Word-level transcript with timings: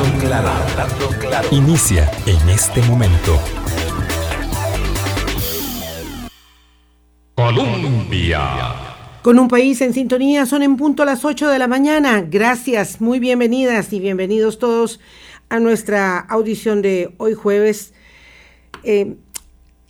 Hablando 0.00 0.26
claro, 0.26 0.48
hablando 0.48 1.08
claro. 1.18 1.48
Inicia 1.50 2.10
en 2.24 2.48
este 2.48 2.80
momento. 2.84 3.38
Colombia. 7.34 8.40
Con 9.20 9.38
un 9.38 9.48
país 9.48 9.78
en 9.82 9.92
sintonía, 9.92 10.46
son 10.46 10.62
en 10.62 10.78
punto 10.78 11.04
las 11.04 11.26
8 11.26 11.50
de 11.50 11.58
la 11.58 11.68
mañana. 11.68 12.22
Gracias, 12.22 13.02
muy 13.02 13.18
bienvenidas 13.18 13.92
y 13.92 14.00
bienvenidos 14.00 14.58
todos 14.58 15.00
a 15.50 15.60
nuestra 15.60 16.18
audición 16.18 16.80
de 16.80 17.14
hoy 17.18 17.34
jueves. 17.34 17.92
Eh, 18.84 19.16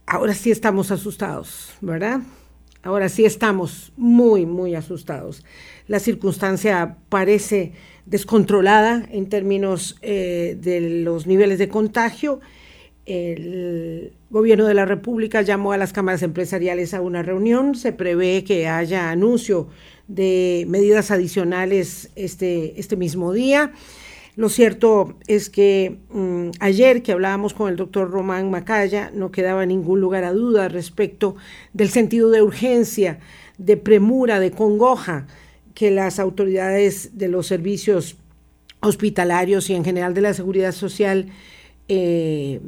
ahora 0.08 0.34
sí 0.34 0.50
estamos 0.50 0.90
asustados, 0.90 1.70
¿verdad? 1.80 2.18
Ahora 2.82 3.08
sí 3.08 3.24
estamos 3.24 3.92
muy, 3.96 4.44
muy 4.44 4.74
asustados. 4.74 5.44
La 5.90 5.98
circunstancia 5.98 6.98
parece 7.08 7.72
descontrolada 8.06 9.08
en 9.10 9.28
términos 9.28 9.98
eh, 10.02 10.56
de 10.60 10.80
los 11.02 11.26
niveles 11.26 11.58
de 11.58 11.68
contagio. 11.68 12.38
El 13.06 14.12
gobierno 14.30 14.68
de 14.68 14.74
la 14.74 14.84
República 14.84 15.42
llamó 15.42 15.72
a 15.72 15.76
las 15.76 15.92
cámaras 15.92 16.22
empresariales 16.22 16.94
a 16.94 17.00
una 17.00 17.24
reunión. 17.24 17.74
Se 17.74 17.92
prevé 17.92 18.44
que 18.44 18.68
haya 18.68 19.10
anuncio 19.10 19.66
de 20.06 20.64
medidas 20.68 21.10
adicionales 21.10 22.12
este, 22.14 22.78
este 22.78 22.94
mismo 22.94 23.32
día. 23.32 23.72
Lo 24.36 24.48
cierto 24.48 25.16
es 25.26 25.50
que 25.50 25.98
mm, 26.10 26.50
ayer 26.60 27.02
que 27.02 27.10
hablábamos 27.10 27.52
con 27.52 27.68
el 27.68 27.74
doctor 27.74 28.12
Román 28.12 28.48
Macaya, 28.48 29.10
no 29.12 29.32
quedaba 29.32 29.66
ningún 29.66 30.00
lugar 30.00 30.22
a 30.22 30.32
duda 30.32 30.68
respecto 30.68 31.34
del 31.72 31.88
sentido 31.88 32.30
de 32.30 32.42
urgencia, 32.42 33.18
de 33.58 33.76
premura, 33.76 34.38
de 34.38 34.52
congoja 34.52 35.26
que 35.80 35.90
las 35.90 36.18
autoridades 36.18 37.16
de 37.16 37.28
los 37.28 37.46
servicios 37.46 38.18
hospitalarios 38.80 39.70
y 39.70 39.74
en 39.74 39.82
general 39.82 40.12
de 40.12 40.20
la 40.20 40.34
seguridad 40.34 40.72
social 40.72 41.28
eh, 41.88 42.60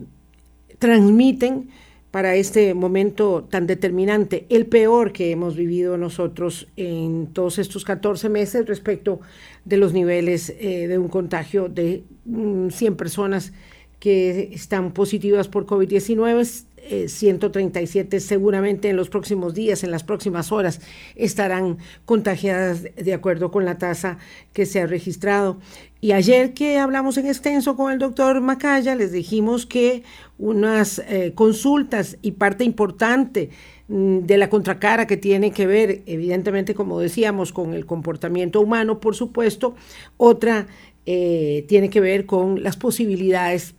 transmiten 0.78 1.68
para 2.10 2.36
este 2.36 2.72
momento 2.72 3.46
tan 3.50 3.66
determinante, 3.66 4.46
el 4.48 4.64
peor 4.64 5.12
que 5.12 5.30
hemos 5.30 5.56
vivido 5.56 5.98
nosotros 5.98 6.68
en 6.78 7.26
todos 7.34 7.58
estos 7.58 7.84
14 7.84 8.30
meses 8.30 8.64
respecto 8.64 9.20
de 9.66 9.76
los 9.76 9.92
niveles 9.92 10.48
eh, 10.58 10.88
de 10.88 10.96
un 10.96 11.08
contagio 11.08 11.68
de 11.68 12.04
100 12.24 12.92
mm, 12.94 12.96
personas 12.96 13.52
que 14.00 14.54
están 14.54 14.92
positivas 14.92 15.48
por 15.48 15.66
COVID-19 15.66 16.64
137 17.06 18.16
eh, 18.16 18.20
seguramente 18.20 18.88
en 18.90 18.96
los 18.96 19.08
próximos 19.08 19.54
días, 19.54 19.84
en 19.84 19.90
las 19.90 20.04
próximas 20.04 20.52
horas, 20.52 20.80
estarán 21.16 21.78
contagiadas 22.04 22.82
de 22.82 23.14
acuerdo 23.14 23.50
con 23.50 23.64
la 23.64 23.78
tasa 23.78 24.18
que 24.52 24.66
se 24.66 24.80
ha 24.80 24.86
registrado. 24.86 25.58
Y 26.00 26.12
ayer 26.12 26.52
que 26.52 26.78
hablamos 26.78 27.16
en 27.16 27.26
extenso 27.26 27.76
con 27.76 27.92
el 27.92 27.98
doctor 27.98 28.40
Macaya, 28.40 28.96
les 28.96 29.12
dijimos 29.12 29.66
que 29.66 30.02
unas 30.38 30.98
eh, 30.98 31.32
consultas 31.34 32.18
y 32.22 32.32
parte 32.32 32.64
importante 32.64 33.50
mm, 33.86 34.18
de 34.20 34.36
la 34.36 34.50
contracara 34.50 35.06
que 35.06 35.16
tiene 35.16 35.52
que 35.52 35.66
ver, 35.66 36.02
evidentemente, 36.06 36.74
como 36.74 36.98
decíamos, 36.98 37.52
con 37.52 37.72
el 37.72 37.86
comportamiento 37.86 38.60
humano, 38.60 38.98
por 38.98 39.14
supuesto, 39.14 39.76
otra 40.16 40.66
eh, 41.06 41.64
tiene 41.68 41.90
que 41.90 42.00
ver 42.00 42.26
con 42.26 42.62
las 42.62 42.76
posibilidades 42.76 43.74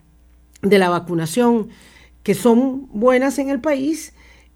de 0.62 0.80
la 0.80 0.90
vacunación 0.90 1.70
que 2.24 2.34
son 2.34 2.88
buenas 2.92 3.38
en 3.38 3.50
el 3.50 3.60
país, 3.60 4.14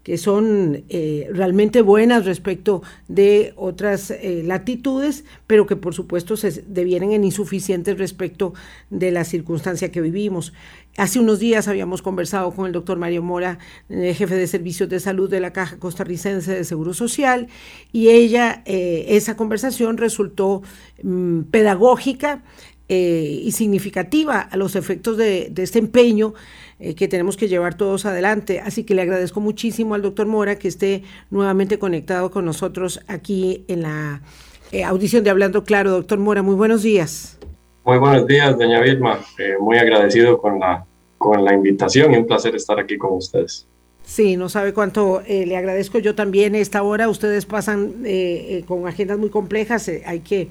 que 0.08 0.16
son 0.16 0.84
eh, 0.88 1.28
realmente 1.34 1.82
buenas 1.82 2.24
respecto 2.24 2.82
de 3.08 3.52
otras 3.56 4.10
eh, 4.10 4.42
latitudes, 4.42 5.24
pero 5.46 5.66
que 5.66 5.76
por 5.76 5.92
supuesto 5.92 6.38
se 6.38 6.64
devienen 6.66 7.12
en 7.12 7.24
insuficientes 7.24 7.98
respecto 7.98 8.54
de 8.88 9.10
la 9.10 9.24
circunstancia 9.24 9.92
que 9.92 10.00
vivimos. 10.00 10.54
Hace 10.96 11.20
unos 11.20 11.40
días 11.40 11.68
habíamos 11.68 12.00
conversado 12.00 12.52
con 12.52 12.64
el 12.64 12.72
doctor 12.72 12.96
Mario 12.96 13.22
Mora, 13.22 13.58
eh, 13.90 14.14
jefe 14.14 14.34
de 14.34 14.46
servicios 14.46 14.88
de 14.88 14.98
salud 14.98 15.28
de 15.28 15.40
la 15.40 15.52
Caja 15.52 15.78
Costarricense 15.78 16.54
de 16.54 16.64
Seguro 16.64 16.94
Social, 16.94 17.48
y 17.92 18.08
ella, 18.08 18.62
esa 18.64 19.36
conversación 19.36 19.98
resultó 19.98 20.62
mm, 21.02 21.42
pedagógica 21.50 22.42
y 22.90 23.52
significativa 23.52 24.40
a 24.40 24.56
los 24.56 24.74
efectos 24.74 25.18
de, 25.18 25.50
de 25.50 25.62
este 25.62 25.78
empeño 25.78 26.32
eh, 26.80 26.94
que 26.94 27.08
tenemos 27.08 27.36
que 27.36 27.48
llevar 27.48 27.74
todos 27.74 28.06
adelante. 28.06 28.60
Así 28.60 28.84
que 28.84 28.94
le 28.94 29.02
agradezco 29.02 29.40
muchísimo 29.40 29.96
al 29.96 30.02
doctor 30.02 30.26
Mora 30.26 30.56
que 30.56 30.68
esté 30.68 31.02
nuevamente 31.28 31.80
conectado 31.80 32.30
con 32.30 32.44
nosotros 32.44 33.00
aquí 33.08 33.64
en 33.66 33.82
la 33.82 34.22
eh, 34.70 34.84
audición 34.84 35.24
de 35.24 35.30
Hablando 35.30 35.64
Claro. 35.64 35.90
Doctor 35.90 36.18
Mora, 36.18 36.42
muy 36.42 36.54
buenos 36.54 36.82
días. 36.82 37.38
Muy 37.84 37.98
buenos 37.98 38.28
días, 38.28 38.56
doña 38.56 38.80
Vilma. 38.80 39.18
Eh, 39.38 39.54
muy 39.58 39.76
agradecido 39.76 40.38
con 40.38 40.60
la, 40.60 40.86
con 41.16 41.44
la 41.44 41.52
invitación 41.52 42.14
y 42.14 42.16
un 42.16 42.26
placer 42.26 42.54
estar 42.54 42.78
aquí 42.78 42.96
con 42.96 43.14
ustedes. 43.14 43.66
Sí, 44.04 44.36
no 44.36 44.48
sabe 44.48 44.72
cuánto 44.72 45.20
le 45.28 45.54
agradezco 45.54 45.98
yo 45.98 46.14
también 46.14 46.54
esta 46.54 46.82
hora. 46.82 47.10
Ustedes 47.10 47.44
pasan 47.44 48.04
con 48.66 48.88
agendas 48.88 49.18
muy 49.18 49.28
complejas, 49.28 49.90
hay 50.06 50.20
que 50.20 50.48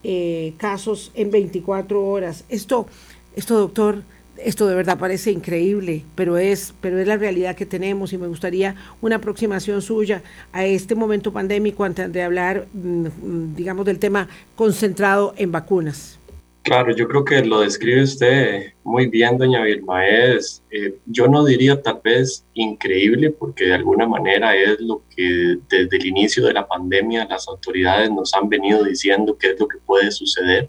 eh, 0.03 0.53
casos 0.57 1.11
en 1.13 1.29
24 1.29 2.03
horas. 2.03 2.43
Esto, 2.49 2.87
esto, 3.35 3.59
doctor, 3.59 4.01
esto 4.37 4.67
de 4.67 4.75
verdad 4.75 4.97
parece 4.97 5.31
increíble, 5.31 6.03
pero 6.15 6.37
es, 6.37 6.73
pero 6.81 6.99
es 6.99 7.07
la 7.07 7.17
realidad 7.17 7.55
que 7.55 7.65
tenemos 7.65 8.13
y 8.13 8.17
me 8.17 8.27
gustaría 8.27 8.75
una 9.01 9.17
aproximación 9.17 9.81
suya 9.81 10.21
a 10.51 10.65
este 10.65 10.95
momento 10.95 11.31
pandémico 11.31 11.83
antes 11.83 12.11
de 12.11 12.23
hablar, 12.23 12.67
mm, 12.73 13.55
digamos, 13.55 13.85
del 13.85 13.99
tema 13.99 14.27
concentrado 14.55 15.33
en 15.37 15.51
vacunas. 15.51 16.19
Claro, 16.65 16.95
yo 16.95 17.07
creo 17.07 17.23
que 17.23 17.45
lo 17.45 17.59
describe 17.59 18.01
usted 18.01 18.73
muy 18.83 19.05
bien, 19.05 19.37
doña 19.37 19.61
Vilma. 19.61 20.07
Es, 20.07 20.63
eh, 20.71 20.95
yo 21.05 21.27
no 21.27 21.45
diría 21.45 21.79
tal 21.79 22.01
vez 22.03 22.43
increíble, 22.55 23.29
porque 23.29 23.65
de 23.65 23.75
alguna 23.75 24.07
manera 24.07 24.55
es 24.55 24.79
lo 24.79 25.03
que 25.15 25.57
desde 25.69 25.97
el 25.97 26.07
inicio 26.07 26.43
de 26.43 26.53
la 26.53 26.67
pandemia 26.67 27.27
las 27.29 27.47
autoridades 27.47 28.09
nos 28.09 28.33
han 28.33 28.49
venido 28.49 28.83
diciendo 28.83 29.37
qué 29.37 29.51
es 29.51 29.59
lo 29.59 29.67
que 29.67 29.77
puede 29.77 30.09
suceder. 30.09 30.67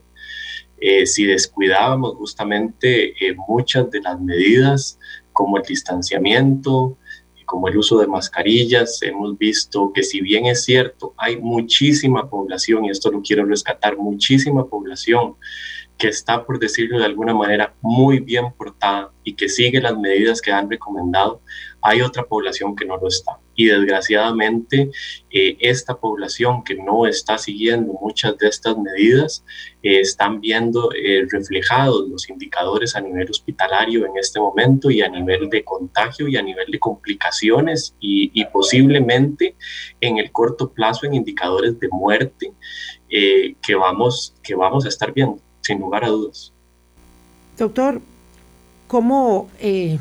Eh, 0.78 1.06
si 1.06 1.25
descuidábamos 1.25 2.14
justamente 2.16 3.12
eh, 3.25 3.34
muchas 3.48 3.91
de 3.91 4.00
las 4.00 4.20
medidas, 4.20 4.98
como 5.32 5.56
el 5.56 5.62
distanciamiento, 5.62 6.98
como 7.47 7.69
el 7.69 7.78
uso 7.78 7.98
de 7.98 8.06
mascarillas, 8.06 9.00
hemos 9.03 9.38
visto 9.38 9.92
que 9.92 10.03
si 10.03 10.20
bien 10.20 10.47
es 10.47 10.65
cierto, 10.65 11.15
hay 11.16 11.36
muchísima 11.36 12.28
población, 12.28 12.84
y 12.84 12.91
esto 12.91 13.10
lo 13.10 13.22
quiero 13.22 13.47
rescatar, 13.47 13.97
muchísima 13.97 14.66
población 14.66 15.36
que 15.97 16.09
está, 16.09 16.44
por 16.44 16.59
decirlo 16.59 16.98
de 16.98 17.06
alguna 17.06 17.32
manera, 17.32 17.75
muy 17.81 18.19
bien 18.19 18.53
portada 18.53 19.12
y 19.25 19.34
que 19.34 19.48
sigue 19.48 19.81
las 19.81 19.97
medidas 19.97 20.42
que 20.42 20.53
han 20.53 20.69
recomendado, 20.69 21.41
hay 21.86 22.02
otra 22.02 22.24
población 22.24 22.74
que 22.74 22.84
no 22.84 22.97
lo 22.97 23.06
está. 23.06 23.38
Y 23.54 23.66
desgraciadamente, 23.66 24.91
eh, 25.30 25.56
esta 25.60 25.97
población 25.97 26.64
que 26.64 26.74
no 26.74 27.06
está 27.06 27.38
siguiendo 27.38 27.92
muchas 27.92 28.36
de 28.38 28.48
estas 28.48 28.76
medidas, 28.76 29.44
eh, 29.84 30.00
están 30.00 30.41
viendo 30.41 30.91
eh, 30.92 31.26
reflejados 31.30 32.08
los 32.08 32.28
indicadores 32.28 32.97
a 32.97 33.00
nivel 33.00 33.30
hospitalario 33.30 34.04
en 34.04 34.16
este 34.19 34.41
momento 34.41 34.91
y 34.91 35.00
a 35.00 35.08
nivel 35.08 35.48
de 35.48 35.62
contagio 35.62 36.26
y 36.26 36.36
a 36.36 36.42
nivel 36.42 36.72
de 36.72 36.80
complicaciones 36.80 37.94
y, 38.00 38.32
y 38.34 38.44
posiblemente 38.47 39.54
en 40.00 40.18
el 40.18 40.32
corto 40.32 40.72
plazo 40.72 41.06
en 41.06 41.14
indicadores 41.14 41.78
de 41.78 41.88
muerte 41.88 42.53
que, 43.08 43.74
vamos, 43.76 44.34
que 44.42 44.56
vamos 44.56 44.84
a 44.84 44.88
estar 44.88 45.12
viendo 45.14 45.41
sin 45.60 45.78
lugar 45.78 46.04
a 46.04 46.08
dudas. 46.08 46.53
Doctor, 47.56 48.00
¿cómo, 48.88 49.48
eh, 49.60 49.98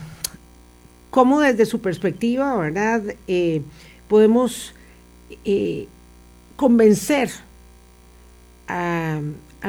cómo 1.16 1.40
desde 1.40 1.66
su 1.66 1.80
perspectiva, 1.80 2.58
verdad, 2.58 3.02
eh, 3.30 3.62
podemos 4.10 4.74
eh, 5.46 5.88
convencer 6.58 7.30
a, 8.68 9.22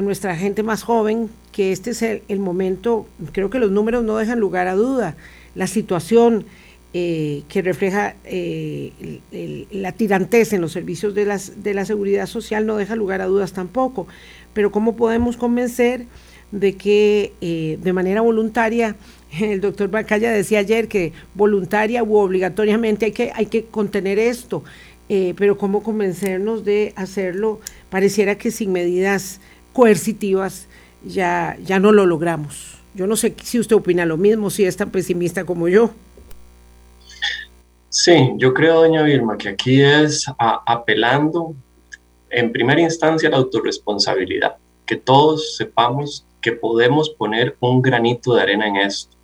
nuestra 0.03 0.35
gente 0.35 0.65
más 0.65 0.83
joven 0.83 1.31
que 1.53 1.71
este 1.71 1.91
es 1.91 2.03
el, 2.03 2.41
momento, 2.41 3.07
creo 3.31 3.49
que 3.49 3.61
los 3.61 3.71
números 3.71 4.03
no 4.03 4.17
dejan 4.17 4.41
lugar 4.41 4.67
a 4.67 4.75
duda, 4.75 5.17
la 5.55 5.69
situación 5.69 6.47
que 6.93 7.63
refleja 7.63 8.15
la 9.71 9.93
tirantez 9.93 10.53
en 10.53 10.63
los 10.63 10.73
servicios 10.73 11.15
de, 11.15 11.27
las, 11.27 11.63
de 11.63 11.75
la 11.75 11.85
seguridad 11.85 12.27
social 12.27 12.67
no 12.67 12.77
deja 12.77 12.97
lugar 12.97 13.21
a 13.21 13.27
dudas 13.27 13.53
tampoco. 13.53 14.09
Pero 14.53 14.73
¿cómo 14.73 14.97
podemos 14.97 15.37
convencer 15.37 16.07
de 16.51 16.77
que 16.77 17.33
eh, 17.41 17.79
de 17.83 17.93
manera 17.93 18.21
voluntaria, 18.21 18.97
el 19.41 19.61
doctor 19.61 19.89
Bacaya 19.89 20.31
decía 20.31 20.61
ayer 20.61 20.89
que 20.89 21.13
voluntaria 21.35 22.03
u 22.03 22.17
obligatoriamente 22.17 23.07
hay 23.07 23.13
que, 23.13 23.33
hay 23.35 23.47
que 23.47 23.65
contener 23.65 24.19
esto, 24.19 24.65
eh, 25.09 25.35
pero 25.37 25.57
¿cómo 25.59 25.83
convencernos 25.83 26.65
de 26.65 26.93
hacerlo? 26.97 27.61
Pareciera 27.91 28.37
que 28.37 28.51
sin 28.51 28.73
medidas 28.73 29.41
coercitivas 29.73 30.67
ya, 31.05 31.57
ya 31.65 31.79
no 31.79 31.93
lo 31.93 32.07
logramos. 32.07 32.79
Yo 32.95 33.07
no 33.07 33.17
sé 33.17 33.35
si 33.43 33.61
usted 33.61 33.77
opina 33.77 34.07
lo 34.07 34.17
mismo, 34.17 34.49
si 34.51 34.65
es 34.65 34.77
tan 34.77 34.91
pesimista 34.91 35.45
como 35.45 35.69
yo. 35.69 35.91
Sí, 37.91 38.33
yo 38.37 38.53
creo, 38.53 38.81
doña 38.81 39.03
Vilma, 39.03 39.39
que 39.39 39.51
aquí 39.51 39.83
es 39.83 40.27
apelando 40.39 41.55
en 42.31 42.53
primera 42.53 42.81
instancia 42.81 43.29
a 43.29 43.33
la 43.33 43.39
autorresponsabilidad, 43.39 44.57
que 44.85 44.97
todos 44.97 45.57
sepamos 45.57 46.27
que 46.41 46.53
podemos 46.53 47.11
poner 47.11 47.57
un 47.61 47.83
granito 47.83 48.35
de 48.35 48.43
arena 48.43 48.69
en 48.69 48.77
esto. 48.77 49.16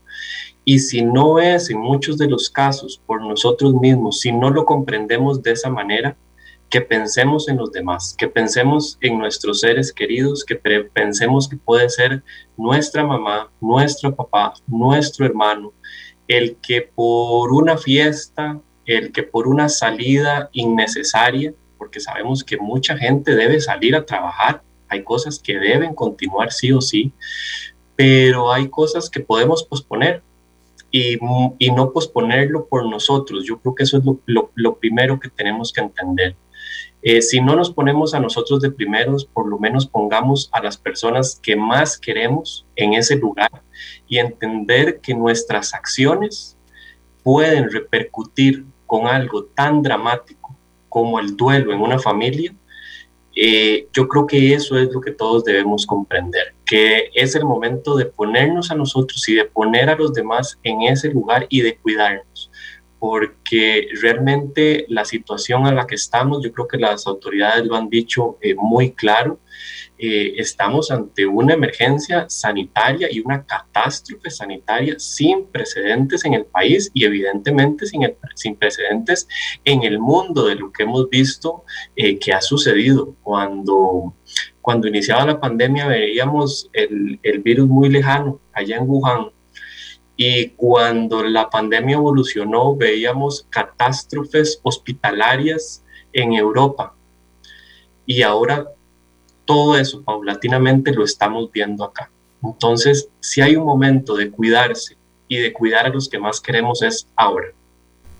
Y 0.65 0.79
si 0.79 1.03
no 1.03 1.39
es 1.39 1.71
en 1.71 1.79
muchos 1.79 2.19
de 2.19 2.29
los 2.29 2.49
casos 2.49 3.01
por 3.07 3.21
nosotros 3.23 3.75
mismos, 3.75 4.21
si 4.21 4.33
no 4.33 4.51
lo 4.51 4.65
comprendemos 4.65 5.43
de 5.43 5.53
esa 5.53 5.71
manera, 5.71 6.17
que 6.73 6.81
pensemos 6.81 7.49
en 7.49 7.59
los 7.59 7.71
demás, 7.71 8.15
que 8.17 8.29
pensemos 8.29 8.97
en 9.03 9.19
nuestros 9.19 9.61
seres 9.61 9.93
queridos, 9.93 10.43
que 10.43 10.57
pensemos 10.57 11.47
que 11.47 11.59
puede 11.59 11.91
ser 11.91 12.23
nuestra 12.57 13.05
mamá, 13.05 13.53
nuestro 13.61 14.15
papá, 14.15 14.55
nuestro 14.67 15.27
hermano, 15.27 15.75
el 16.29 16.57
que 16.63 16.81
por 16.81 17.53
una 17.53 17.77
fiesta, 17.77 18.59
el 18.87 19.13
que 19.13 19.23
por 19.23 19.49
una 19.49 19.69
salida 19.69 20.49
innecesaria, 20.53 21.53
porque 21.77 22.01
sabemos 22.01 22.43
que 22.43 22.57
mucha 22.57 22.97
gente 22.97 23.35
debe 23.35 23.61
salir 23.61 23.95
a 23.95 24.07
trabajar, 24.07 24.63
hay 24.89 25.05
cosas 25.05 25.39
que 25.39 25.59
deben 25.59 25.95
continuar 25.95 26.53
sí 26.53 26.73
o 26.73 26.81
sí, 26.81 27.13
pero 27.97 28.53
hay 28.53 28.69
cosas 28.69 29.09
que 29.11 29.21
podemos 29.21 29.63
posponer 29.65 30.23
y, 30.91 31.19
no 31.75 31.93
posponerlo 31.93 32.67
por 32.67 32.89
nosotros. 32.89 33.45
Yo 33.45 33.59
creo 33.59 33.75
que 33.75 33.85
eso 33.85 33.99
es 33.99 34.05
lo, 34.27 34.77
primero 34.77 35.19
que 35.19 35.29
tenemos 35.29 35.73
que 35.73 35.81
entender. 35.81 36.37
Eh, 37.03 37.21
si 37.21 37.41
no 37.41 37.57
nos 37.57 37.73
ponemos 37.73 38.15
a 38.15 38.21
nosotros 38.21 38.61
de 38.61 38.71
primeros, 38.71 39.25
por 39.25 39.49
lo 39.49 39.59
menos 39.59 39.87
pongamos 39.87 40.49
a 40.53 40.63
las 40.63 40.77
personas 40.77 41.39
que 41.43 41.57
más 41.57 41.99
queremos 41.99 42.65
en 42.77 42.95
ese 42.95 43.17
lugar 43.17 43.51
y 44.07 44.19
entender 44.19 45.01
que 45.01 45.15
nuestras 45.15 45.75
acciones 45.75 46.57
pueden 47.25 47.71
repercutir 47.71 48.65
con 48.87 49.07
algo 49.07 49.45
tan 49.45 49.83
dramático 49.83 50.55
como 50.89 51.19
el 51.19 51.37
duelo 51.37 51.73
en 51.73 51.81
una 51.81 51.99
familia, 51.99 52.55
eh, 53.35 53.89
yo 53.93 54.07
creo 54.09 54.27
que 54.27 54.55
eso 54.55 54.79
es 54.79 54.93
lo 54.93 55.01
que 55.01 55.11
todos 55.11 55.45
debemos 55.45 55.87
comprender, 55.87 56.55
que 56.65 57.11
es 57.15 57.35
el 57.35 57.45
momento 57.45 57.97
de 57.97 58.07
ponernos 58.07 58.71
a 58.71 58.75
nosotros 58.75 59.29
y 59.29 59.35
de 59.35 59.47
poner 59.47 59.91
a 59.91 59.97
los 59.97 60.13
demás 60.13 60.59
en 60.63 60.83
ese 60.83 61.09
lugar 61.09 61.47
y 61.49 61.63
de 61.63 61.77
cuidarnos, 61.77 62.51
porque 63.03 63.89
realmente 64.01 64.87
la 64.89 65.05
situación 65.05 65.67
a 65.67 65.73
la 65.73 65.89
que 65.89 65.97
estamos, 65.97 66.41
yo 66.41 66.53
creo 66.53 66.69
que 66.69 66.79
las 66.79 67.05
autoridades 67.09 67.67
lo 67.67 67.75
han 67.75 67.89
dicho 67.89 68.39
eh, 68.41 68.55
muy 68.55 68.93
claro, 68.93 69.41
eh, 69.99 70.35
estamos 70.37 70.93
ante 70.93 71.27
una 71.27 71.55
emergencia 71.55 72.27
sanitaria 72.29 73.09
y 73.11 73.19
una 73.19 73.45
catástrofe 73.45 74.31
sanitaria 74.31 75.01
sin 75.01 75.47
precedentes 75.47 76.25
en 76.25 76.35
el 76.35 76.45
país 76.45 76.93
y 76.95 77.05
evidentemente 77.05 77.87
sin, 77.87 78.03
sin 78.37 78.55
precedentes 78.55 79.27
en 79.65 79.83
el 79.83 79.99
mundo 79.99 80.47
de 80.47 80.55
lo 80.55 80.71
que 80.71 80.85
hemos 80.85 81.11
visto 81.11 81.65
eh, 81.97 82.21
que 82.21 82.33
ha 82.33 82.41
sucedido. 82.41 83.17
Cuando, 83.25 84.15
cuando 84.61 84.87
iniciaba 84.87 85.27
la 85.27 85.41
pandemia 85.41 85.89
veíamos 85.89 86.71
el, 86.73 87.19
el 87.25 87.41
virus 87.41 87.67
muy 87.67 87.89
lejano 87.89 88.41
allá 88.53 88.77
en 88.77 88.89
Wuhan, 88.89 89.33
y 90.17 90.51
cuando 90.51 91.23
la 91.23 91.49
pandemia 91.49 91.97
evolucionó, 91.97 92.77
veíamos 92.77 93.47
catástrofes 93.51 94.61
hospitalarias 94.63 95.83
en 96.13 96.35
Europa. 96.35 96.95
Y 98.07 98.23
ahora 98.23 98.69
todo 99.45 99.77
eso 99.79 100.03
paulatinamente 100.03 100.93
lo 100.93 101.05
estamos 101.05 101.51
viendo 101.51 101.85
acá. 101.85 102.11
Entonces, 102.43 103.09
si 103.21 103.41
hay 103.41 103.57
un 103.57 103.65
momento 103.65 104.17
de 104.17 104.31
cuidarse 104.31 104.97
y 105.29 105.39
de 105.39 105.53
cuidar 105.53 105.87
a 105.87 105.89
los 105.89 106.09
que 106.09 106.19
más 106.19 106.41
queremos 106.41 106.83
es 106.83 107.07
ahora. 107.17 107.49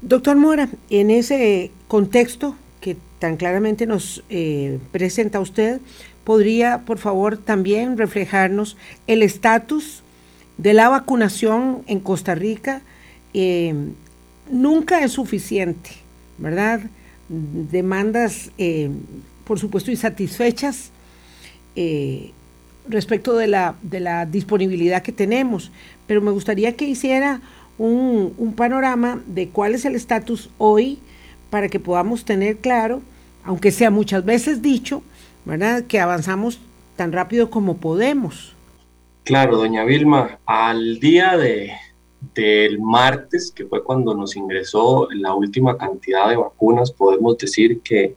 Doctor 0.01 0.37
Mora, 0.37 0.69
en 0.91 1.11
ese 1.11 1.71
contexto 1.89 2.57
que 2.81 2.97
tan 3.19 3.37
claramente 3.37 3.87
nos 3.87 4.25
eh, 4.31 4.79
presenta 4.91 5.41
usted, 5.41 5.81
¿podría, 6.25 6.83
por 6.87 6.99
favor, 6.99 7.37
también 7.37 7.97
reflejarnos 7.97 8.77
el 9.07 9.23
estatus 9.23 10.02
de 10.63 10.75
la 10.75 10.89
vacunación 10.89 11.83
en 11.87 11.99
Costa 11.99 12.37
Rica? 12.37 12.83
Eh, 13.35 13.75
nunca 14.49 15.03
es 15.03 15.13
suficiente, 15.13 15.91
¿verdad? 16.39 16.81
Demandas, 17.29 18.51
eh, 18.59 18.91
por 19.45 19.59
supuesto, 19.59 19.91
insatisfechas 19.91 20.91
eh, 21.75 22.31
respecto 22.89 23.35
de 23.37 23.49
la, 23.49 23.75
disponibilidad 24.31 25.03
que 25.03 25.13
tenemos, 25.13 25.73
pero 26.07 26.21
me 26.21 26.31
gustaría 26.31 26.77
que 26.77 26.85
hiciera 26.85 27.41
un, 27.79 28.33
un 28.39 28.53
panorama 28.53 29.21
de 29.27 29.49
cuál 29.49 29.75
es 29.75 29.85
el 29.85 29.97
estatus 29.97 30.49
hoy 30.59 30.99
para 31.51 31.69
que 31.69 31.81
podamos 31.81 32.25
tener 32.25 32.59
claro, 32.59 33.03
aunque 33.45 33.73
sea 33.73 33.91
muchas 33.91 34.25
veces 34.25 34.63
dicho, 34.63 35.03
¿verdad? 35.45 35.85
que 35.85 35.99
avanzamos 35.99 36.61
tan 36.97 37.11
rápido 37.11 37.51
como 37.51 37.79
podemos. 37.79 38.55
Claro, 39.25 39.57
doña 39.57 39.85
Vilma, 39.85 40.41
al 40.47 40.99
día 40.99 41.37
de, 41.37 41.73
del 42.35 42.81
martes, 42.81 43.53
que 43.55 43.67
fue 43.67 43.85
cuando 43.85 44.15
nos 44.15 44.35
ingresó 44.37 45.09
la 45.13 45.35
última 45.35 45.79
cantidad 45.79 46.29
de 46.29 46.37
vacunas, 46.37 46.91
podemos 46.91 47.39
decir 47.39 47.83
que, 47.83 48.17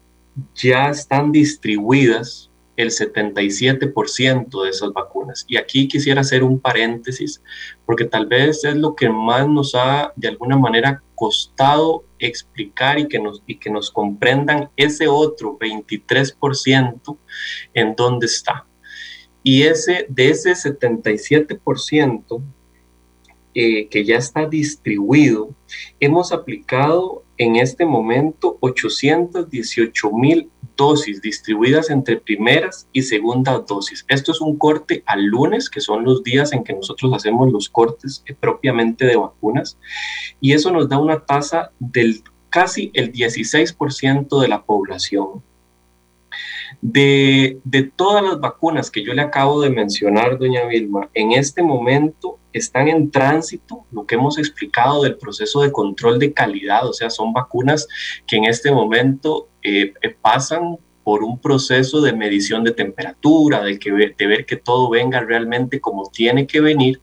ya 0.55 0.89
están 0.89 1.31
distribuidas 1.31 2.51
el 2.75 2.89
77% 2.89 4.63
de 4.63 4.69
esas 4.69 4.93
vacunas. 4.93 5.45
Y 5.47 5.57
aquí 5.57 5.87
quisiera 5.87 6.21
hacer 6.21 6.43
un 6.43 6.59
paréntesis, 6.59 7.41
porque 7.85 8.05
tal 8.05 8.25
vez 8.25 8.63
es 8.63 8.75
lo 8.75 8.95
que 8.95 9.09
más 9.09 9.47
nos 9.47 9.75
ha 9.75 10.11
de 10.15 10.29
alguna 10.29 10.57
manera 10.57 11.03
costado 11.15 12.03
explicar 12.19 12.99
y 12.99 13.07
que 13.07 13.19
nos, 13.19 13.43
y 13.45 13.57
que 13.57 13.69
nos 13.69 13.91
comprendan 13.91 14.69
ese 14.75 15.07
otro 15.07 15.57
23% 15.59 17.17
en 17.73 17.95
dónde 17.95 18.25
está. 18.25 18.65
Y 19.43 19.63
ese, 19.63 20.05
de 20.09 20.29
ese 20.29 20.51
77% 20.53 22.41
eh, 23.55 23.87
que 23.87 24.03
ya 24.03 24.17
está 24.17 24.47
distribuido, 24.47 25.53
hemos 25.99 26.31
aplicado 26.31 27.22
en 27.37 27.55
este 27.55 27.85
momento 27.85 28.57
818 28.61 30.11
mil 30.11 30.49
dosis 30.75 31.21
distribuidas 31.21 31.89
entre 31.89 32.17
primeras 32.17 32.87
y 32.91 33.01
segundas 33.01 33.65
dosis. 33.67 34.05
Esto 34.07 34.31
es 34.31 34.41
un 34.41 34.57
corte 34.57 35.03
al 35.05 35.25
lunes, 35.25 35.69
que 35.69 35.81
son 35.81 36.03
los 36.03 36.23
días 36.23 36.53
en 36.53 36.63
que 36.63 36.73
nosotros 36.73 37.13
hacemos 37.13 37.51
los 37.51 37.69
cortes 37.69 38.23
eh, 38.25 38.33
propiamente 38.33 39.05
de 39.05 39.15
vacunas, 39.15 39.77
y 40.39 40.53
eso 40.53 40.71
nos 40.71 40.89
da 40.89 40.97
una 40.97 41.19
tasa 41.25 41.71
del 41.79 42.23
casi 42.49 42.91
el 42.93 43.11
16% 43.11 44.39
de 44.39 44.47
la 44.47 44.63
población. 44.63 45.43
De, 46.81 47.59
todas 47.95 48.23
las 48.23 48.39
vacunas 48.39 48.91
que 48.91 49.03
yo 49.03 49.13
le 49.13 49.21
acabo 49.21 49.61
de 49.61 49.69
mencionar, 49.69 50.37
doña 50.37 50.65
Vilma, 50.65 51.09
en 51.13 51.31
este 51.31 51.63
momento 51.63 52.37
están 52.53 52.87
en 52.87 53.11
tránsito 53.11 53.85
lo 53.91 54.05
que 54.05 54.15
hemos 54.15 54.37
explicado 54.37 55.03
del 55.03 55.17
proceso 55.17 55.61
de 55.61 55.71
control 55.71 56.19
de 56.19 56.33
calidad, 56.33 56.87
o 56.87 56.93
sea, 56.93 57.09
son 57.09 57.33
vacunas 57.33 57.87
que 58.25 58.37
en 58.37 58.45
este 58.45 58.71
momento 58.71 59.49
eh, 59.61 59.93
eh, 60.01 60.15
pasan 60.21 60.77
por 61.03 61.23
un 61.23 61.39
proceso 61.39 62.01
de 62.01 62.13
medición 62.13 62.63
de 62.63 62.71
temperatura, 62.71 63.61
de, 63.61 63.77
que, 63.77 63.91
de 63.91 64.27
ver 64.27 64.45
que 64.45 64.55
todo 64.55 64.89
venga 64.89 65.19
realmente 65.19 65.81
como 65.81 66.09
tiene 66.09 66.47
que 66.47 66.61
venir 66.61 67.01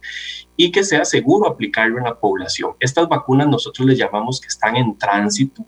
y 0.55 0.71
que 0.71 0.83
sea 0.83 1.05
seguro 1.05 1.47
aplicarlo 1.47 1.97
en 1.97 2.05
la 2.05 2.19
población. 2.19 2.73
Estas 2.79 3.07
vacunas 3.07 3.47
nosotros 3.47 3.87
les 3.87 3.97
llamamos 3.97 4.41
que 4.41 4.47
están 4.47 4.75
en 4.75 4.97
tránsito. 4.97 5.65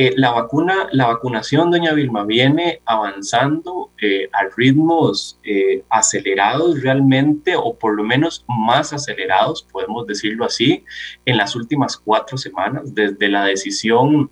Eh, 0.00 0.14
la 0.16 0.30
vacuna, 0.30 0.86
la 0.92 1.08
vacunación, 1.08 1.72
doña 1.72 1.92
Vilma, 1.92 2.24
viene 2.24 2.80
avanzando 2.84 3.90
eh, 4.00 4.28
a 4.30 4.44
ritmos 4.56 5.40
eh, 5.42 5.82
acelerados 5.90 6.80
realmente, 6.80 7.56
o 7.56 7.76
por 7.76 7.96
lo 7.96 8.04
menos 8.04 8.44
más 8.46 8.92
acelerados, 8.92 9.66
podemos 9.72 10.06
decirlo 10.06 10.44
así, 10.44 10.84
en 11.24 11.36
las 11.36 11.56
últimas 11.56 11.96
cuatro 11.96 12.38
semanas, 12.38 12.94
desde 12.94 13.28
la 13.28 13.46
decisión, 13.46 14.30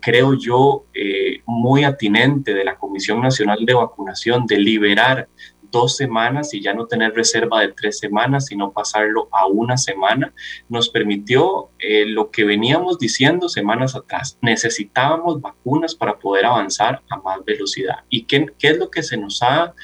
creo 0.00 0.34
yo, 0.34 0.84
muy 1.44 1.82
atinente 1.82 2.54
de 2.54 2.64
la 2.64 2.78
Comisión 2.78 3.20
Nacional 3.20 3.66
de 3.66 3.74
Vacunación 3.74 4.46
de 4.46 4.58
liberar 4.58 5.28
dos 5.70 5.96
semanas 5.96 6.54
y 6.54 6.62
ya 6.62 6.74
no 6.74 6.86
tener 6.86 7.14
reserva 7.14 7.60
de 7.60 7.72
tres 7.72 7.98
semanas, 7.98 8.46
sino 8.46 8.72
pasarlo 8.72 9.28
a 9.32 9.46
una 9.46 9.76
semana, 9.76 10.32
nos 10.68 10.88
permitió 10.88 11.70
eh, 11.78 12.06
lo 12.06 12.30
que 12.30 12.44
veníamos 12.44 12.98
diciendo 12.98 13.48
semanas 13.48 13.94
atrás. 13.94 14.38
Necesitábamos 14.42 15.40
vacunas 15.40 15.94
para 15.94 16.18
poder 16.18 16.46
avanzar 16.46 17.02
a 17.10 17.16
más 17.18 17.44
velocidad. 17.44 18.04
¿Y 18.08 18.24
qué, 18.24 18.46
qué 18.58 18.68
es 18.68 18.78
lo 18.78 18.90
que 18.90 19.02
se 19.02 19.16
nos 19.16 19.42
ha 19.42 19.74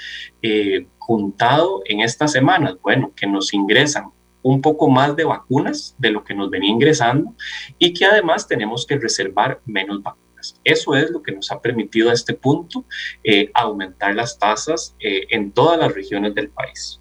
eh, 0.43 0.87
juntado 0.99 1.83
en 1.87 2.01
estas 2.01 2.33
semanas? 2.33 2.77
Bueno, 2.83 3.13
que 3.15 3.27
nos 3.27 3.55
ingresan 3.55 4.11
un 4.43 4.61
poco 4.61 4.89
más 4.89 5.17
de 5.17 5.25
vacunas 5.25 5.97
de 5.99 6.11
lo 6.11 6.23
que 6.23 6.35
nos 6.35 6.51
venía 6.51 6.71
ingresando 6.71 7.35
y 7.79 7.93
que 7.93 8.05
además 8.07 8.47
tenemos 8.47 8.87
que 8.87 8.97
reservar 8.97 9.61
menos 9.67 10.03
vacunas. 10.03 10.26
Eso 10.63 10.95
es 10.95 11.11
lo 11.11 11.23
que 11.23 11.33
nos 11.33 11.51
ha 11.51 11.61
permitido 11.61 12.11
a 12.11 12.13
este 12.13 12.35
punto 12.35 12.85
eh, 13.25 13.51
aumentar 13.55 14.15
las 14.15 14.39
tasas 14.39 14.95
eh, 15.01 15.27
en 15.31 15.51
todas 15.51 15.79
las 15.79 15.93
regiones 15.93 16.35
del 16.35 16.49
país. 16.49 17.01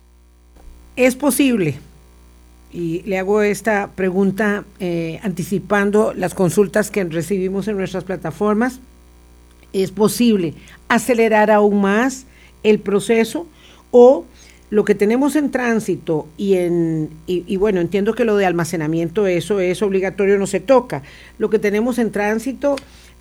Es 0.96 1.16
posible, 1.16 1.78
y 2.72 3.02
le 3.04 3.18
hago 3.18 3.42
esta 3.42 3.92
pregunta 3.96 4.66
eh, 4.80 5.20
anticipando 5.24 6.14
las 6.14 6.34
consultas 6.34 6.92
que 6.92 7.04
recibimos 7.06 7.68
en 7.68 7.78
nuestras 7.78 8.04
plataformas, 8.04 8.80
es 9.72 9.92
posible 9.92 10.54
acelerar 10.90 11.52
aún 11.52 11.82
más 11.82 12.26
el 12.64 12.80
proceso 12.80 13.48
o 13.92 14.26
lo 14.70 14.84
que 14.84 14.96
tenemos 14.96 15.36
en 15.36 15.52
tránsito 15.52 16.28
y 16.38 16.56
en 16.56 17.10
y, 17.28 17.56
bueno 17.58 17.80
entiendo 17.80 18.14
que 18.14 18.26
lo 18.26 18.36
de 18.36 18.46
almacenamiento 18.46 19.28
eso 19.28 19.60
es 19.60 19.82
obligatorio 19.82 20.38
no 20.38 20.48
se 20.48 20.60
toca. 20.60 21.04
Lo 21.38 21.50
que 21.50 21.60
tenemos 21.60 21.98
en 21.98 22.12
tránsito 22.12 22.76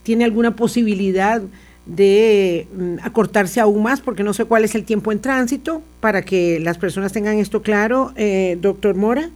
tiene 0.05 0.25
alguna 0.25 0.55
posibilidad 0.55 1.43
de 1.87 2.69
mm, 2.73 2.97
acortarse 3.03 3.61
aún 3.61 3.83
más, 3.83 4.01
porque 4.01 4.23
no 4.23 4.33
sé 4.33 4.45
cuál 4.45 4.65
es 4.65 4.75
el 4.75 4.85
tiempo 4.85 5.11
en 5.11 5.21
tránsito, 5.21 5.83
para 6.01 6.23
que 6.23 6.61
las 6.61 6.79
personas 6.79 7.13
tengan 7.13 7.39
esto 7.39 7.63
claro. 7.63 8.13
Eh, 8.17 8.57
doctor 8.61 8.95
Mora. 8.95 9.31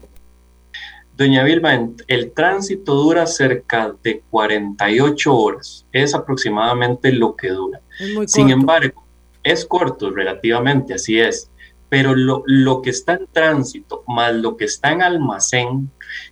Doña 1.17 1.43
Vilma, 1.43 1.91
el 2.07 2.31
tránsito 2.31 2.95
dura 2.95 3.27
cerca 3.27 3.93
de 4.05 4.23
48 4.31 5.35
horas, 5.35 5.85
es 5.93 6.15
aproximadamente 6.15 7.11
lo 7.11 7.35
que 7.35 7.49
dura. 7.49 7.81
Sin 8.27 8.51
embargo, 8.51 9.05
es 9.43 9.65
corto 9.65 10.11
relativamente, 10.11 10.95
así 10.95 11.19
es, 11.19 11.51
pero 11.89 12.15
lo, 12.15 12.43
lo 12.47 12.83
que 12.83 12.91
está 12.91 13.15
en 13.15 13.27
tránsito 13.33 14.05
más 14.07 14.35
lo 14.35 14.57
que 14.57 14.67
está 14.67 14.93
en 14.93 15.03
almacén 15.03 15.91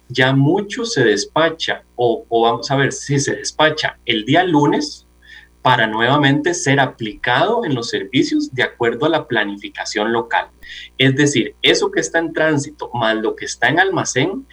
ya 0.08 0.34
mucho 0.34 0.84
se 0.84 1.04
despacha, 1.04 1.84
o, 1.96 2.24
vamos 2.30 2.70
a 2.70 2.76
ver 2.76 2.92
si 2.92 3.18
se 3.18 3.36
despacha 3.36 3.98
el 4.04 4.24
día 4.24 4.44
lunes 4.44 5.06
para 5.62 5.86
nuevamente 5.86 6.54
ser 6.54 6.78
aplicado 6.78 7.64
en 7.64 7.74
los 7.74 7.88
servicios 7.88 8.54
de 8.54 8.62
acuerdo 8.62 9.06
a 9.06 9.08
la 9.08 9.26
planificación 9.26 10.12
local. 10.12 10.48
Es 10.96 11.16
decir, 11.16 11.56
eso 11.60 11.90
que 11.90 12.00
está 12.00 12.20
en 12.20 12.32
tránsito 12.32 12.90
más 12.94 13.16
lo 13.16 13.34
que 13.34 13.46
está 13.46 13.68
en 13.68 13.80
almacén, 13.80 14.46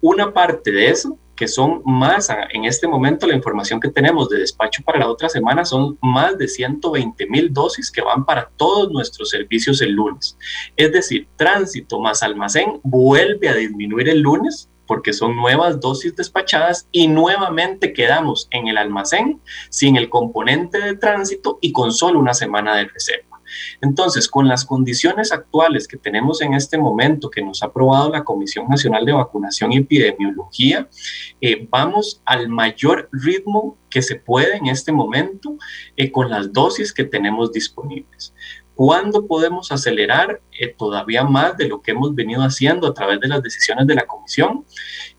una 0.00 0.32
parte 0.32 0.70
de 0.70 0.90
eso 0.90 1.18
que 1.36 1.48
son 1.48 1.82
más, 1.84 2.28
en 2.52 2.64
este 2.64 2.86
momento 2.86 3.26
la 3.26 3.34
información 3.34 3.80
que 3.80 3.90
tenemos 3.90 4.28
de 4.28 4.38
despacho 4.38 4.82
para 4.84 5.00
la 5.00 5.08
otra 5.08 5.28
semana 5.28 5.64
son 5.64 5.98
más 6.00 6.38
de 6.38 6.48
120 6.48 7.26
mil 7.26 7.52
dosis 7.52 7.90
que 7.90 8.02
van 8.02 8.24
para 8.24 8.50
todos 8.56 8.90
nuestros 8.92 9.30
servicios 9.30 9.80
el 9.80 9.92
lunes. 9.92 10.36
Es 10.76 10.92
decir, 10.92 11.28
tránsito 11.36 12.00
más 12.00 12.22
almacén 12.22 12.80
vuelve 12.82 13.48
a 13.48 13.54
disminuir 13.54 14.08
el 14.08 14.20
lunes 14.20 14.68
porque 14.86 15.12
son 15.12 15.34
nuevas 15.36 15.80
dosis 15.80 16.14
despachadas 16.14 16.88
y 16.92 17.08
nuevamente 17.08 17.92
quedamos 17.92 18.48
en 18.50 18.68
el 18.68 18.76
almacén 18.76 19.40
sin 19.70 19.96
el 19.96 20.08
componente 20.08 20.78
de 20.78 20.96
tránsito 20.96 21.58
y 21.60 21.72
con 21.72 21.92
solo 21.92 22.18
una 22.18 22.34
semana 22.34 22.76
de 22.76 22.84
reserva. 22.84 23.33
Entonces, 23.80 24.28
con 24.28 24.48
las 24.48 24.64
condiciones 24.64 25.32
actuales 25.32 25.88
que 25.88 25.96
tenemos 25.96 26.40
en 26.42 26.54
este 26.54 26.78
momento, 26.78 27.30
que 27.30 27.42
nos 27.42 27.62
ha 27.62 27.66
aprobado 27.66 28.10
la 28.10 28.24
Comisión 28.24 28.66
Nacional 28.68 29.04
de 29.04 29.12
Vacunación 29.12 29.72
y 29.72 29.78
Epidemiología, 29.78 30.88
eh, 31.40 31.66
vamos 31.70 32.22
al 32.24 32.48
mayor 32.48 33.08
ritmo 33.12 33.78
que 33.90 34.02
se 34.02 34.16
puede 34.16 34.56
en 34.56 34.66
este 34.66 34.92
momento 34.92 35.56
eh, 35.96 36.10
con 36.10 36.30
las 36.30 36.52
dosis 36.52 36.92
que 36.92 37.04
tenemos 37.04 37.52
disponibles. 37.52 38.34
¿Cuándo 38.74 39.28
podemos 39.28 39.70
acelerar 39.70 40.42
eh, 40.58 40.74
todavía 40.76 41.22
más 41.22 41.56
de 41.56 41.68
lo 41.68 41.80
que 41.80 41.92
hemos 41.92 42.12
venido 42.12 42.42
haciendo 42.42 42.88
a 42.88 42.94
través 42.94 43.20
de 43.20 43.28
las 43.28 43.42
decisiones 43.42 43.86
de 43.86 43.94
la 43.94 44.06
Comisión? 44.06 44.64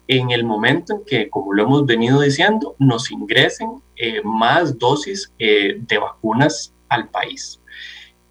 En 0.07 0.31
el 0.31 0.43
momento 0.43 0.93
en 0.93 1.05
que, 1.05 1.29
como 1.29 1.53
lo 1.53 1.63
hemos 1.63 1.85
venido 1.85 2.19
diciendo, 2.19 2.75
nos 2.79 3.09
ingresen 3.11 3.81
más 4.23 4.77
dosis 4.77 5.33
de 5.39 5.97
vacunas 5.99 6.75
al 6.89 7.09
país. 7.09 7.59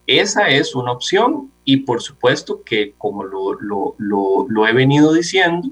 Esa 0.06 0.49
es 0.49 0.75
una 0.75 0.92
opción 0.92 1.50
y 1.64 1.78
por 1.78 2.02
supuesto 2.02 2.62
que, 2.62 2.94
como 2.99 3.25
lo, 3.25 4.66
he 4.66 4.73
venido 4.73 5.12
diciendo, 5.12 5.70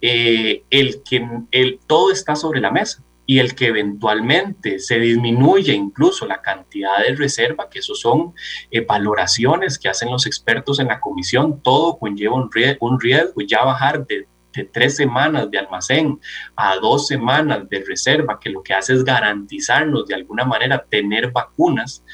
eh, 0.00 0.62
el 0.70 1.02
que 1.02 1.28
el, 1.50 1.80
todo 1.86 2.12
está 2.12 2.36
sobre 2.36 2.60
la 2.60 2.70
mesa 2.70 3.02
y 3.26 3.40
el 3.40 3.54
que 3.54 3.66
eventualmente 3.66 4.78
se 4.78 4.98
disminuye 4.98 5.74
incluso 5.74 6.24
la 6.26 6.40
cantidad 6.40 6.98
de 7.06 7.14
reserva, 7.14 7.68
que 7.68 7.80
eso 7.80 7.94
son 7.94 8.32
eh, 8.70 8.80
valoraciones 8.80 9.78
que 9.78 9.88
hacen 9.88 10.10
los 10.10 10.24
expertos 10.26 10.78
en 10.78 10.88
la 10.88 11.00
comisión, 11.00 11.60
todo 11.60 11.98
conlleva 11.98 12.36
un, 12.36 12.48
un 12.80 13.00
riesgo, 13.00 13.40
ya 13.42 13.64
bajar 13.64 14.06
de 14.06 14.26
de 14.52 14.64
tres 14.64 14.96
semanas 14.96 15.50
de 15.50 15.58
almacén 15.58 16.20
a 16.56 16.76
dos 16.76 17.06
semanas 17.06 17.68
de 17.68 17.84
reserva, 17.86 18.38
que 18.40 18.50
lo 18.50 18.62
que 18.62 18.74
hace 18.74 18.94
es 18.94 19.04
garantizarnos 19.04 20.06
de 20.06 20.14
alguna 20.14 20.44
manera 20.44 20.84
tener 20.88 21.30
vacunas, 21.30 22.04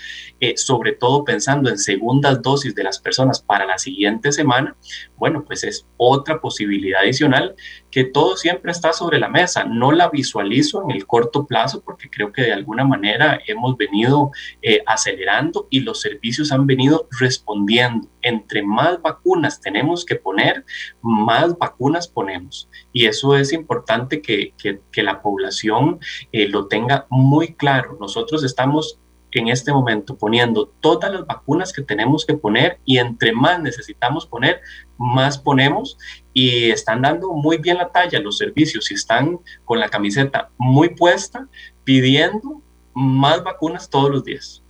eh, 0.40 0.56
sobre 0.56 0.92
todo 0.92 1.24
pensando 1.24 1.70
en 1.70 1.78
segundas 1.78 2.42
dosis 2.42 2.74
de 2.74 2.84
las 2.84 2.98
personas 2.98 3.40
para 3.40 3.66
la 3.66 3.78
siguiente 3.78 4.32
semana, 4.32 4.76
bueno, 5.16 5.44
pues 5.44 5.64
es 5.64 5.86
otra 5.96 6.40
posibilidad 6.40 7.02
adicional 7.02 7.54
que 7.94 8.02
todo 8.02 8.36
siempre 8.36 8.72
está 8.72 8.92
sobre 8.92 9.20
la 9.20 9.28
mesa. 9.28 9.62
No 9.62 9.92
la 9.92 10.10
visualizo 10.10 10.82
en 10.82 10.90
el 10.90 11.06
corto 11.06 11.46
plazo 11.46 11.80
porque 11.80 12.10
creo 12.10 12.32
que 12.32 12.42
de 12.42 12.52
alguna 12.52 12.84
manera 12.84 13.38
hemos 13.46 13.76
venido 13.76 14.32
eh, 14.62 14.82
acelerando 14.84 15.68
y 15.70 15.78
los 15.78 16.00
servicios 16.00 16.50
han 16.50 16.66
venido 16.66 17.06
respondiendo. 17.20 18.08
Entre 18.20 18.64
más 18.64 19.00
vacunas 19.00 19.60
tenemos 19.60 20.04
que 20.04 20.16
poner, 20.16 20.64
más 21.02 21.56
vacunas 21.56 22.08
ponemos. 22.08 22.68
Y 22.92 23.06
eso 23.06 23.36
es 23.36 23.52
importante 23.52 24.20
que, 24.20 24.52
la 24.96 25.22
población 25.22 26.00
eh, 26.32 26.48
lo 26.48 26.66
tenga 26.66 27.06
muy 27.10 27.54
claro. 27.54 27.96
Nosotros 28.00 28.42
estamos 28.42 28.98
en 29.30 29.48
este 29.48 29.72
momento 29.72 30.16
poniendo 30.16 30.66
todas 30.80 31.12
las 31.12 31.26
vacunas 31.26 31.72
que 31.72 31.82
tenemos 31.82 32.24
que 32.26 32.34
poner 32.34 32.80
y 32.84 32.98
entre 32.98 33.32
más 33.32 33.60
necesitamos 33.60 34.26
poner, 34.26 34.60
más 34.96 35.38
ponemos 35.38 35.96
y 36.34 36.70
están 36.70 37.00
dando 37.02 37.32
muy 37.32 37.58
bien 37.58 37.78
la 37.78 37.88
talla 37.88 38.18
los 38.18 38.36
servicios 38.36 38.90
y 38.90 38.94
están 38.94 39.38
con 39.64 39.78
la 39.78 39.88
camiseta 39.88 40.50
muy 40.58 40.90
puesta 40.90 41.46
pidiendo 41.84 42.60
más 42.92 43.42
vacunas 43.42 43.88
todos 43.88 44.10
los 44.10 44.24
días. 44.24 44.60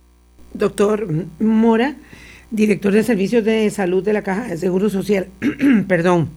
Doctor 0.53 1.07
Mora, 1.39 1.95
director 2.51 2.93
de 2.93 3.03
Servicios 3.03 3.43
de 3.43 3.69
Salud 3.71 4.03
de 4.03 4.13
la 4.13 4.21
Caja 4.21 4.45
de 4.45 4.57
Seguro 4.57 4.89
Social, 4.89 5.27
perdón. 5.87 6.29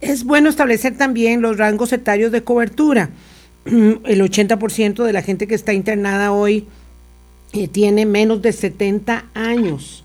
Es 0.00 0.24
bueno 0.24 0.48
establecer 0.48 0.96
también 0.96 1.42
los 1.42 1.58
rangos 1.58 1.92
etarios 1.92 2.32
de 2.32 2.42
cobertura. 2.42 3.10
el 3.64 4.22
80% 4.22 5.04
de 5.04 5.12
la 5.12 5.22
gente 5.22 5.46
que 5.46 5.54
está 5.54 5.74
internada 5.74 6.32
hoy 6.32 6.66
eh, 7.52 7.68
tiene 7.68 8.06
menos 8.06 8.40
de 8.40 8.52
70 8.52 9.26
años. 9.34 10.04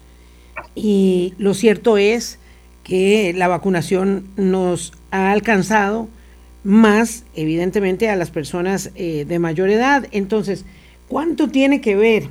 Y 0.76 1.34
lo 1.38 1.54
cierto 1.54 1.98
es 1.98 2.40
que 2.84 3.34
la 3.36 3.48
vacunación 3.48 4.28
nos 4.36 4.94
ha 5.12 5.32
alcanzado 5.32 6.08
más, 6.64 7.24
evidentemente, 7.36 8.10
a 8.10 8.16
las 8.16 8.32
personas 8.32 8.92
eh, 8.96 9.26
de 9.28 9.40
mayor 9.40 9.70
edad. 9.70 10.08
Entonces, 10.12 10.66
¿cuánto 11.08 11.50
tiene 11.50 11.82
que 11.82 11.96
ver 11.96 12.30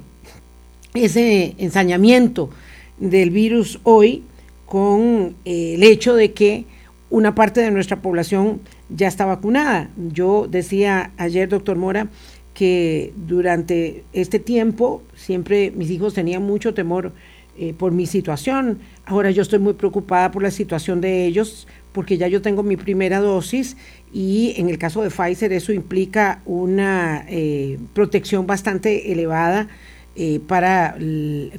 ese 0.95 1.55
ensañamiento 1.59 2.51
del 2.99 3.31
virus 3.31 3.81
hoy 3.83 4.23
con 4.67 5.35
eh, 5.45 5.75
el 5.75 5.83
hecho 5.83 6.15
de 6.15 6.33
que 6.33 6.65
una 7.11 7.35
parte 7.35 7.61
de 7.61 7.71
nuestra 7.71 8.01
población 8.01 8.61
ya 8.89 9.09
está 9.09 9.27
vacunada. 9.27 9.91
Yo 9.97 10.47
decía 10.49 11.11
ayer, 11.19 11.49
doctor 11.49 11.77
Mora, 11.77 12.09
que 12.55 13.13
durante 13.17 14.05
este 14.13 14.39
tiempo 14.39 15.03
siempre 15.15 15.71
mis 15.73 15.91
hijos 15.91 16.15
tenían 16.15 16.43
mucho 16.43 16.75
temor 16.75 17.13
eh, 17.59 17.75
por 17.77 17.93
mi 17.93 18.07
situación. 18.07 18.79
Ahora 19.05 19.31
yo 19.31 19.43
estoy 19.43 19.59
muy 19.59 19.75
preocupada 19.75 20.31
por 20.31 20.43
la 20.43 20.51
situación 20.51 21.01
de 21.01 21.27
ellos 21.27 21.67
porque 21.93 22.17
ya 22.17 22.29
yo 22.29 22.41
tengo 22.41 22.63
mi 22.63 22.77
primera 22.77 23.21
dosis 23.21 23.77
y 24.13 24.55
en 24.57 24.69
el 24.71 24.79
caso 24.79 25.03
de 25.03 25.11
Pfizer 25.11 25.53
eso 25.53 25.73
implica 25.73 26.41
una 26.47 27.25
eh, 27.29 27.79
protección 27.95 28.47
bastante 28.47 29.13
elevada 29.13 29.69
eh, 30.15 30.41
para 30.47 30.95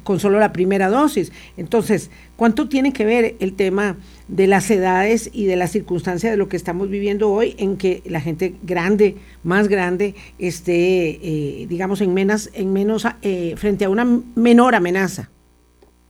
con 0.04 0.20
solo 0.20 0.38
la 0.38 0.52
primera 0.52 0.88
dosis. 0.88 1.32
Entonces, 1.56 2.10
¿cuánto 2.36 2.68
tiene 2.68 2.92
que 2.92 3.04
ver 3.04 3.34
el 3.40 3.54
tema 3.54 3.96
de 4.28 4.46
las 4.46 4.70
edades 4.70 5.28
y 5.32 5.46
de 5.46 5.56
las 5.56 5.72
circunstancias 5.72 6.30
de 6.30 6.36
lo 6.36 6.48
que 6.48 6.56
estamos 6.56 6.88
viviendo 6.88 7.32
hoy 7.32 7.56
en 7.58 7.76
que 7.76 8.00
la 8.06 8.20
gente 8.20 8.54
grande, 8.62 9.16
más 9.42 9.66
grande, 9.66 10.14
esté, 10.38 11.18
eh, 11.20 11.66
digamos, 11.68 12.00
en 12.00 12.14
menos, 12.14 12.48
en 12.54 12.72
menos 12.72 13.04
eh, 13.22 13.54
frente 13.56 13.86
a 13.86 13.90
una 13.90 14.06
menor 14.36 14.76
amenaza? 14.76 15.30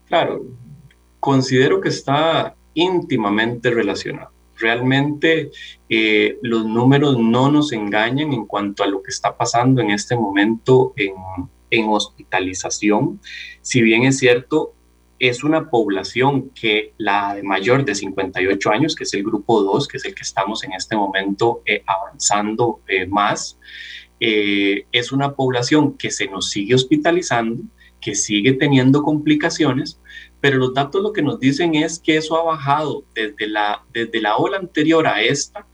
Claro, 0.07 0.45
considero 1.21 1.81
que 1.81 1.89
está 1.89 2.55
íntimamente 2.75 3.71
relacionado. 3.71 4.31
Realmente 4.57 5.51
los 6.43 6.65
números 6.65 7.19
no 7.19 7.51
nos 7.51 7.73
engañan 7.73 8.33
en 8.33 8.47
cuanto 8.47 8.85
a 8.85 8.87
lo 8.87 9.03
que 9.03 9.11
está 9.11 9.37
pasando 9.37 9.81
en 9.81 9.91
este 9.91 10.17
momento 10.17 10.93
en, 10.97 11.15
hospitalización, 11.89 13.21
si 13.61 13.83
bien 13.83 14.05
es 14.05 14.19
cierto, 14.19 14.75
es 15.19 15.43
una 15.45 15.71
población 15.71 16.51
que 16.51 16.93
la 16.99 17.35
de 17.35 17.43
mayor 17.43 17.85
de 17.85 17.95
58 17.95 18.71
años, 18.71 18.95
que 18.95 19.05
es 19.05 19.15
el 19.15 19.23
grupo 19.23 19.63
2, 19.63 19.89
que 19.89 19.97
es 19.97 20.05
el 20.05 20.15
que 20.15 20.23
estamos 20.23 20.65
en 20.65 20.73
este 20.73 20.97
momento 20.97 21.63
eh, 21.67 21.83
avanzando 21.87 22.81
eh, 22.89 23.07
más, 23.07 23.59
eh, 24.21 24.87
es 24.93 25.13
una 25.13 25.35
población 25.35 25.97
que 25.97 26.11
se 26.11 26.29
nos 26.29 26.51
sigue 26.51 26.75
hospitalizando, 26.75 27.63
que 28.05 28.15
sigue 28.15 28.53
teniendo 28.53 29.03
complicaciones, 29.03 29.99
pero 30.41 30.59
los 30.59 30.75
datos 30.75 31.03
lo 31.03 31.15
que 31.15 31.23
nos 31.23 31.41
dicen 31.41 31.75
es 31.75 31.99
que 31.99 32.19
eso 32.19 32.37
ha 32.37 32.45
bajado 32.45 33.05
desde 33.15 33.49
la, 33.49 33.83
desde 33.95 34.21
la 34.21 34.37
ola 34.37 34.59
anterior 34.59 35.07
a 35.07 35.23
esta, 35.23 35.67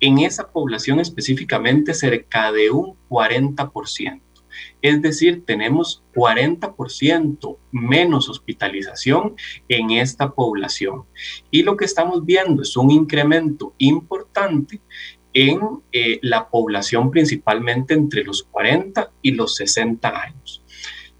en 0.00 0.18
esa 0.18 0.50
población 0.50 0.98
específicamente 0.98 1.92
cerca 1.92 2.50
de 2.52 2.70
un 2.70 2.96
40%. 3.10 4.22
Es 4.80 5.02
decir, 5.02 5.44
tenemos 5.44 6.02
40% 6.14 7.58
menos 7.70 8.28
hospitalización 8.30 9.36
en 9.68 9.90
esta 9.90 10.30
población. 10.32 11.04
Y 11.50 11.62
lo 11.62 11.76
que 11.76 11.84
estamos 11.84 12.24
viendo 12.24 12.62
es 12.62 12.76
un 12.76 12.90
incremento 12.90 13.74
importante 13.78 14.80
en 15.34 15.60
eh, 15.92 16.18
la 16.22 16.48
población 16.48 17.10
principalmente 17.10 17.94
entre 17.94 18.24
los 18.24 18.42
40 18.42 19.12
y 19.22 19.32
los 19.32 19.56
60 19.56 20.08
años. 20.08 20.61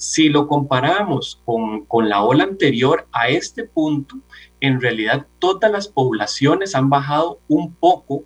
Si 0.03 0.29
lo 0.29 0.49
comparamos 0.49 1.41
con, 1.45 1.87
con 1.87 2.09
la 2.09 2.25
ola 2.25 2.43
anterior 2.43 3.07
a 3.13 3.29
este 3.29 3.63
punto, 3.63 4.17
en 4.59 4.81
realidad 4.81 5.29
todas 5.39 5.71
las 5.71 5.87
poblaciones 5.87 6.75
han 6.75 6.91
bajado 6.91 7.39
un 7.47 7.73
poco 7.73 8.25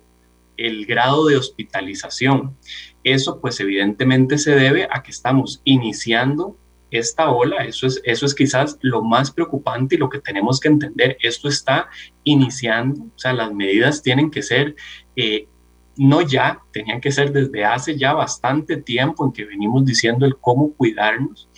el 0.57 0.87
grado 0.87 1.27
de 1.27 1.37
hospitalización. 1.37 2.57
Eso 3.03 3.39
pues 3.39 3.59
evidentemente 3.59 4.39
se 4.39 4.55
debe 4.55 4.87
a 4.89 5.03
que 5.03 5.11
estamos 5.11 5.61
iniciando 5.65 6.57
esta 6.89 7.29
ola, 7.29 7.63
eso 7.65 7.85
es, 7.85 8.01
eso 8.05 8.25
es 8.25 8.33
quizás 8.33 8.79
lo 8.81 9.03
más 9.03 9.29
preocupante 9.29 9.93
y 9.93 9.99
lo 9.99 10.09
que 10.09 10.19
tenemos 10.19 10.59
que 10.59 10.69
entender, 10.69 11.15
esto 11.21 11.47
está 11.47 11.89
iniciando, 12.23 13.03
o 13.03 13.19
sea, 13.19 13.33
las 13.33 13.53
medidas 13.53 14.01
tienen 14.01 14.31
que 14.31 14.41
ser, 14.41 14.75
eh, 15.15 15.47
no 15.97 16.21
ya, 16.21 16.61
tenían 16.71 17.01
que 17.01 17.11
ser 17.11 17.31
desde 17.31 17.65
hace 17.65 17.97
ya 17.97 18.13
bastante 18.13 18.77
tiempo 18.77 19.25
en 19.25 19.31
que 19.31 19.45
venimos 19.45 19.85
diciendo 19.85 20.25
el 20.25 20.37
cómo 20.37 20.73
cuidarnos, 20.73 21.49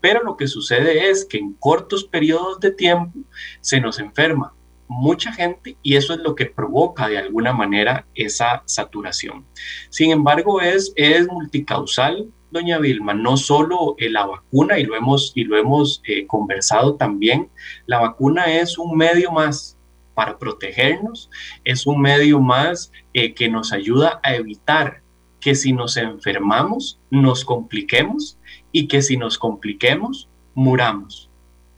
pero 0.00 0.22
lo 0.22 0.36
que 0.36 0.48
sucede 0.48 1.10
es 1.10 1.24
que 1.24 1.38
en 1.38 1.54
cortos 1.54 2.04
periodos 2.04 2.60
de 2.60 2.70
tiempo 2.70 3.18
se 3.60 3.80
nos 3.80 3.98
enferma 3.98 4.54
mucha 4.88 5.32
gente 5.32 5.76
y 5.82 5.96
eso 5.96 6.14
es 6.14 6.20
lo 6.20 6.34
que 6.34 6.46
provoca 6.46 7.08
de 7.08 7.18
alguna 7.18 7.52
manera 7.52 8.06
esa 8.14 8.62
saturación. 8.66 9.46
Sin 9.90 10.10
embargo, 10.10 10.60
es, 10.60 10.92
es 10.96 11.26
multicausal, 11.26 12.30
doña 12.50 12.78
Vilma, 12.78 13.14
no 13.14 13.36
solo 13.36 13.96
eh, 13.98 14.08
la 14.08 14.26
vacuna, 14.26 14.78
y 14.78 14.84
lo 14.84 14.94
hemos, 14.94 15.32
y 15.34 15.44
lo 15.44 15.56
hemos 15.56 16.00
eh, 16.06 16.26
conversado 16.26 16.94
también, 16.94 17.50
la 17.86 18.00
vacuna 18.00 18.44
es 18.44 18.78
un 18.78 18.96
medio 18.96 19.32
más 19.32 19.73
para 20.14 20.38
protegernos, 20.38 21.30
es 21.64 21.86
un 21.86 22.00
medio 22.00 22.40
más 22.40 22.92
eh, 23.12 23.34
que 23.34 23.48
nos 23.48 23.72
ayuda 23.72 24.20
a 24.22 24.34
evitar 24.34 25.02
que 25.40 25.54
si 25.54 25.72
nos 25.72 25.96
enfermamos, 25.96 27.00
nos 27.10 27.44
compliquemos 27.44 28.38
y 28.72 28.88
que 28.88 29.02
si 29.02 29.16
nos 29.16 29.38
compliquemos, 29.38 30.28
muramos. 30.54 31.28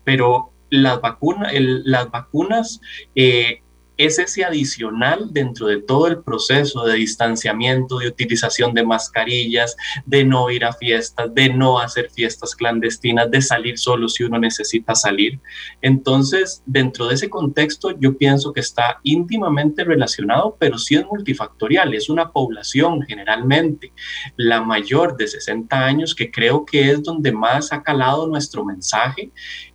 Pero 0.04 0.52
las, 0.70 1.00
vacunas 1.00 1.52
las 1.52 2.10
vacunas 2.10 2.80
eh, 3.14 3.62
es 3.96 4.18
ese 4.18 4.44
adicional 4.44 5.32
dentro 5.32 5.66
de 5.66 5.80
todo 5.80 6.06
el 6.06 6.22
proceso 6.22 6.84
de 6.84 6.94
distanciamiento, 6.94 7.98
de 7.98 8.08
utilización 8.08 8.74
de 8.74 8.84
mascarillas, 8.84 9.76
de 10.04 10.24
no 10.24 10.50
ir 10.50 10.64
a 10.64 10.72
fiestas, 10.72 11.34
de 11.34 11.48
no 11.48 11.78
hacer 11.78 12.10
fiestas 12.10 12.54
clandestinas, 12.54 13.30
de 13.30 13.40
salir 13.40 13.78
solo 13.78 14.08
si 14.08 14.24
uno 14.24 14.38
necesita 14.38 14.94
salir. 14.94 15.40
Entonces, 15.80 16.62
dentro 16.66 17.06
de 17.06 17.14
ese 17.14 17.30
contexto, 17.30 17.98
yo 17.98 18.16
pienso 18.16 18.52
que 18.52 18.60
está 18.60 19.00
íntimamente 19.02 19.84
relacionado, 19.84 20.56
pero 20.58 20.78
sí 20.78 20.96
es 20.96 21.06
multifactorial. 21.06 21.94
Es 21.94 22.08
una 22.08 22.32
población 22.32 23.02
generalmente 23.02 23.92
la 24.36 24.60
mayor 24.60 25.16
de 25.16 25.26
60 25.26 25.84
años 25.84 26.14
que 26.14 26.30
creo 26.30 26.64
que 26.64 26.90
es 26.90 27.02
donde 27.02 27.32
más 27.32 27.72
ha 27.72 27.82
calado 27.82 28.26
nuestro 28.26 28.64
mensaje 28.64 29.30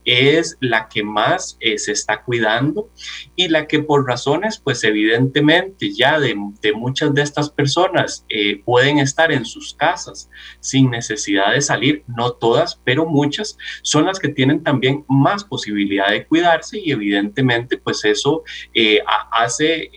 es 0.06 0.58
la 0.60 0.88
que 0.90 1.04
más 1.04 1.58
eh, 1.60 1.78
se 1.78 1.92
está 1.92 2.24
cuidando 2.24 2.90
y 3.36 3.48
la 3.48 3.68
que 3.68 3.80
por 3.80 4.08
razones, 4.08 4.60
pues 4.60 4.84
evidentemente 4.84 5.92
ya 5.94 6.20
de, 6.20 6.36
muchas 6.76 7.14
de 7.14 7.22
estas 7.22 7.50
personas 7.50 8.26
eh, 8.30 8.62
pueden 8.64 9.00
estar 9.00 9.32
en 9.32 9.46
sus 9.46 9.74
casas 9.74 10.30
sin 10.60 10.90
necesidad 10.90 11.54
de 11.54 11.62
salir, 11.62 12.04
no 12.08 12.34
todas, 12.34 12.80
pero 12.84 13.06
muchas, 13.06 13.58
son 13.82 14.06
las 14.06 14.20
que 14.20 14.30
tienen 14.30 14.64
también 14.64 15.06
más 15.08 15.44
posibilidad 15.44 16.10
de 16.10 16.26
cuidarse 16.26 16.80
y 16.80 16.92
evidentemente 16.92 17.78
pues 17.78 18.04
eso 18.06 18.44
eh, 18.74 19.00
hace 19.32 19.92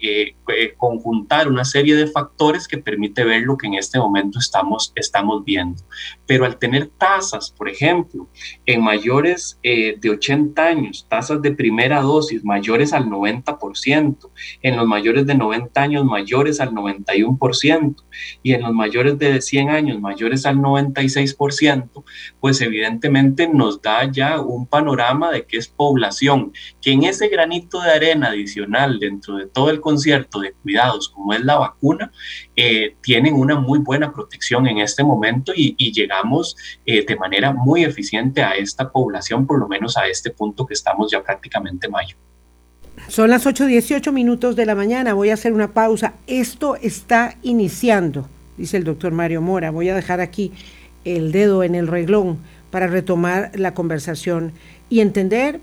conjuntar 0.76 1.48
una 1.48 1.64
serie 1.64 1.96
de 1.96 2.06
factores 2.06 2.68
que 2.68 2.78
permite 2.78 3.24
ver 3.24 3.42
lo 3.42 3.56
que 3.56 3.66
en 3.66 3.74
este 3.74 3.98
momento 3.98 4.38
estamos, 4.38 4.92
estamos 4.94 5.44
viendo. 5.44 5.82
Pero 6.26 6.44
al 6.44 6.58
tener 6.58 6.88
tasas, 6.98 7.50
por 7.50 7.68
ejemplo, 7.68 8.28
en 8.66 8.82
mayores 8.82 9.58
de 10.00 10.10
80 10.10 10.64
años, 10.64 11.06
tasas 11.08 11.42
de 11.42 11.52
primera 11.52 12.00
dosis 12.00 12.44
mayores 12.44 12.92
al 12.92 13.06
90%, 13.06 14.30
en 14.62 14.76
los 14.76 14.86
mayores 14.86 15.26
de 15.26 15.34
90 15.34 15.82
años 15.82 16.04
mayores 16.04 16.60
al 16.60 16.70
91% 16.70 17.96
y 18.42 18.52
en 18.52 18.62
los 18.62 18.72
mayores 18.72 19.18
de 19.18 19.40
100 19.40 19.70
años 19.70 20.00
mayores 20.00 20.46
al 20.46 20.58
96%, 20.58 22.04
pues 22.40 22.60
evidentemente 22.60 23.48
nos 23.48 23.80
da 23.82 24.10
ya 24.10 24.40
un 24.40 24.66
panorama 24.66 25.30
de 25.30 25.46
que 25.46 25.58
es 25.58 25.68
población, 25.68 26.52
que 26.80 26.92
en 26.92 27.04
ese 27.04 27.28
granito 27.28 27.80
de 27.80 27.90
arena 27.90 28.28
adicional 28.28 28.98
dentro 28.98 29.36
de 29.36 29.46
todo 29.46 29.70
el 29.70 29.80
concierto 29.80 30.40
de 30.40 30.52
cuidados 30.52 31.08
como 31.08 31.32
es 31.32 31.44
la 31.44 31.58
vacuna, 31.58 32.12
eh, 32.56 32.96
tienen 33.02 33.34
una 33.34 33.58
muy 33.58 33.80
buena 33.80 34.12
protección 34.12 34.66
en 34.66 34.78
este 34.78 35.02
momento 35.02 35.52
y, 35.54 35.74
llegamos 35.92 36.56
eh, 36.86 37.04
de 37.04 37.16
manera 37.16 37.52
muy 37.52 37.84
eficiente 37.84 38.42
a 38.42 38.52
esta 38.52 38.90
población, 38.90 39.46
por 39.46 39.58
lo 39.58 39.68
menos 39.68 39.96
a 39.96 40.06
este 40.06 40.30
punto 40.30 40.66
que 40.66 40.74
estamos 40.74 41.10
ya 41.10 41.22
prácticamente 41.22 41.88
mayo. 41.88 42.16
Son 43.08 43.28
las 43.28 43.46
8.18 43.46 44.12
minutos 44.12 44.56
de 44.56 44.66
la 44.66 44.74
mañana, 44.74 45.14
voy 45.14 45.30
a 45.30 45.34
hacer 45.34 45.52
una 45.52 45.72
pausa. 45.72 46.14
Esto 46.26 46.76
está 46.76 47.36
iniciando, 47.42 48.28
dice 48.56 48.76
el 48.76 48.84
doctor 48.84 49.12
Mario 49.12 49.40
Mora. 49.42 49.70
Voy 49.70 49.88
a 49.88 49.94
dejar 49.94 50.20
aquí 50.20 50.52
el 51.04 51.32
dedo 51.32 51.62
en 51.64 51.74
el 51.74 51.86
reglón 51.86 52.38
para 52.70 52.86
retomar 52.86 53.50
la 53.54 53.74
conversación 53.74 54.52
y 54.88 55.00
entender 55.00 55.60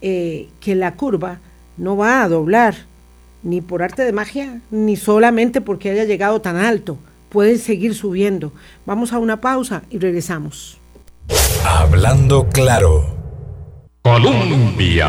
eh, 0.00 0.48
que 0.60 0.74
la 0.74 0.94
curva 0.94 1.40
no 1.76 1.96
va 1.96 2.22
a 2.22 2.28
doblar 2.28 2.87
ni 3.42 3.60
por 3.60 3.82
arte 3.82 4.04
de 4.04 4.12
magia, 4.12 4.60
ni 4.70 4.96
solamente 4.96 5.60
porque 5.60 5.90
haya 5.90 6.04
llegado 6.04 6.40
tan 6.40 6.56
alto. 6.56 6.98
Puede 7.28 7.58
seguir 7.58 7.94
subiendo. 7.94 8.52
Vamos 8.86 9.12
a 9.12 9.18
una 9.18 9.40
pausa 9.40 9.82
y 9.90 9.98
regresamos. 9.98 10.78
Hablando 11.64 12.48
claro. 12.48 13.04
Colombia. 14.02 15.08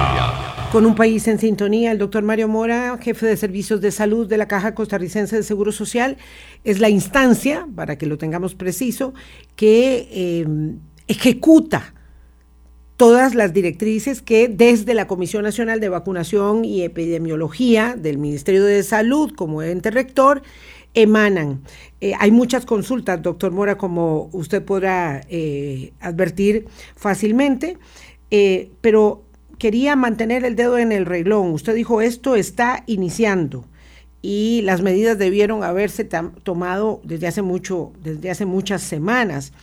Con 0.71 0.85
un 0.85 0.93
país 0.93 1.27
en 1.27 1.39
sintonía, 1.39 1.91
el 1.91 1.97
doctor 1.97 2.21
Mario 2.21 2.47
Mora, 2.47 2.97
jefe 3.01 3.25
de 3.25 3.37
servicios 3.37 3.81
de 3.81 3.91
salud 3.91 4.27
de 4.27 4.37
la 4.37 4.47
Caja 4.47 4.75
Costarricense 4.75 5.35
de 5.37 5.43
Seguro 5.43 5.71
Social, 5.71 6.17
es 6.63 6.79
la 6.79 6.89
instancia, 6.89 7.67
para 7.75 7.97
que 7.97 8.05
lo 8.05 8.17
tengamos 8.19 8.53
preciso, 8.53 9.13
que 9.55 10.41
em, 10.41 10.77
ejecuta 11.07 11.93
todas 12.99 13.33
las 13.33 13.53
directrices 13.53 14.21
que 14.21 14.49
desde 14.49 14.93
la 14.93 15.07
Comisión 15.07 15.43
Nacional 15.43 15.79
de 15.79 15.87
Vacunación 15.87 16.65
y 16.65 16.83
Epidemiología 16.83 17.95
del 17.97 18.17
Ministerio 18.17 18.65
de 18.65 18.83
Salud 18.83 19.31
como 19.37 19.61
ente 19.63 19.89
rector 19.89 20.41
emanan. 20.93 21.61
Eh, 22.01 22.11
hay 22.19 22.31
muchas 22.31 22.65
consultas, 22.65 23.21
doctor 23.21 23.53
Mora, 23.53 23.77
como 23.77 24.29
usted 24.33 24.65
podrá 24.65 25.21
eh, 25.29 25.93
advertir 26.01 26.65
fácilmente. 26.97 27.77
Eh, 28.31 28.69
pero 28.81 29.23
quería 29.57 29.95
mantener 29.95 30.43
el 30.43 30.57
dedo 30.57 30.77
en 30.77 30.91
el 30.91 31.05
reglón. 31.05 31.53
Usted 31.53 31.75
dijo, 31.75 32.01
esto 32.01 32.35
está 32.35 32.83
iniciando 32.85 33.63
y 34.21 34.59
las 34.63 34.81
medidas 34.81 35.17
debieron 35.17 35.63
haberse 35.63 36.03
tomado 36.03 36.99
desde 37.05 37.27
hace 37.27 37.43
mucho, 37.43 37.93
desde 38.03 38.29
hace 38.29 38.45
muchas 38.45 38.81
semanas. 38.81 39.53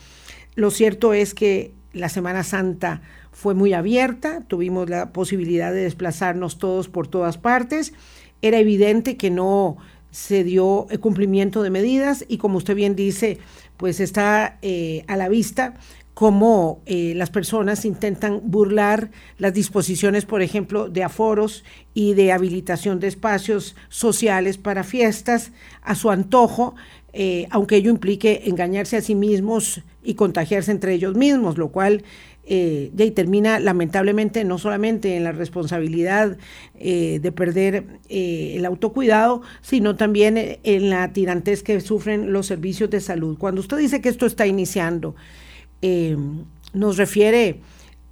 Lo 0.55 0.71
cierto 0.71 1.13
es 1.13 1.35
que 1.35 1.71
la 1.93 2.09
Semana 2.09 2.43
Santa 2.43 3.03
fue 3.37 3.53
muy 3.53 3.73
abierta, 3.73 4.41
tuvimos 4.47 4.89
la 4.89 5.13
posibilidad 5.13 5.71
de 5.71 5.83
desplazarnos 5.83 6.57
todos 6.57 6.89
por 6.89 7.07
todas 7.07 7.37
partes. 7.37 7.93
Era 8.41 8.57
evidente 8.57 9.15
que 9.15 9.29
no 9.29 9.77
se 10.09 10.43
dio 10.43 10.87
el 10.89 10.99
cumplimiento 10.99 11.61
de 11.61 11.69
medidas 11.69 12.25
y 12.27 12.39
como 12.39 12.57
usted 12.57 12.73
bien 12.73 12.95
dice, 12.95 13.37
pues 13.77 13.99
está 13.99 14.57
eh, 14.63 15.03
a 15.05 15.17
la 15.17 15.29
vista 15.29 15.75
cómo 16.15 16.81
eh, 16.87 17.13
las 17.15 17.29
personas 17.29 17.85
intentan 17.85 18.41
burlar 18.43 19.11
las 19.37 19.53
disposiciones, 19.53 20.25
por 20.25 20.41
ejemplo, 20.41 20.89
de 20.89 21.03
aforos 21.03 21.63
y 21.93 22.15
de 22.15 22.31
habilitación 22.31 22.99
de 22.99 23.05
espacios 23.05 23.75
sociales 23.89 24.57
para 24.57 24.83
fiestas 24.83 25.51
a 25.83 25.93
su 25.93 26.09
antojo, 26.09 26.73
eh, 27.13 27.45
aunque 27.51 27.75
ello 27.75 27.91
implique 27.91 28.41
engañarse 28.45 28.97
a 28.97 29.01
sí 29.01 29.13
mismos 29.13 29.83
y 30.03 30.15
contagiarse 30.15 30.71
entre 30.71 30.95
ellos 30.95 31.15
mismos, 31.15 31.59
lo 31.59 31.69
cual 31.69 32.03
eh, 32.49 32.91
y 32.97 33.11
termina 33.11 33.59
lamentablemente 33.59 34.43
no 34.43 34.57
solamente 34.57 35.15
en 35.15 35.23
la 35.23 35.31
responsabilidad 35.31 36.37
de 36.79 37.31
perder 37.31 37.85
el 38.09 38.65
autocuidado, 38.65 39.41
sino 39.61 39.95
también 39.95 40.59
en 40.63 40.89
la 40.89 41.11
tirantez 41.11 41.63
que 41.63 41.81
sufren 41.81 42.31
los 42.31 42.45
servicios 42.45 42.89
de 42.89 43.01
salud. 43.01 43.37
Cuando 43.37 43.61
usted 43.61 43.77
dice 43.77 44.01
que 44.01 44.09
esto 44.09 44.25
está 44.25 44.45
iniciando, 44.45 45.15
eh, 45.81 46.17
nos 46.73 46.97
refiere 46.97 47.61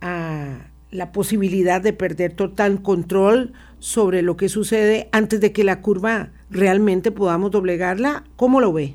a 0.02 0.68
la 0.92 1.12
posibilidad 1.12 1.82
de 1.82 1.94
perder 1.94 2.34
total 2.34 2.82
control 2.82 3.54
sobre 3.80 4.22
lo 4.22 4.38
que 4.38 4.50
sucede 4.50 5.10
antes 5.12 5.42
de 5.42 5.52
que 5.52 5.64
la 5.64 5.82
curva 5.82 6.30
realmente 6.50 7.12
podamos 7.12 7.52
doblegarla. 7.52 8.24
¿Cómo 8.36 8.62
lo 8.62 8.72
ve? 8.72 8.94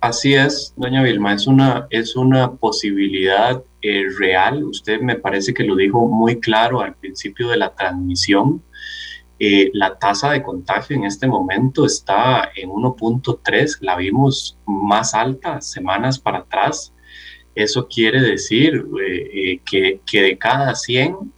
Así 0.00 0.34
es, 0.34 0.74
doña 0.76 1.02
Vilma, 1.02 1.34
es 1.34 1.46
una, 1.46 1.86
es 1.90 2.16
una 2.16 2.52
posibilidad 2.52 3.62
eh, 3.82 4.06
real. 4.18 4.64
Usted 4.64 5.00
me 5.00 5.16
parece 5.16 5.52
que 5.52 5.64
lo 5.64 5.76
dijo 5.76 6.06
muy 6.08 6.40
claro 6.40 6.80
al 6.80 6.94
principio 6.94 7.48
de 7.48 7.58
la 7.58 7.74
transmisión. 7.74 8.62
Eh, 9.44 9.70
la 9.74 9.98
tasa 9.98 10.30
de 10.30 10.40
contagio 10.40 10.94
en 10.94 11.02
este 11.02 11.26
momento 11.26 11.84
está 11.84 12.52
en 12.54 12.70
1.3, 12.70 13.78
la 13.80 13.96
vimos 13.96 14.56
más 14.66 15.14
alta 15.14 15.60
semanas 15.60 16.20
para 16.20 16.38
atrás. 16.38 16.94
Eso 17.56 17.88
quiere 17.88 18.20
decir 18.20 18.86
eh, 19.04 19.58
eh, 19.66 20.00
que, 20.06 20.22
de 20.22 20.38
cada 20.38 20.76
100, 20.76 21.32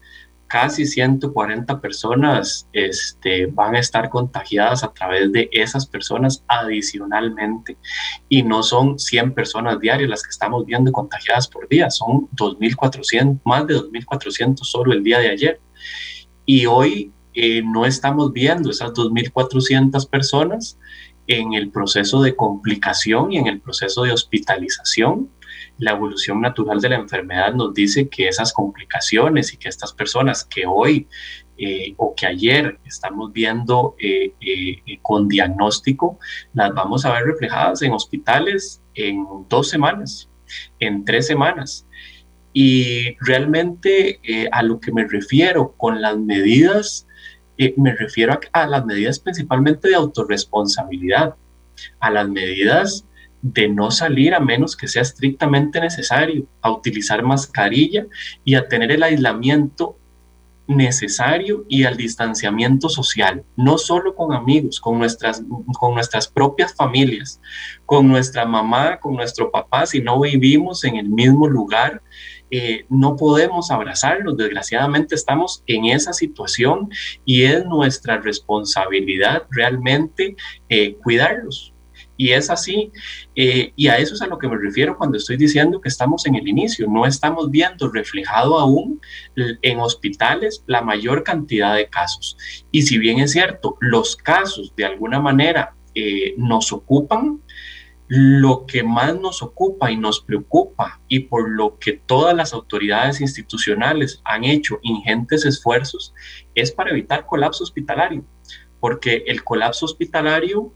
casi 0.54 0.86
140 0.86 1.80
personas 1.80 2.68
este, 2.72 3.46
van 3.46 3.74
a 3.74 3.80
estar 3.80 4.08
contagiadas 4.08 4.84
a 4.84 4.92
través 4.92 5.32
de 5.32 5.48
esas 5.50 5.84
personas 5.84 6.44
adicionalmente. 6.46 7.76
Y 8.28 8.44
no 8.44 8.62
son 8.62 8.96
100 8.96 9.34
personas 9.34 9.80
diarias 9.80 10.08
las 10.08 10.22
que 10.22 10.30
estamos 10.30 10.64
viendo 10.64 10.92
contagiadas 10.92 11.48
por 11.48 11.66
día, 11.68 11.90
son 11.90 12.28
2.400, 12.36 13.40
más 13.44 13.66
de 13.66 13.74
2.400 13.74 14.58
solo 14.62 14.92
el 14.92 15.02
día 15.02 15.18
de 15.18 15.30
ayer. 15.30 15.60
Y 16.46 16.66
hoy 16.66 17.12
eh, 17.32 17.60
no 17.60 17.84
estamos 17.84 18.32
viendo 18.32 18.70
esas 18.70 18.92
2.400 18.92 20.08
personas 20.08 20.78
en 21.26 21.54
el 21.54 21.72
proceso 21.72 22.22
de 22.22 22.36
complicación 22.36 23.32
y 23.32 23.38
en 23.38 23.48
el 23.48 23.60
proceso 23.60 24.04
de 24.04 24.12
hospitalización 24.12 25.30
la 25.78 25.92
evolución 25.92 26.40
natural 26.40 26.80
de 26.80 26.88
la 26.88 26.96
enfermedad 26.96 27.52
nos 27.54 27.74
dice 27.74 28.08
que 28.08 28.28
esas 28.28 28.52
complicaciones 28.52 29.52
y 29.52 29.56
que 29.56 29.68
estas 29.68 29.92
personas 29.92 30.44
que 30.44 30.64
hoy 30.66 31.08
eh, 31.56 31.94
o 31.98 32.14
que 32.16 32.26
ayer 32.26 32.78
estamos 32.84 33.32
viendo 33.32 33.94
eh, 34.00 34.32
eh, 34.40 34.98
con 35.02 35.28
diagnóstico, 35.28 36.18
las 36.52 36.74
vamos 36.74 37.04
a 37.04 37.12
ver 37.12 37.24
reflejadas 37.24 37.82
en 37.82 37.92
hospitales 37.92 38.82
en 38.94 39.24
dos 39.48 39.68
semanas, 39.68 40.28
en 40.80 41.04
tres 41.04 41.26
semanas. 41.26 41.86
Y 42.52 43.16
realmente 43.20 44.20
a 44.52 44.62
lo 44.62 44.78
que 44.78 44.92
me 44.92 45.08
refiero 45.08 45.74
con 45.76 46.00
las 46.00 46.16
medidas, 46.16 47.06
me 47.76 47.96
refiero 47.96 48.38
a 48.52 48.66
las 48.68 48.84
medidas 48.84 49.18
principalmente 49.18 49.88
de 49.88 49.96
autorresponsabilidad, 49.96 51.34
a 51.98 52.10
las 52.10 52.28
medidas 52.28 53.06
de 53.44 53.68
no 53.68 53.90
salir 53.90 54.34
a 54.34 54.40
menos 54.40 54.74
que 54.74 54.88
sea 54.88 55.02
estrictamente 55.02 55.78
necesario, 55.78 56.46
a 56.62 56.70
utilizar 56.70 57.22
mascarilla 57.22 58.06
y 58.42 58.54
a 58.54 58.66
tener 58.66 58.90
el 58.90 59.02
aislamiento 59.02 59.98
necesario 60.66 61.66
y 61.68 61.84
al 61.84 61.98
distanciamiento 61.98 62.88
social, 62.88 63.44
no 63.54 63.76
solo 63.76 64.14
con 64.14 64.32
amigos, 64.32 64.80
con 64.80 64.98
nuestras, 64.98 65.42
con 65.78 65.92
nuestras 65.92 66.26
propias 66.26 66.74
familias, 66.74 67.38
con 67.84 68.08
nuestra 68.08 68.46
mamá, 68.46 68.98
con 68.98 69.14
nuestro 69.14 69.50
papá, 69.50 69.84
si 69.84 70.00
no 70.00 70.18
vivimos 70.18 70.82
en 70.84 70.96
el 70.96 71.10
mismo 71.10 71.46
lugar, 71.46 72.00
eh, 72.50 72.86
no 72.88 73.14
podemos 73.16 73.70
abrazarlos. 73.70 74.38
Desgraciadamente 74.38 75.14
estamos 75.14 75.62
en 75.66 75.84
esa 75.84 76.14
situación 76.14 76.88
y 77.26 77.42
es 77.42 77.66
nuestra 77.66 78.22
responsabilidad 78.22 79.42
realmente 79.50 80.34
eh, 80.70 80.94
cuidarlos, 81.02 81.73
y 82.16 82.30
es 82.30 82.50
así, 82.50 82.92
eh, 83.34 83.72
y 83.76 83.88
a 83.88 83.98
eso 83.98 84.14
es 84.14 84.22
a 84.22 84.26
lo 84.26 84.38
que 84.38 84.48
me 84.48 84.56
refiero 84.56 84.96
cuando 84.96 85.18
estoy 85.18 85.36
diciendo 85.36 85.80
que 85.80 85.88
estamos 85.88 86.26
en 86.26 86.36
el 86.36 86.46
inicio, 86.46 86.86
no 86.88 87.06
estamos 87.06 87.50
viendo 87.50 87.90
reflejado 87.90 88.58
aún 88.58 89.00
en 89.36 89.80
hospitales 89.80 90.62
la 90.66 90.82
mayor 90.82 91.24
cantidad 91.24 91.74
de 91.74 91.88
casos. 91.88 92.36
Y 92.70 92.82
si 92.82 92.98
bien 92.98 93.18
es 93.18 93.32
cierto, 93.32 93.76
los 93.80 94.16
casos 94.16 94.72
de 94.76 94.84
alguna 94.84 95.20
manera 95.20 95.74
eh, 95.94 96.34
nos 96.36 96.72
ocupan, 96.72 97.40
lo 98.06 98.66
que 98.66 98.82
más 98.82 99.18
nos 99.18 99.42
ocupa 99.42 99.90
y 99.90 99.96
nos 99.96 100.20
preocupa 100.20 101.00
y 101.08 101.20
por 101.20 101.48
lo 101.48 101.78
que 101.78 101.92
todas 101.92 102.36
las 102.36 102.52
autoridades 102.52 103.20
institucionales 103.20 104.20
han 104.24 104.44
hecho 104.44 104.78
ingentes 104.82 105.46
esfuerzos 105.46 106.14
es 106.54 106.70
para 106.70 106.90
evitar 106.90 107.26
colapso 107.26 107.64
hospitalario, 107.64 108.24
porque 108.78 109.24
el 109.26 109.42
colapso 109.42 109.86
hospitalario 109.86 110.72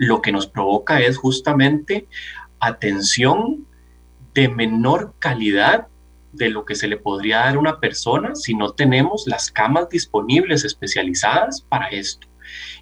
lo 0.00 0.22
que 0.22 0.32
nos 0.32 0.46
provoca 0.46 0.98
es 1.00 1.18
justamente 1.18 2.08
atención 2.58 3.66
de 4.32 4.48
menor 4.48 5.14
calidad 5.18 5.88
de 6.32 6.48
lo 6.48 6.64
que 6.64 6.74
se 6.74 6.88
le 6.88 6.96
podría 6.96 7.40
dar 7.40 7.56
a 7.56 7.58
una 7.58 7.80
persona 7.80 8.34
si 8.34 8.54
no 8.54 8.72
tenemos 8.72 9.26
las 9.26 9.50
camas 9.50 9.90
disponibles 9.90 10.64
especializadas 10.64 11.60
para 11.68 11.88
esto. 11.88 12.26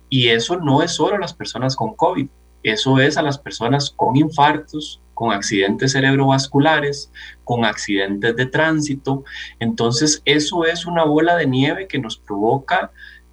Y 0.09 0.29
eso 0.29 0.59
no 0.59 0.81
es 0.81 0.93
solo 0.93 1.17
a 1.17 1.19
las 1.19 1.35
personas 1.35 1.75
con 1.75 1.97
COVID, 1.97 2.29
eso 2.63 3.01
es 3.01 3.17
a 3.17 3.23
las 3.23 3.37
personas 3.37 3.91
con 3.91 4.15
infartos, 4.15 5.03
con 5.15 5.33
accidentes 5.33 5.93
cerebrovasculares, 5.93 7.11
con 7.43 7.65
accidentes 7.65 8.37
de 8.37 8.47
tránsito. 8.47 9.25
Entonces, 9.59 10.23
eso 10.25 10.65
es 10.65 10.87
una 10.87 11.03
bola 11.03 11.35
de 11.35 11.47
nieve 11.47 11.89
que 11.89 11.99
nos 11.99 12.17
provoca 12.17 12.93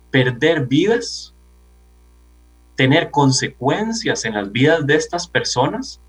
perder 0.10 0.65
vidas 0.65 1.35
tener 2.75 3.09
consecuencias 3.11 4.25
en 4.25 4.33
las 4.33 4.51
vidas 4.51 4.85
de 4.85 4.95
estas 4.95 5.27
personas 5.27 6.01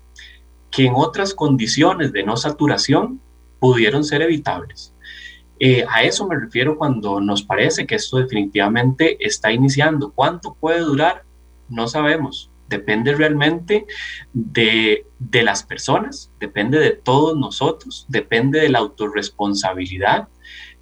que 0.69 0.85
en 0.85 0.93
otras 0.95 1.33
condiciones 1.33 2.11
de 2.11 2.23
no 2.23 2.37
saturación 2.37 3.21
pudieron 3.59 4.03
ser 4.03 4.21
evitables. 4.21 4.93
Eh, 5.59 5.85
a 5.89 6.03
eso 6.03 6.27
me 6.27 6.35
refiero 6.35 6.77
cuando 6.77 7.19
nos 7.19 7.41
parece 7.41 7.87
que 7.87 7.95
esto 7.95 8.17
definitivamente 8.17 9.17
está 9.25 9.51
iniciando. 9.51 10.11
¿Cuánto 10.11 10.53
puede 10.53 10.81
durar? 10.81 11.23
No 11.69 11.87
sabemos. 11.87 12.51
Depende 12.69 13.15
realmente 13.15 13.85
de, 14.33 15.07
de 15.19 15.43
las 15.43 15.63
personas, 15.63 16.31
depende 16.37 16.79
de 16.79 16.91
todos 16.91 17.37
nosotros, 17.37 18.05
depende 18.09 18.59
de 18.59 18.69
la 18.69 18.79
autorresponsabilidad. 18.79 20.27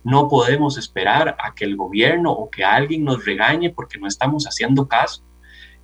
No 0.04 0.28
podemos 0.28 0.80
esperar 0.80 1.38
a 1.40 1.54
que 1.54 1.64
el 1.64 1.78
gobierno 1.78 2.32
o 2.32 2.50
que 2.50 2.66
alguien 2.66 3.04
nos 3.04 3.24
regañe 3.24 3.70
porque 3.70 4.00
no 4.00 4.08
estamos 4.08 4.46
haciendo 4.46 4.88
caso 4.88 5.24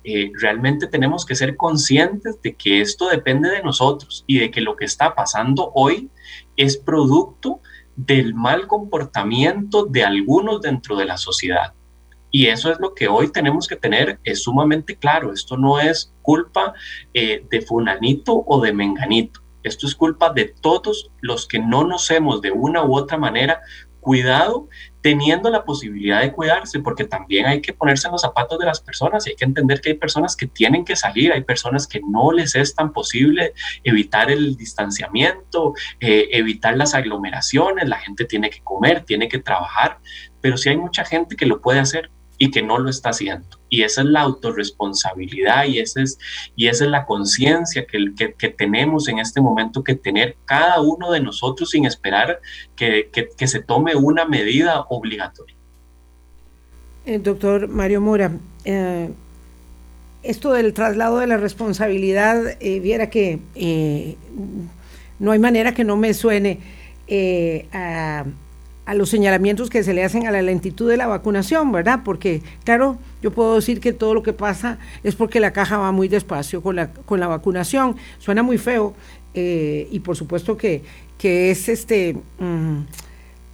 eh, 0.04 0.32
realmente 0.40 0.86
tenemos 0.86 1.24
que 1.24 1.34
ser 1.34 1.56
conscientes 1.56 2.40
de 2.42 2.54
que 2.54 2.80
esto 2.80 3.08
depende 3.08 3.50
de 3.50 3.62
nosotros 3.62 4.24
y 4.26 4.38
de 4.38 4.50
que 4.50 4.60
lo 4.60 4.76
que 4.76 4.84
está 4.84 5.14
pasando 5.14 5.70
hoy 5.74 6.10
es 6.56 6.76
producto 6.76 7.60
del 7.94 8.34
mal 8.34 8.66
comportamiento 8.66 9.84
de 9.84 10.04
algunos 10.04 10.60
dentro 10.60 10.96
de 10.96 11.04
la 11.04 11.16
sociedad. 11.16 11.74
Y 12.30 12.46
eso 12.46 12.72
es 12.72 12.80
lo 12.80 12.94
que 12.94 13.08
hoy 13.08 13.30
tenemos 13.30 13.68
que 13.68 13.76
tener 13.76 14.18
es 14.24 14.42
sumamente 14.42 14.96
claro. 14.96 15.32
Esto 15.32 15.56
no 15.56 15.78
es 15.78 16.14
culpa 16.22 16.72
eh, 17.12 17.46
de 17.50 17.60
Funanito 17.60 18.42
o 18.46 18.60
de 18.60 18.72
Menganito. 18.72 19.40
Esto 19.62 19.86
es 19.86 19.94
culpa 19.94 20.32
de 20.32 20.54
todos 20.60 21.10
los 21.20 21.46
que 21.46 21.58
no 21.58 21.84
nos 21.84 22.10
hemos 22.10 22.40
de 22.40 22.50
una 22.50 22.84
u 22.84 22.96
otra 22.96 23.18
manera 23.18 23.60
cuidado 24.00 24.68
teniendo 25.02 25.50
la 25.50 25.64
posibilidad 25.64 26.20
de 26.20 26.32
cuidarse, 26.32 26.78
porque 26.78 27.04
también 27.04 27.46
hay 27.46 27.60
que 27.60 27.72
ponerse 27.72 28.06
en 28.06 28.12
los 28.12 28.22
zapatos 28.22 28.58
de 28.58 28.66
las 28.66 28.80
personas 28.80 29.26
y 29.26 29.30
hay 29.30 29.36
que 29.36 29.44
entender 29.44 29.80
que 29.80 29.90
hay 29.90 29.96
personas 29.96 30.36
que 30.36 30.46
tienen 30.46 30.84
que 30.84 30.96
salir, 30.96 31.32
hay 31.32 31.42
personas 31.42 31.86
que 31.86 32.00
no 32.08 32.30
les 32.32 32.54
es 32.54 32.74
tan 32.74 32.92
posible 32.92 33.52
evitar 33.82 34.30
el 34.30 34.56
distanciamiento, 34.56 35.74
eh, 36.00 36.28
evitar 36.32 36.76
las 36.76 36.94
aglomeraciones, 36.94 37.88
la 37.88 37.98
gente 37.98 38.24
tiene 38.24 38.48
que 38.48 38.60
comer, 38.62 39.04
tiene 39.04 39.28
que 39.28 39.40
trabajar, 39.40 39.98
pero 40.40 40.56
sí 40.56 40.68
hay 40.68 40.76
mucha 40.76 41.04
gente 41.04 41.34
que 41.34 41.46
lo 41.46 41.60
puede 41.60 41.80
hacer 41.80 42.10
y 42.38 42.50
que 42.50 42.62
no 42.62 42.78
lo 42.78 42.90
está 42.90 43.10
haciendo. 43.10 43.58
Y 43.68 43.82
esa 43.82 44.02
es 44.02 44.08
la 44.08 44.20
autorresponsabilidad 44.22 45.66
y, 45.66 45.78
esa 45.78 46.02
es, 46.02 46.18
y 46.56 46.66
esa 46.66 46.84
es 46.84 46.90
la 46.90 47.06
conciencia 47.06 47.86
que, 47.86 48.34
que, 48.36 48.48
tenemos 48.48 49.08
en 49.08 49.18
este 49.18 49.40
momento 49.40 49.82
que 49.82 49.94
tener 49.94 50.36
cada 50.44 50.80
uno 50.80 51.10
de 51.10 51.20
nosotros 51.20 51.70
sin 51.70 51.86
esperar 51.86 52.40
que, 52.76 53.10
que 53.10 53.46
se 53.46 53.62
tome 53.62 53.94
una 53.94 54.24
medida 54.24 54.80
obligatoria. 54.88 55.56
Eh, 57.04 57.18
doctor 57.18 57.66
Mario 57.66 58.00
Mora, 58.00 58.30
eh, 58.64 59.10
esto 60.22 60.52
del 60.52 60.72
traslado 60.72 61.18
de 61.18 61.26
la 61.26 61.36
responsabilidad, 61.36 62.56
eh, 62.60 62.78
viera 62.78 63.10
que 63.10 63.40
no 65.18 65.32
hay 65.32 65.38
manera 65.40 65.74
que 65.74 65.82
no 65.82 65.96
me 65.96 66.14
suene 66.14 66.60
a 67.72 68.24
a 68.84 68.94
los 68.94 69.10
señalamientos 69.10 69.70
que 69.70 69.84
se 69.84 69.94
le 69.94 70.02
hacen 70.02 70.26
a 70.26 70.30
la 70.30 70.42
lentitud 70.42 70.90
de 70.90 70.96
la 70.96 71.06
vacunación, 71.06 71.70
¿verdad? 71.70 72.00
Porque, 72.04 72.42
claro, 72.64 72.98
yo 73.22 73.30
puedo 73.30 73.54
decir 73.54 73.80
que 73.80 73.92
todo 73.92 74.12
lo 74.12 74.22
que 74.22 74.32
pasa 74.32 74.78
es 75.04 75.14
porque 75.14 75.38
la 75.38 75.52
caja 75.52 75.78
va 75.78 75.92
muy 75.92 76.08
despacio 76.08 76.62
con 76.62 76.76
la, 76.76 76.90
con 76.92 77.20
la 77.20 77.28
vacunación. 77.28 77.96
Suena 78.18 78.42
muy 78.42 78.58
feo 78.58 78.94
eh, 79.34 79.88
y 79.90 80.00
por 80.00 80.16
supuesto 80.16 80.56
que, 80.56 80.82
que 81.16 81.52
es 81.52 81.68
este, 81.68 82.16
mm, 82.38 82.80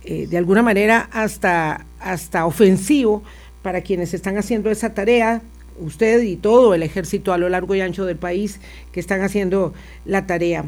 eh, 0.05 0.27
de 0.27 0.39
alguna 0.39 0.63
manera 0.63 1.11
hasta, 1.13 1.85
hasta 2.01 2.47
ofensivo 2.47 3.23
para 3.63 3.83
quienes 3.83 4.15
están 4.15 4.39
haciendo 4.39 4.71
esa 4.71 4.95
tarea, 4.95 5.43
usted 5.79 6.23
y 6.23 6.37
todo 6.37 6.75
el 6.75 6.83
ejército 6.83 7.35
a 7.35 7.39
lo 7.39 7.51
largo 7.51 7.75
y 7.75 7.83
ancho 7.83 8.07
del 8.07 8.17
país 8.17 8.61
que 8.93 9.01
están 9.01 9.21
haciendo 9.21 9.75
la 10.07 10.27
tarea. 10.27 10.65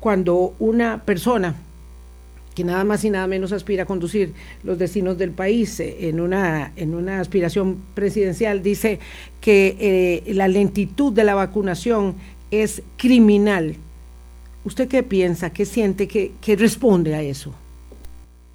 Cuando 0.00 0.54
una 0.58 1.02
persona 1.04 1.54
que 2.54 2.64
nada 2.64 2.84
más 2.84 3.04
y 3.04 3.10
nada 3.10 3.26
menos 3.26 3.52
aspira 3.52 3.82
a 3.82 3.86
conducir 3.86 4.32
los 4.62 4.78
destinos 4.78 5.18
del 5.18 5.32
país 5.32 5.80
eh, 5.80 6.08
en 6.08 6.20
una, 6.20 6.72
en 6.76 6.94
una 6.94 7.20
aspiración 7.20 7.78
presidencial, 7.94 8.62
dice 8.62 9.00
que 9.40 9.76
eh, 10.26 10.34
la 10.34 10.48
lentitud 10.48 11.12
de 11.12 11.24
la 11.24 11.34
vacunación 11.34 12.14
es 12.50 12.82
criminal. 12.96 13.76
¿Usted 14.64 14.88
qué 14.88 15.02
piensa, 15.02 15.52
qué 15.52 15.66
siente, 15.66 16.08
qué, 16.08 16.56
responde 16.56 17.14
a 17.14 17.22
eso? 17.22 17.52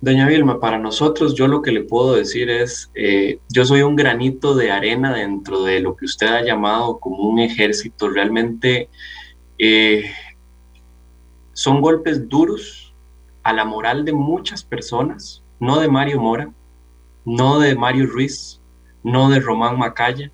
Doña 0.02 0.28
Vilma, 0.28 0.62
para 0.62 0.80
nosotros 0.80 1.36
yo 1.36 1.48
lo 1.48 1.62
que 1.62 1.74
le 1.74 1.84
puedo 1.84 2.16
decir 2.16 2.50
es, 2.50 2.90
eh, 2.96 3.40
yo 3.50 3.66
soy 3.66 3.82
un 3.82 3.98
granito 3.98 4.56
de 4.56 4.72
arena 4.72 5.14
dentro 5.14 5.64
de 5.64 5.82
lo 5.82 5.98
que 5.98 6.06
usted 6.06 6.28
ha 6.28 6.42
llamado 6.42 7.00
como 7.00 7.24
un 7.24 7.40
ejército. 7.40 8.10
Realmente 8.10 8.88
son 11.52 11.82
golpes 11.82 12.30
duros, 12.30 12.89
a 13.50 13.54
la 13.54 13.66
moral 13.66 14.06
de 14.06 14.14
muchas 14.14 14.64
personas, 14.64 15.44
no 15.60 15.80
de 15.80 15.88
Mario 15.88 16.22
Mora, 16.22 16.54
no 17.26 17.58
de 17.58 17.74
Mario 17.74 18.06
Ruiz, 18.06 18.62
no 19.04 19.28
de 19.32 19.40
Román 19.40 19.76
Macaya, 19.76 20.32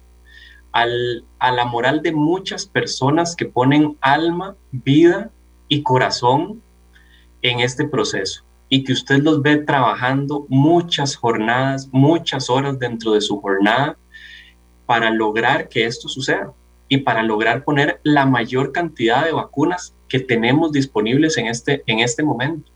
al, 0.73 1.23
a 1.39 1.53
la 1.53 1.63
moral 1.63 2.01
de 2.01 2.11
muchas 2.11 2.65
personas 2.65 3.33
que 3.33 3.45
ponen 3.45 3.97
alma, 4.01 4.57
vida 4.73 5.31
y 5.69 5.81
corazón 5.81 6.61
en 7.41 7.61
este 7.61 7.87
proceso 7.87 8.43
y 8.67 8.83
que 8.83 8.91
usted 8.91 9.23
los 9.23 9.41
ve 9.41 9.59
trabajando 9.59 10.45
muchas 10.49 11.15
jornadas, 11.15 11.87
muchas 11.93 12.49
horas 12.49 12.77
dentro 12.79 13.13
de 13.13 13.21
su 13.21 13.39
jornada 13.39 13.97
para 14.85 15.09
lograr 15.09 15.69
que 15.69 15.85
esto 15.85 16.09
suceda 16.09 16.51
y 16.89 16.97
para 16.97 17.23
lograr 17.23 17.63
poner 17.63 18.01
la 18.03 18.25
mayor 18.25 18.73
cantidad 18.73 19.23
de 19.23 19.31
vacunas 19.31 19.95
que 20.09 20.19
tenemos 20.19 20.73
disponibles 20.73 21.37
en 21.37 21.47
este, 21.47 21.81
en 21.87 21.99
este 21.99 22.21
momento. 22.21 22.74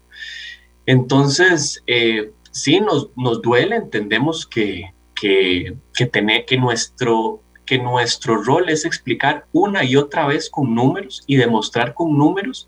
Entonces, 0.90 1.84
eh, 1.86 2.32
sí, 2.50 2.80
nos, 2.80 3.12
nos, 3.16 3.44
duele, 3.44 3.76
entendemos 3.76 4.48
que, 4.48 4.92
que, 5.14 5.78
que, 5.94 6.46
que, 6.48 6.58
nuestro, 6.58 7.44
que 7.64 7.78
nuestro 7.78 8.42
rol 8.42 8.70
es 8.70 8.86
explicar 8.86 9.46
una 9.52 9.84
y 9.84 9.96
otra 9.96 10.26
vez 10.26 10.50
con 10.50 10.74
números 10.74 11.22
y 11.28 11.36
demostrar 11.36 11.94
con 11.94 12.18
números 12.18 12.68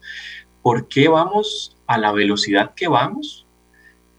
por 0.62 0.88
qué 0.88 1.08
vamos 1.08 1.76
a 1.88 1.98
la 1.98 2.12
velocidad 2.12 2.76
que 2.76 2.88
vamos, 2.88 3.48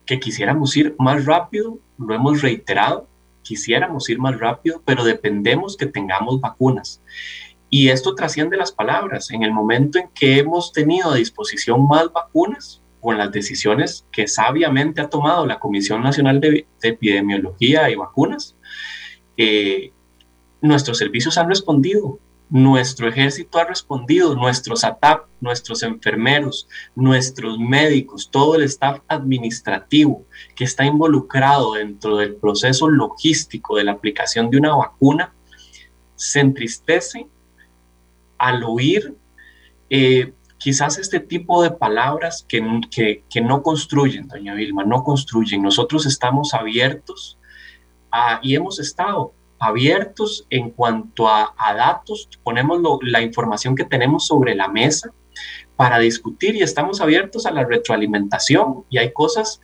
que 0.04 0.18
quisiéramos 0.18 0.76
ir 0.76 0.96
más 0.98 1.24
rápido, 1.24 1.78
lo 1.96 2.12
hemos 2.12 2.42
reiterado, 2.42 3.06
quisiéramos 3.42 4.10
ir 4.10 4.18
más 4.18 4.36
rápido, 4.36 4.82
pero 4.84 5.04
dependemos 5.04 5.76
que 5.76 5.86
tengamos 5.86 6.40
vacunas. 6.40 7.00
Y 7.70 7.90
esto 7.90 8.16
trasciende 8.16 8.56
las 8.56 8.72
palabras. 8.72 9.30
En 9.30 9.44
el 9.44 9.52
momento 9.52 10.00
en 10.00 10.08
que 10.08 10.40
hemos 10.40 10.72
tenido 10.72 11.12
a 11.12 11.14
disposición 11.14 11.86
más 11.86 12.12
vacunas, 12.12 12.81
con 13.02 13.18
las 13.18 13.32
decisiones 13.32 14.06
que 14.12 14.28
sabiamente 14.28 15.00
ha 15.00 15.10
tomado 15.10 15.44
la 15.44 15.58
Comisión 15.58 16.02
Nacional 16.04 16.40
de, 16.40 16.66
Epidemiología 16.82 17.90
y 17.90 17.96
Vacunas, 17.96 18.54
eh, 19.36 19.92
nuestros 20.60 20.98
servicios 20.98 21.36
han 21.36 21.48
respondido, 21.48 22.20
nuestro 22.48 23.08
ejército 23.08 23.58
ha 23.58 23.64
respondido, 23.64 24.36
nuestros 24.36 24.84
ATAP, 24.84 25.26
nuestros 25.40 25.82
enfermeros, 25.82 26.68
nuestros 26.94 27.58
médicos, 27.58 28.30
todo 28.30 28.54
el 28.54 28.62
staff 28.62 29.00
administrativo 29.08 30.24
que 30.54 30.62
está 30.62 30.84
involucrado 30.84 31.74
dentro 31.74 32.18
del 32.18 32.36
proceso 32.36 32.88
logístico 32.88 33.76
de 33.76 33.84
la 33.84 33.92
aplicación 33.92 34.48
de 34.48 34.58
una 34.58 34.76
vacuna, 34.76 35.34
se 36.14 36.38
entristece 36.38 37.26
al 38.38 38.62
oír 38.62 39.16
eh, 39.90 40.32
quizás 40.62 40.96
este 40.96 41.18
tipo 41.18 41.60
de 41.62 41.72
palabras 41.72 42.46
que, 42.48 42.62
que, 43.28 43.40
no 43.40 43.62
construyen, 43.62 44.28
doña 44.28 44.54
Vilma, 44.54 44.84
no 44.84 45.02
construyen. 45.02 45.60
Nosotros 45.60 46.06
estamos 46.06 46.54
abiertos 46.54 47.36
y 48.42 48.54
hemos 48.54 48.78
estado 48.78 49.34
abiertos 49.58 50.46
en 50.50 50.70
cuanto 50.70 51.28
a, 51.28 51.52
datos, 51.76 52.28
ponemos 52.44 52.80
la 53.02 53.22
información 53.22 53.74
que 53.74 53.84
tenemos 53.84 54.26
sobre 54.26 54.54
la 54.54 54.68
mesa 54.68 55.10
para 55.74 55.98
discutir 55.98 56.54
y 56.54 56.62
estamos 56.62 57.00
abiertos 57.00 57.44
a 57.46 57.50
la 57.50 57.64
retroalimentación 57.64 58.84
y 58.88 58.98
hay 58.98 59.12
cosas 59.12 59.60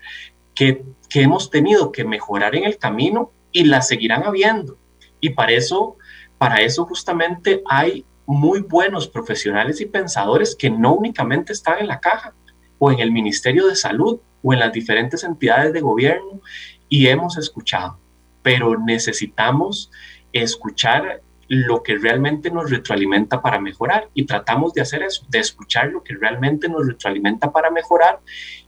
que, 0.52 0.82
que 1.08 1.22
hemos 1.22 1.48
tenido 1.48 1.92
que 1.92 2.04
mejorar 2.04 2.56
en 2.56 2.64
el 2.64 2.76
camino 2.76 3.30
y 3.52 3.64
las 3.64 3.86
seguirán 3.86 4.24
habiendo. 4.24 4.76
Y 5.20 5.30
para 5.30 5.52
eso, 5.52 5.96
para 6.38 6.60
eso 6.60 6.86
justamente 6.86 7.62
hay 7.68 8.04
muy 8.34 8.60
buenos 8.60 9.08
profesionales 9.08 9.80
y 9.80 9.86
pensadores 9.86 10.54
que 10.54 10.68
no 10.68 10.94
únicamente 10.94 11.54
están 11.54 11.78
en 11.78 11.88
la 11.88 11.98
caja 11.98 12.34
o 12.78 12.92
en 12.92 13.00
el 13.00 13.10
Ministerio 13.10 13.66
de 13.66 13.74
Salud 13.74 14.20
o 14.42 14.52
en 14.52 14.60
las 14.60 14.70
diferentes 14.70 15.24
entidades 15.24 15.72
de 15.72 15.80
gobierno 15.80 16.42
y 16.90 17.06
hemos 17.06 17.38
escuchado, 17.38 17.98
pero 18.42 18.78
necesitamos 18.78 19.90
escuchar 20.30 21.22
lo 21.48 21.82
que 21.82 21.96
realmente 21.96 22.50
nos 22.50 22.70
retroalimenta 22.70 23.40
para 23.40 23.58
mejorar 23.58 24.10
y 24.12 24.26
tratamos 24.26 24.74
de 24.74 24.82
hacer 24.82 25.02
eso, 25.02 25.24
de 25.30 25.38
escuchar 25.38 25.88
lo 25.88 26.02
que 26.02 26.14
realmente 26.14 26.68
nos 26.68 26.86
retroalimenta 26.86 27.50
para 27.50 27.70
mejorar 27.70 28.20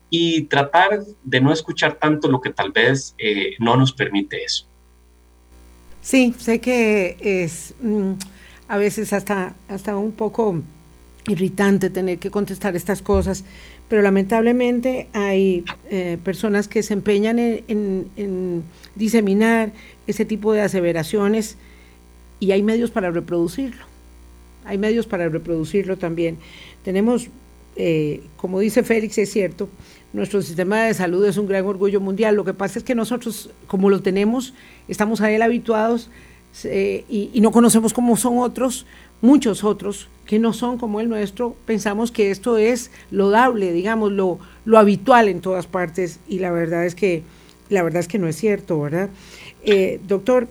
y 0.09 0.45
tratar 0.45 1.01
de 1.23 1.41
no 1.43 1.53
escuchar 1.53 1.97
tanto 1.97 2.29
lo 2.29 2.41
que 2.41 2.51
tal 2.51 2.73
vez 2.73 3.15
eh, 3.19 3.57
no 3.59 3.77
nos 3.77 3.93
permite 3.93 4.43
eso. 4.43 4.67
Sí, 6.01 6.35
sé 6.39 6.63
que 6.63 7.19
es... 7.21 7.75
Mm, 7.83 8.15
a 8.71 8.79
veces 8.79 9.13
hasta, 9.13 9.55
hasta 9.69 9.97
un 9.97 10.13
poco 10.13 10.63
irritante 11.27 11.91
tener 11.91 12.19
que 12.19 12.31
contestar 12.31 12.77
estas 12.77 13.03
cosas, 13.03 13.45
pero 13.89 14.01
lamentablemente 14.01 15.09
hay 15.13 15.65
eh, 15.91 16.19
personas 16.23 16.69
que 16.69 16.85
se 16.85 16.95
empeñan 16.95 17.41
en, 17.41 18.63
diseminar 18.95 19.73
ese 20.07 20.25
tipo 20.25 20.53
de 20.53 20.61
aseveraciones 20.61 21.57
y 22.39 22.53
hay 22.53 22.63
medios 22.63 22.93
para 22.93 23.11
reproducirlo. 23.11 23.85
Hay 24.65 24.79
medios 24.79 25.09
para 25.09 25.29
reproducirlo 25.29 25.97
también. 25.97 26.39
Tenemos, 26.85 27.27
eh, 27.75 28.23
como 28.37 28.61
dice 28.61 28.85
Félix, 28.85 29.19
es 29.19 29.33
cierto, 29.33 29.69
nuestro 30.13 30.43
sistema 30.43 30.85
de 30.85 30.95
salud 30.95 31.27
es 31.27 31.39
un 31.39 31.49
gran 31.49 31.67
orgullo 31.67 32.01
mundial. 32.01 32.37
Lo 32.37 32.45
que 32.45 32.55
pasa 32.55 32.79
es 32.79 32.85
que 32.85 32.95
nosotros, 32.95 33.51
como 33.67 33.91
lo 33.91 34.01
tenemos, 34.01 34.55
estamos 34.87 35.21
a 35.23 35.33
él 35.33 35.43
habituados, 35.43 36.09
y, 36.65 37.41
no 37.41 37.51
conocemos 37.51 37.93
cómo 37.93 38.17
son 38.17 38.39
otros, 38.39 38.87
muchos 39.21 39.65
otros 39.65 40.09
que 40.27 40.39
no 40.39 40.53
son 40.53 40.79
como 40.79 41.01
el 41.01 41.09
nuestro, 41.09 41.57
pensamos 41.67 42.13
que 42.13 42.31
esto 42.31 42.57
es 42.57 42.91
lodable, 43.11 43.73
digamos, 43.73 44.13
lo, 44.13 44.39
lo 44.65 44.79
habitual 44.79 45.29
en 45.29 45.41
todas 45.41 45.67
partes 45.67 46.21
y 46.29 46.39
la 46.39 46.53
verdad 46.53 46.87
es 46.87 46.95
que, 46.95 47.25
la 47.69 47.83
verdad 47.83 48.01
es 48.01 48.09
que 48.09 48.19
no 48.19 48.29
es 48.29 48.37
cierto, 48.37 48.81
¿verdad? 48.81 49.11
Eh, 49.65 50.01
doctor, 50.07 50.49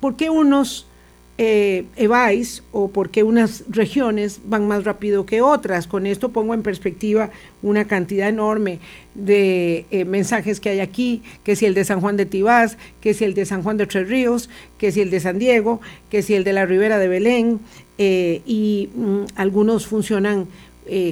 ¿por 0.00 0.16
qué 0.16 0.28
unos 0.28 0.86
eh, 1.38 1.86
eváis 1.96 2.62
o 2.72 2.88
por 2.88 3.08
qué 3.08 3.22
unas 3.22 3.64
regiones 3.70 4.42
van 4.44 4.68
más 4.68 4.84
rápido 4.84 5.24
que 5.24 5.40
otras. 5.40 5.86
Con 5.86 6.06
esto 6.06 6.28
pongo 6.28 6.52
en 6.52 6.62
perspectiva 6.62 7.30
una 7.62 7.86
cantidad 7.86 8.28
enorme 8.28 8.80
de 9.14 9.86
eh, 9.90 10.04
mensajes 10.04 10.60
que 10.60 10.68
hay 10.68 10.80
aquí, 10.80 11.22
que 11.42 11.56
si 11.56 11.64
el 11.64 11.72
de 11.72 11.86
San 11.86 12.02
Juan 12.02 12.18
de 12.18 12.26
Tibás, 12.26 12.76
que 13.00 13.14
si 13.14 13.24
el 13.24 13.32
de 13.32 13.46
San 13.46 13.62
Juan 13.62 13.78
de 13.78 13.86
Tres 13.86 14.10
Ríos, 14.10 14.50
que 14.76 14.92
si 14.92 15.00
el 15.00 15.10
de 15.10 15.20
San 15.20 15.38
Diego, 15.38 15.80
que 16.10 16.22
si 16.22 16.34
el 16.34 16.44
de 16.44 16.52
la 16.52 16.66
Ribera 16.66 16.98
de 16.98 17.08
Belén, 17.08 17.60
eh, 17.96 18.42
y 18.44 18.90
mm, 18.94 19.24
algunos 19.34 19.86
funcionan 19.86 20.46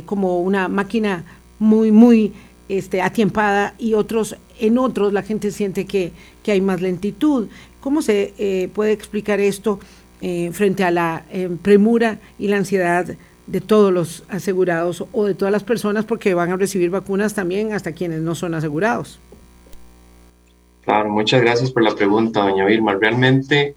como 0.04 0.40
una 0.40 0.66
máquina 0.68 1.24
muy, 1.60 1.92
muy 1.92 2.32
este, 2.68 3.00
atiempada 3.02 3.74
y 3.78 3.94
otros, 3.94 4.36
en 4.58 4.78
otros 4.78 5.12
la 5.12 5.22
gente 5.22 5.52
siente 5.52 5.86
que, 5.86 6.12
que 6.42 6.52
hay 6.52 6.60
más 6.60 6.82
lentitud. 6.82 7.46
¿Cómo 7.80 8.02
se 8.02 8.68
puede 8.74 8.92
explicar 8.92 9.38
esto? 9.38 9.78
Eh, 10.22 10.50
frente 10.52 10.84
a 10.84 10.90
la 10.90 11.24
eh, 11.30 11.48
premura 11.62 12.18
y 12.38 12.48
la 12.48 12.58
ansiedad 12.58 13.06
de 13.46 13.60
todos 13.62 13.90
los 13.90 14.22
asegurados 14.28 15.02
o 15.12 15.24
de 15.24 15.32
todas 15.32 15.50
las 15.50 15.64
personas 15.64 16.04
porque 16.04 16.34
van 16.34 16.50
a 16.50 16.58
recibir 16.58 16.90
vacunas 16.90 17.34
también 17.34 17.72
hasta 17.72 17.92
quienes 17.92 18.20
no 18.20 18.34
son 18.34 18.54
asegurados. 18.54 19.18
Claro, 20.84 21.08
muchas 21.08 21.40
gracias 21.40 21.70
por 21.70 21.82
la 21.82 21.94
pregunta, 21.94 22.40
doña 22.40 22.66
Vilma. 22.66 22.96
Realmente 23.00 23.74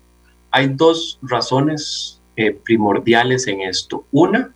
hay 0.52 0.68
dos 0.68 1.18
razones 1.22 2.20
eh, 2.36 2.52
primordiales 2.52 3.48
en 3.48 3.62
esto. 3.62 4.04
Una 4.12 4.54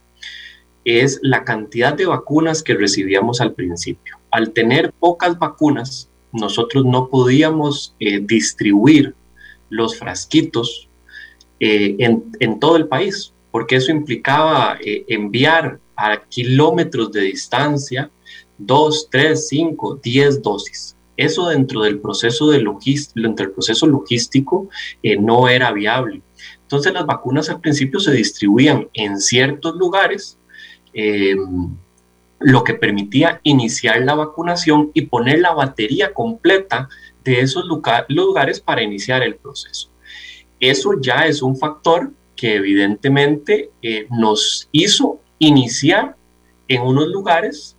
es 0.83 1.19
la 1.21 1.45
cantidad 1.45 1.93
de 1.93 2.05
vacunas 2.05 2.63
que 2.63 2.73
recibíamos 2.73 3.39
al 3.39 3.53
principio. 3.53 4.17
Al 4.29 4.51
tener 4.51 4.91
pocas 4.91 5.39
vacunas, 5.39 6.09
nosotros 6.33 6.83
no 6.83 7.07
podíamos 7.07 7.95
distribuir 7.99 9.15
los 9.69 9.97
frasquitos 9.97 10.86
eh, 11.59 11.95
en, 11.99 12.59
todo 12.59 12.77
el 12.77 12.87
país, 12.87 13.33
porque 13.51 13.77
eso 13.77 13.91
implicaba 13.91 14.77
eh, 14.83 15.05
enviar 15.07 15.79
a 15.95 16.21
kilómetros 16.29 17.11
de 17.11 17.21
distancia 17.21 18.11
dos, 18.57 19.07
tres, 19.09 19.47
cinco, 19.47 19.99
diez 20.01 20.41
dosis. 20.41 20.95
Eso 21.15 21.49
dentro 21.49 21.81
del 21.81 21.99
proceso, 21.99 22.51
de 22.51 22.59
dentro 22.59 23.45
del 23.45 23.51
proceso 23.51 23.87
logístico 23.87 24.69
eh, 25.01 25.17
no 25.17 25.47
era 25.47 25.71
viable. 25.71 26.21
Entonces 26.61 26.93
las 26.93 27.05
vacunas 27.05 27.49
al 27.49 27.59
principio 27.59 27.99
se 27.99 28.11
distribuían 28.11 28.87
en 28.93 29.19
ciertos 29.19 29.75
lugares, 29.77 30.37
em, 30.93 31.75
lo 32.39 32.63
que 32.63 32.75
permitía 32.75 33.39
iniciar 33.41 34.01
la 34.01 34.13
vacunación 34.13 34.91
y 34.93 35.03
poner 35.03 35.39
la 35.39 35.53
batería 35.53 36.13
completa 36.13 36.87
de 37.23 37.39
esos 37.41 37.65
lugares 38.09 38.59
para 38.59 38.83
iniciar 38.83 39.23
el 39.23 39.35
proceso. 39.35 39.89
Eso 40.59 40.99
ya 40.99 41.25
es 41.27 41.41
un 41.41 41.55
factor 41.57 42.11
que 42.35 42.55
evidentemente 42.55 43.71
eh, 43.81 44.07
nos 44.09 44.69
hizo 44.71 45.19
iniciar 45.39 46.15
en 46.67 46.81
unos 46.81 47.07
lugares 47.07 47.76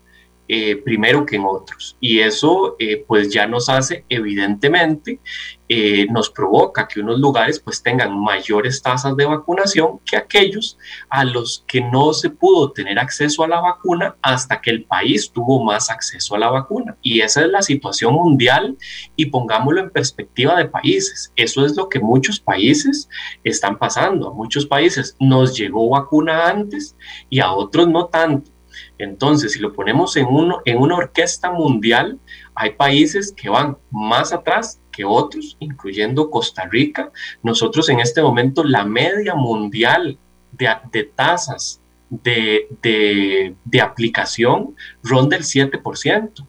eh, 0.49 0.77
primero 0.77 1.27
que 1.27 1.37
en 1.37 1.45
otros. 1.45 1.97
Y 2.01 2.21
eso 2.21 2.77
eh, 2.79 3.05
pues 3.07 3.31
ya 3.31 3.47
nos 3.47 3.69
hace 3.69 4.05
evidentemente, 4.09 5.21
eh, 5.69 6.07
nos 6.11 6.31
provoca 6.31 6.89
que 6.89 7.01
unos 7.01 7.21
lugares 7.21 7.61
pues 7.61 7.83
tengan 7.83 8.19
mayores 8.19 8.81
tasas 8.81 9.15
de 9.15 9.27
vacunación 9.27 10.01
que 10.07 10.17
aquellos 10.17 10.79
a 11.11 11.25
los 11.25 11.63
que 11.67 11.83
no 11.83 12.15
se 12.15 12.31
pudo 12.31 12.73
tener 12.73 12.99
acceso 12.99 13.45
a 13.45 13.49
la 13.49 13.61
vacuna 13.61 14.17
hasta 14.23 14.59
que 14.63 14.71
el 14.71 14.85
país 14.85 15.31
tuvo 15.31 15.63
más 15.63 15.91
acceso 15.91 16.35
a 16.35 16.39
la 16.39 16.49
vacuna. 16.49 16.97
Y 17.03 17.21
esa 17.21 17.43
es 17.43 17.49
la 17.49 17.61
situación 17.61 18.15
mundial 18.15 18.79
y 19.17 19.27
pongámoslo 19.27 19.81
en 19.81 19.91
perspectiva 19.91 20.57
de 20.57 20.65
países. 20.65 21.31
Eso 21.37 21.67
es 21.67 21.77
lo 21.77 21.91
que 21.91 22.01
muchos 22.01 22.41
países 22.41 23.09
están 23.45 23.79
pasando. 23.79 24.29
A 24.29 24.35
muchos 24.35 24.65
países 24.65 25.15
nos 25.21 25.55
llegó 25.55 25.91
vacuna 25.91 26.49
antes 26.49 26.97
y 27.29 27.41
a 27.41 27.53
otros 27.53 27.89
no 27.89 28.07
tanto. 28.07 28.58
Entonces, 28.99 29.53
si 29.53 29.61
lo 29.61 29.73
ponemos 29.73 30.17
en, 30.17 30.27
una 30.27 30.97
orquesta 30.97 31.51
mundial, 31.51 32.19
hay 32.55 32.71
países 32.71 33.33
que 33.33 33.49
van 33.49 33.77
más 33.91 34.33
atrás 34.33 34.81
que 34.91 35.05
otros, 35.05 35.57
incluyendo 35.61 36.31
Costa 36.31 36.67
Rica. 36.67 37.11
Nosotros 37.43 37.89
en 37.89 38.01
este 38.01 38.21
momento, 38.23 38.65
la 38.65 38.85
media 38.85 39.35
mundial 39.35 40.19
de, 40.53 41.05
tasas 41.15 41.81
de, 42.11 42.67
de, 42.83 43.55
de 43.65 43.81
aplicación 43.81 44.75
ronda 45.03 45.37
el 45.37 45.45
7% 45.45 46.45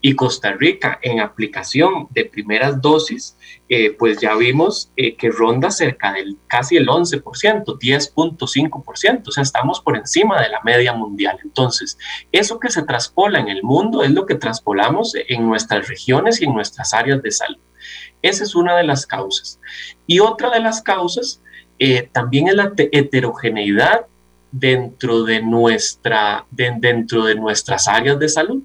y 0.00 0.14
Costa 0.14 0.52
Rica 0.52 0.98
en 1.02 1.20
aplicación 1.20 2.08
de 2.10 2.26
primeras 2.26 2.80
dosis, 2.80 3.36
eh, 3.68 3.94
pues 3.98 4.20
ya 4.20 4.36
vimos 4.36 4.92
eh, 4.96 5.16
que 5.16 5.30
ronda 5.30 5.70
cerca 5.70 6.12
del 6.12 6.36
casi 6.46 6.76
el 6.76 6.86
11%, 6.86 7.22
10.5%, 7.22 9.22
o 9.26 9.30
sea, 9.30 9.42
estamos 9.42 9.80
por 9.80 9.96
encima 9.96 10.40
de 10.40 10.50
la 10.50 10.60
media 10.62 10.92
mundial. 10.92 11.38
Entonces, 11.42 11.98
eso 12.30 12.60
que 12.60 12.70
se 12.70 12.82
traspola 12.82 13.40
en 13.40 13.48
el 13.48 13.62
mundo 13.62 14.02
es 14.02 14.10
lo 14.10 14.26
que 14.26 14.34
traspolamos 14.34 15.14
en 15.14 15.46
nuestras 15.46 15.88
regiones 15.88 16.40
y 16.40 16.44
en 16.44 16.54
nuestras 16.54 16.94
áreas 16.94 17.22
de 17.22 17.30
salud. 17.30 17.58
Esa 18.22 18.44
es 18.44 18.54
una 18.54 18.76
de 18.76 18.84
las 18.84 19.06
causas. 19.06 19.60
Y 20.06 20.20
otra 20.20 20.50
de 20.50 20.60
las 20.60 20.82
causas 20.82 21.42
eh, 21.78 22.08
también 22.12 22.48
es 22.48 22.54
la 22.54 22.72
heterogeneidad 22.76 24.06
dentro 24.50 25.24
de, 25.24 25.42
nuestra, 25.42 26.46
dentro 26.50 27.24
de 27.24 27.34
nuestras 27.34 27.88
áreas 27.88 28.18
de 28.18 28.28
salud. 28.28 28.62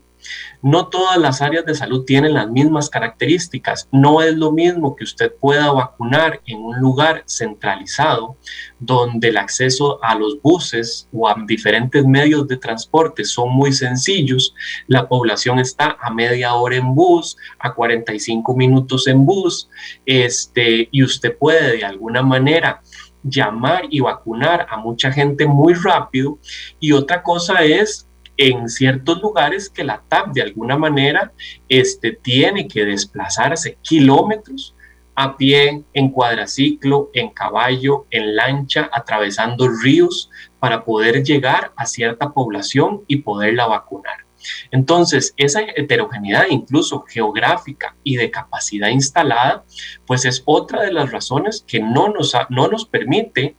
No 0.62 0.88
todas 0.90 1.18
las 1.18 1.42
áreas 1.42 1.66
de 1.66 1.74
salud 1.74 2.06
tienen 2.06 2.34
las 2.34 2.50
mismas 2.50 2.90
características. 2.90 3.88
No 3.92 4.22
es 4.22 4.36
lo 4.36 4.52
mismo 4.52 4.96
que 4.96 5.04
usted 5.04 5.34
pueda 5.40 5.72
vacunar 5.72 6.42
en 6.46 6.60
un 6.60 6.80
lugar 6.80 7.24
centralizado 7.26 8.38
donde 8.80 9.30
el 9.30 9.38
acceso 9.38 10.04
a 10.04 10.16
los 10.16 10.42
buses 10.42 11.08
o 11.12 11.28
a 11.28 11.36
diferentes 11.48 12.06
medios 12.06 12.48
de 12.48 12.58
transporte 12.58 13.24
son 13.24 13.54
muy 13.54 13.74
sencillos. 13.74 14.54
La 14.88 15.08
población 15.08 15.60
está 15.60 15.98
a 16.00 16.12
media 16.14 16.54
hora 16.54 16.76
en 16.76 16.94
bus, 16.94 17.38
a 17.60 17.74
45 17.74 18.56
minutos 18.56 19.08
en 19.08 19.26
bus, 19.26 19.70
este, 20.06 20.90
y 20.92 21.04
usted 21.04 21.38
puede 21.38 21.78
de 21.78 21.86
alguna 21.86 22.22
manera 22.22 22.82
llamar 23.24 23.84
y 23.90 24.00
vacunar 24.00 24.68
a 24.70 24.78
mucha 24.78 25.12
gente 25.12 25.46
muy 25.46 25.74
rápido. 25.74 26.40
Y 26.80 26.92
otra 26.92 27.24
cosa 27.24 27.64
es 27.64 28.08
en 28.50 28.68
ciertos 28.70 29.22
lugares 29.22 29.70
que 29.70 29.84
la 29.84 30.02
TAP 30.08 30.34
de 30.34 30.42
alguna 30.42 30.76
manera 30.76 31.32
este, 31.70 32.12
tiene 32.12 32.68
que 32.68 32.86
desplazarse 32.86 33.78
kilómetros 33.84 34.76
a 35.14 35.38
pie, 35.38 35.84
en 35.94 36.10
cuadraciclo, 36.10 37.12
en 37.14 37.30
caballo, 37.30 38.08
en 38.10 38.36
lancha, 38.36 38.90
atravesando 38.92 39.68
ríos 39.68 40.32
para 40.60 40.84
poder 40.84 41.24
llegar 41.24 41.72
a 41.76 41.86
cierta 41.86 42.32
población 42.32 43.04
y 43.08 43.18
poderla 43.18 43.68
vacunar. 43.68 44.26
Entonces, 44.72 45.36
esa 45.38 45.62
heterogeneidad 45.76 46.46
incluso 46.50 47.04
geográfica 47.08 47.96
y 48.04 48.16
de 48.16 48.32
capacidad 48.32 48.90
instalada, 48.90 49.66
pues 50.08 50.26
es 50.26 50.42
otra 50.46 50.82
de 50.82 50.92
las 50.92 51.12
razones 51.12 51.64
que 51.68 51.80
no 51.80 52.10
nos, 52.10 52.36
no 52.50 52.68
nos 52.68 52.88
permite 52.88 53.56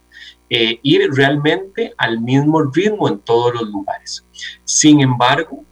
eh, 0.55 0.81
ir 0.83 1.11
realmente 1.15 1.95
al 1.97 2.21
mismo 2.21 2.63
ritmo 2.65 3.09
en 3.09 3.21
todos 3.21 3.55
los 3.55 3.71
lugares. 3.71 4.23
Sin 4.65 5.01
embargo, 5.01 5.65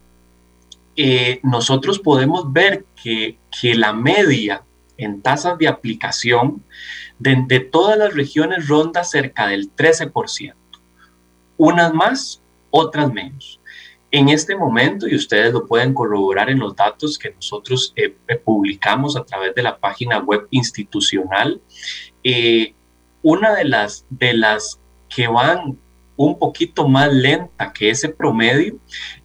eh, 0.95 1.39
nosotros 1.43 1.99
podemos 1.99 2.51
ver 2.51 2.87
que, 2.95 3.37
la 3.75 3.93
media 3.93 4.63
en 4.97 5.21
tasas 5.21 5.59
de 5.59 5.67
aplicación 5.67 6.63
de, 7.19 7.59
todas 7.59 7.95
las 7.95 8.15
regiones 8.15 8.67
ronda 8.67 9.03
cerca 9.03 9.45
del 9.45 9.71
13%. 9.75 10.55
Unas 11.57 11.93
más, 11.93 12.41
otras 12.71 13.13
menos. 13.13 13.59
En 14.09 14.29
este 14.29 14.55
momento, 14.55 15.07
y 15.07 15.13
ustedes 15.13 15.53
lo 15.53 15.67
pueden 15.67 15.93
corroborar 15.93 16.49
en 16.49 16.57
los 16.57 16.75
datos 16.75 17.19
que 17.19 17.29
nosotros 17.29 17.93
eh, 17.95 18.09
publicamos 18.43 19.15
a 19.15 19.23
través 19.23 19.53
de 19.53 19.61
la 19.61 19.77
página 19.77 20.17
web 20.17 20.47
institucional, 20.49 21.61
una 23.21 23.55
de 23.55 23.65
las, 23.65 24.05
de 24.09 24.33
las 24.33 24.79
que 25.09 25.27
van 25.27 25.77
un 26.15 26.37
poquito 26.37 26.87
más 26.87 27.11
lenta 27.11 27.73
que 27.73 27.89
ese 27.89 28.09
promedio, 28.09 28.77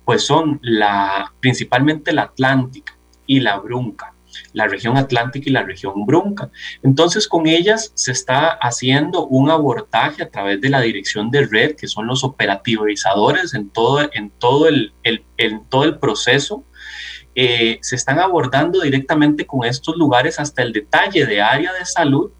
pues 0.04 0.22
son 0.22 0.58
la, 0.62 1.32
principalmente 1.40 2.12
la 2.12 2.22
Atlántica 2.22 2.96
y 3.26 3.40
la 3.40 3.58
Brunca, 3.58 4.14
la 4.52 4.66
región 4.66 4.96
Atlántica 4.96 5.48
y 5.48 5.52
la 5.52 5.62
región 5.62 6.06
Brunca. 6.06 6.50
Entonces, 6.82 7.28
con 7.28 7.46
ellas 7.46 7.92
se 7.94 8.12
está 8.12 8.48
haciendo 8.48 9.26
un 9.26 9.50
abordaje 9.50 10.22
a 10.22 10.30
través 10.30 10.60
de 10.60 10.70
la 10.70 10.80
dirección 10.80 11.30
de 11.30 11.46
red, 11.46 11.76
que 11.76 11.88
son 11.88 12.06
los 12.06 12.24
operativizadores 12.24 13.52
en 13.54 13.68
todo, 13.68 14.08
en 14.12 14.30
todo, 14.30 14.68
el, 14.68 14.92
en 15.04 15.64
todo 15.68 15.84
el 15.84 15.98
proceso 15.98 16.64
eh, 17.38 17.78
se 17.82 17.96
están 17.96 18.18
abordando 18.18 18.80
directamente 18.80 19.46
con 19.46 19.66
estos 19.66 19.94
lugares 19.96 20.40
hasta 20.40 20.62
el 20.62 20.72
detalle 20.72 21.26
de 21.26 21.42
área 21.42 21.70
de 21.74 21.84
salud, 21.84 22.30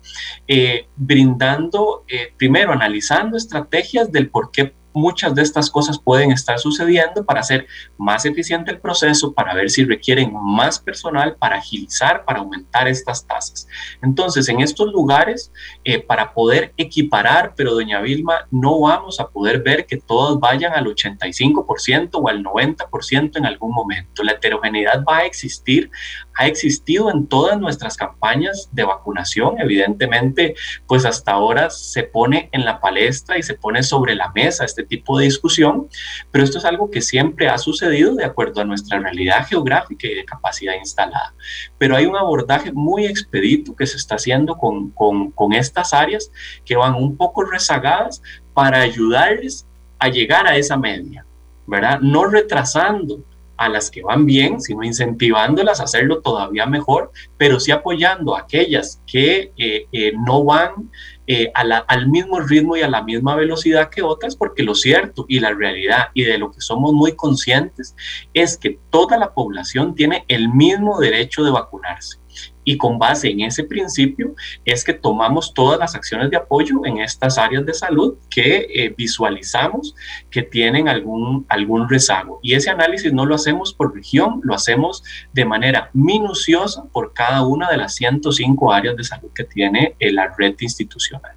eh, 0.48 0.88
brindando, 0.96 2.04
eh, 2.09 2.32
primero, 2.38 2.72
analizando 2.72 3.37
estrategias 3.37 4.11
del 4.11 4.30
por 4.30 4.50
qué 4.50 4.74
muchas 4.96 5.35
de 5.35 5.42
estas 5.42 5.70
cosas 5.70 5.98
pueden 5.98 6.32
estar 6.32 6.59
sucediendo 6.59 7.24
para 7.24 7.40
hacer 7.40 7.66
más 7.98 8.24
eficiente 8.24 8.70
el 8.70 8.80
proceso, 8.80 9.35
para 9.35 9.54
ver 9.54 9.68
si 9.70 9.85
requieren 9.85 10.32
más 10.35 10.78
personal, 10.78 11.36
para 11.36 11.57
agilizar, 11.57 12.24
para 12.24 12.40
aumentar 12.40 12.88
estas 12.88 13.26
tasas. 13.26 13.68
Entonces, 14.03 14.49
en 14.49 14.61
estos 14.61 14.90
lugares, 14.90 15.53
eh, 15.84 16.01
para 16.01 16.32
poder 16.32 16.72
equiparar, 16.78 17.53
pero 17.55 17.74
doña 17.74 18.01
Vilma, 18.01 18.47
no 18.51 18.80
vamos 18.80 19.20
a 19.20 19.28
poder 19.28 19.62
ver 19.62 19.84
que 19.84 19.99
todos 19.99 20.40
vayan 20.40 20.72
al 20.72 20.86
85% 20.86 22.11
o 22.14 22.28
al 22.28 22.42
90% 22.42 23.36
en 23.36 23.44
algún 23.44 23.72
momento. 23.72 24.22
La 24.22 24.32
heterogeneidad 24.32 25.05
va 25.07 25.18
a 25.18 25.26
existir, 25.26 25.90
ha 26.37 26.47
existido 26.47 27.11
en 27.11 27.26
todas 27.26 27.59
nuestras 27.59 27.97
campañas 27.97 28.68
de 28.72 28.84
vacunación, 28.84 29.61
evidentemente, 29.61 30.55
pues 30.87 31.05
hasta 31.05 31.32
ahora 31.32 31.70
se 31.70 32.03
pone 32.03 32.49
en 32.53 32.64
la 32.64 32.80
palestra 32.80 33.39
y 33.39 33.43
se 33.43 33.55
pone 33.55 33.82
sobre 33.82 34.14
la 34.14 34.30
mesa 34.34 34.64
este 34.64 34.84
tipo 34.84 35.18
de 35.18 35.24
discusión, 35.24 35.89
pero 36.30 36.45
esto 36.45 36.59
es 36.59 36.64
algo 36.64 36.91
que 36.91 37.01
siempre 37.01 37.49
ha 37.49 37.59
sucedido 37.59 38.14
de 38.14 38.24
acuerdo 38.24 38.61
a 38.61 38.64
nuestra 38.64 38.99
realidad 38.99 39.47
geográfica 39.47 40.07
y 40.07 40.14
de 40.14 40.24
capacidad 40.24 40.74
instalada. 40.74 41.34
Pero 41.78 41.97
hay 41.97 42.07
un 42.07 42.16
abordaje 42.16 42.72
muy 42.72 43.07
expedito 43.07 43.74
que 43.74 43.87
se 43.87 43.97
está 43.97 44.16
haciendo 44.16 44.57
con, 44.57 44.91
con, 44.91 45.53
estas 45.53 45.95
áreas 45.95 46.30
que 46.64 46.76
van 46.76 46.95
un 46.95 47.16
poco 47.16 47.45
rezagadas 47.45 48.20
para 48.53 48.80
ayudarles 48.80 49.66
a 49.99 50.09
llegar 50.09 50.47
a 50.47 50.57
esa 50.57 50.76
media, 50.76 51.24
¿verdad? 51.66 52.01
No 52.01 52.26
retrasando 52.26 53.24
a 53.57 53.68
las 53.68 53.90
que 53.90 54.02
van 54.02 54.26
bien, 54.26 54.61
sino 54.61 54.82
incentivándolas 54.82 55.80
a 55.80 55.84
hacerlo 55.84 56.20
todavía 56.20 56.66
mejor, 56.66 57.11
pero 57.36 57.61
sí 57.61 57.72
apoyando 57.72 58.36
a 58.36 58.40
aquellas 58.40 59.02
que 59.07 59.52
eh, 59.57 59.86
eh, 59.92 60.12
no 60.26 60.44
van 60.44 60.90
eh, 61.26 61.50
al 61.54 62.09
mismo 62.09 62.38
ritmo 62.40 62.76
y 62.76 62.82
a 62.82 62.88
la 62.88 63.02
misma 63.02 63.34
velocidad 63.34 63.90
que 63.90 64.02
otras, 64.02 64.36
porque 64.36 64.62
lo 64.62 64.74
cierto 64.74 65.24
y 65.28 65.40
la 65.40 65.52
realidad 65.52 66.09
y 66.14 66.22
de 66.22 66.38
lo 66.38 66.52
que 66.52 66.61
somos 66.61 66.92
muy 66.92 67.16
conscientes 67.16 67.96
es 68.32 68.57
que 68.57 68.78
toda 68.90 69.18
la 69.18 69.34
población 69.34 69.94
tiene 69.94 70.24
el 70.28 70.48
mismo 70.48 71.00
derecho 71.00 71.42
de 71.42 71.50
vacunarse. 71.50 72.18
Y 72.66 72.76
con 72.76 72.98
base 72.98 73.28
en 73.28 73.42
ese 73.42 73.62
principio 73.62 74.34
es 74.64 74.82
que 74.82 74.92
tomamos 74.92 75.54
todas 75.54 75.78
las 75.78 75.94
acciones 75.94 76.30
de 76.30 76.36
apoyo 76.36 76.84
en 76.84 76.98
estas 76.98 77.38
áreas 77.38 77.64
de 77.64 77.72
salud 77.72 78.16
que 78.28 78.66
eh, 78.74 78.92
visualizamos 78.94 79.94
que 80.30 80.42
tienen 80.42 80.88
algún, 80.88 81.46
algún 81.48 81.88
rezago. 81.88 82.40
Y 82.42 82.54
ese 82.54 82.70
análisis 82.70 83.12
no 83.12 83.24
lo 83.24 83.36
hacemos 83.36 83.72
por 83.72 83.94
región, 83.94 84.40
lo 84.42 84.52
hacemos 84.52 85.04
de 85.32 85.44
manera 85.44 85.90
minuciosa 85.92 86.84
por 86.92 87.12
cada 87.14 87.46
una 87.46 87.70
de 87.70 87.76
las 87.76 87.94
105 87.94 88.72
áreas 88.72 88.96
de 88.96 89.04
salud 89.04 89.30
que 89.32 89.44
tiene 89.44 89.94
eh, 90.00 90.12
la 90.12 90.34
red 90.36 90.56
institucional. 90.58 91.32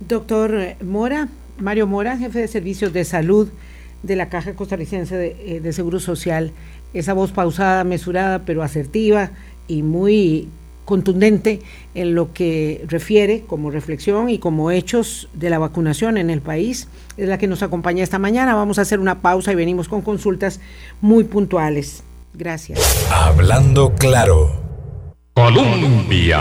Doctor 0.00 0.74
Mora, 0.82 1.28
Mario 1.58 1.86
Mora, 1.86 2.18
jefe 2.18 2.40
de 2.40 2.48
servicios 2.48 2.92
de 2.92 3.04
salud 3.04 3.48
de 4.02 4.16
la 4.16 4.28
Caja 4.28 4.54
Costarricense 4.54 5.16
de, 5.16 5.56
eh, 5.56 5.60
de 5.60 5.72
Seguro 5.72 6.00
Social, 6.00 6.50
esa 6.92 7.12
voz 7.12 7.30
pausada, 7.30 7.84
mesurada, 7.84 8.40
pero 8.40 8.64
asertiva 8.64 9.30
y 9.68 9.82
muy 9.82 10.48
contundente 10.84 11.60
en 11.94 12.14
lo 12.14 12.32
que 12.32 12.84
refiere 12.88 13.42
como 13.42 13.70
reflexión 13.70 14.30
y 14.30 14.38
como 14.38 14.70
hechos 14.70 15.28
de 15.34 15.50
la 15.50 15.58
vacunación 15.58 16.16
en 16.16 16.30
el 16.30 16.40
país. 16.40 16.88
Es 17.16 17.28
la 17.28 17.38
que 17.38 17.46
nos 17.46 17.62
acompaña 17.62 18.02
esta 18.02 18.18
mañana. 18.18 18.54
Vamos 18.54 18.78
a 18.78 18.82
hacer 18.82 19.00
una 19.00 19.20
pausa 19.20 19.52
y 19.52 19.54
venimos 19.54 19.88
con 19.88 20.02
consultas 20.02 20.60
muy 21.00 21.24
puntuales. 21.24 22.02
Gracias. 22.34 23.06
Hablando 23.10 23.94
claro. 23.94 24.62
Colombia. 25.34 26.38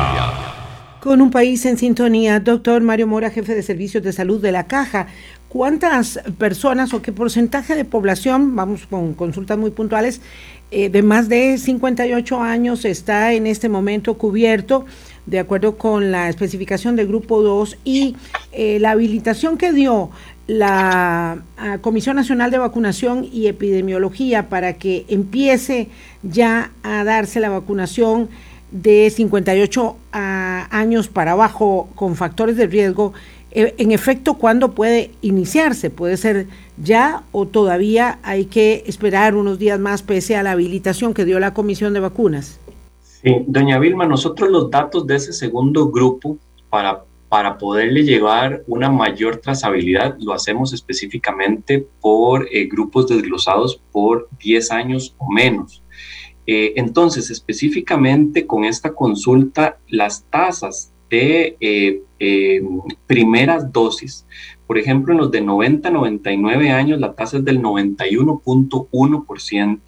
Con 1.02 1.22
un 1.22 1.32
país 1.32 1.66
en 1.66 1.78
sintonía, 1.78 2.40
doctor 2.40 2.82
Mario 2.82 3.08
Mora, 3.08 3.32
jefe 3.32 3.56
de 3.56 3.64
servicios 3.64 4.04
de 4.04 4.14
salud 4.14 4.40
de 4.42 4.52
la 4.52 4.68
Caja. 4.68 5.08
¿Cuántas 5.50 6.20
personas 6.38 6.94
o 6.94 7.02
qué 7.02 7.12
porcentaje 7.12 7.76
de 7.76 7.86
población, 7.86 8.56
vamos 8.56 8.86
con 8.88 9.16
consultas 9.16 9.58
muy 9.58 9.72
puntuales, 9.72 10.22
eh, 10.72 10.90
de 10.90 11.04
más 11.04 11.28
de 11.28 11.58
58 11.58 12.42
años 12.42 12.86
está 12.86 13.34
en 13.34 13.46
este 13.46 13.68
momento 13.68 14.14
cubierto 14.18 14.86
de 15.26 15.40
acuerdo 15.40 15.78
con 15.78 16.12
la 16.12 16.30
especificación 16.30 16.96
del 16.96 17.08
grupo 17.08 17.42
2 17.42 17.78
y 17.84 18.16
eh, 18.54 18.80
la 18.80 18.92
habilitación 18.92 19.58
que 19.58 19.74
dio 19.74 20.10
la 20.48 21.44
Comisión 21.82 22.16
Nacional 22.16 22.52
de 22.52 22.58
Vacunación 22.58 23.28
y 23.32 23.48
Epidemiología 23.48 24.50
para 24.50 24.74
que 24.74 25.06
empiece 25.08 25.90
ya 26.24 26.72
a 26.84 27.04
darse 27.04 27.40
la 27.40 27.50
vacunación 27.50 28.30
de 28.72 29.10
58 29.10 29.96
años 30.12 31.08
para 31.10 31.34
abajo 31.34 31.90
con 31.96 32.16
factores 32.16 32.58
de 32.58 32.68
riesgo 32.68 33.14
en 33.52 33.92
efecto, 33.92 34.36
¿cuándo 34.36 34.72
puede 34.72 35.12
iniciarse? 35.22 35.90
¿Puede 35.90 36.18
ser 36.18 36.48
ya 36.78 37.24
o 37.32 37.46
todavía 37.46 38.20
hay 38.24 38.46
que 38.46 38.84
esperar 38.88 39.36
unos 39.36 39.60
días 39.60 39.80
más 39.80 40.02
pese 40.04 40.36
a 40.36 40.44
la 40.44 40.52
habilitación 40.52 41.14
que 41.14 41.26
dio 41.26 41.40
la 41.40 41.54
Comisión 41.54 41.94
de 41.94 42.00
Vacunas? 42.00 42.60
Sí, 43.22 43.44
doña 43.46 43.78
Vilma, 43.78 44.06
nosotros 44.06 44.50
los 44.50 44.72
datos 44.72 45.06
de 45.06 45.16
ese 45.18 45.34
segundo 45.34 45.92
grupo 45.92 46.38
para, 46.70 47.04
para 47.30 47.58
poderle 47.58 48.04
llevar 48.04 48.64
una 48.68 48.90
mayor 48.90 49.38
trazabilidad 49.38 50.16
lo 50.20 50.34
hacemos 50.34 50.74
específicamente 50.74 51.86
por 52.00 52.48
eh, 52.52 52.68
grupos 52.68 53.08
desglosados 53.08 53.80
por 53.92 54.28
10 54.44 54.72
años 54.72 55.14
o 55.18 55.30
menos. 55.30 55.84
Eh, 56.48 56.74
entonces, 56.78 57.30
específicamente 57.30 58.48
con 58.48 58.66
esta 58.66 58.94
consulta, 58.94 59.78
las 59.88 60.24
tasas 60.24 60.92
de 61.12 61.56
eh, 61.60 62.02
eh, 62.18 62.64
primeras 63.06 63.72
dosis. 63.72 64.26
Por 64.66 64.80
ejemplo, 64.80 65.14
en 65.14 65.20
los 65.20 65.30
de 65.30 65.42
90 65.42 65.90
a 65.90 65.92
99 65.92 66.72
años 66.72 67.00
la 67.00 67.14
tasa 67.14 67.38
es 67.38 67.46
del 67.46 67.62
91.1%. 67.62 69.80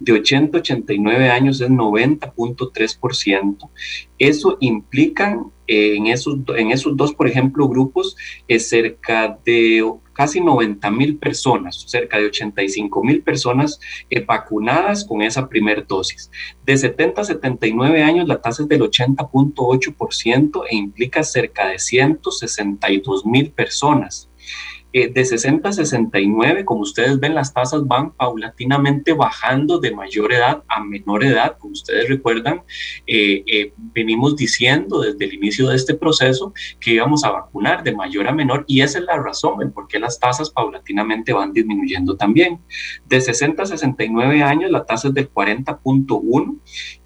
De 0.00 0.12
80 0.12 0.56
a 0.56 0.60
89 0.60 1.30
años 1.30 1.60
es 1.60 1.68
90.3%. 1.68 3.70
Eso 4.18 4.56
implica 4.60 5.40
eh, 5.66 5.96
en, 5.96 6.08
esos, 6.08 6.38
en 6.56 6.72
esos 6.72 6.96
dos, 6.96 7.14
por 7.14 7.28
ejemplo, 7.28 7.68
grupos, 7.68 8.16
cerca 8.58 9.38
de 9.44 9.84
casi 10.12 10.40
90 10.40 10.90
mil 10.90 11.18
personas, 11.18 11.84
cerca 11.86 12.18
de 12.18 12.26
85 12.26 13.04
mil 13.04 13.22
personas 13.22 13.80
eh, 14.10 14.24
vacunadas 14.24 15.04
con 15.04 15.22
esa 15.22 15.48
primera 15.48 15.82
dosis. 15.82 16.30
De 16.64 16.76
70 16.76 17.20
a 17.20 17.24
79 17.24 18.02
años 18.02 18.28
la 18.28 18.40
tasa 18.40 18.62
es 18.62 18.68
del 18.68 18.82
80.8% 18.82 20.64
e 20.70 20.76
implica 20.76 21.22
cerca 21.22 21.68
de 21.68 21.78
162 21.78 23.26
mil 23.26 23.50
personas. 23.50 24.28
Eh, 24.92 25.08
de 25.08 25.24
60 25.24 25.68
a 25.68 25.72
69, 25.72 26.64
como 26.64 26.82
ustedes 26.82 27.18
ven, 27.18 27.34
las 27.34 27.54
tasas 27.54 27.86
van 27.86 28.12
paulatinamente 28.12 29.12
bajando 29.12 29.78
de 29.78 29.94
mayor 29.94 30.32
edad 30.32 30.62
a 30.68 30.84
menor 30.84 31.24
edad. 31.24 31.56
Como 31.58 31.72
ustedes 31.72 32.08
recuerdan, 32.08 32.62
eh, 33.06 33.42
eh, 33.46 33.72
venimos 33.76 34.36
diciendo 34.36 35.00
desde 35.00 35.24
el 35.24 35.34
inicio 35.34 35.68
de 35.68 35.76
este 35.76 35.94
proceso 35.94 36.52
que 36.80 36.94
íbamos 36.94 37.24
a 37.24 37.30
vacunar 37.30 37.82
de 37.82 37.94
mayor 37.94 38.28
a 38.28 38.32
menor 38.32 38.64
y 38.66 38.82
esa 38.82 38.98
es 38.98 39.04
la 39.04 39.16
razón 39.16 39.62
en 39.62 39.72
por 39.72 39.88
qué 39.88 39.98
las 39.98 40.18
tasas 40.18 40.50
paulatinamente 40.50 41.32
van 41.32 41.52
disminuyendo 41.52 42.16
también. 42.16 42.60
De 43.06 43.20
60 43.20 43.62
a 43.62 43.66
69 43.66 44.42
años, 44.42 44.70
la 44.70 44.84
tasa 44.84 45.08
es 45.08 45.14
del 45.14 45.32
40.1 45.32 46.58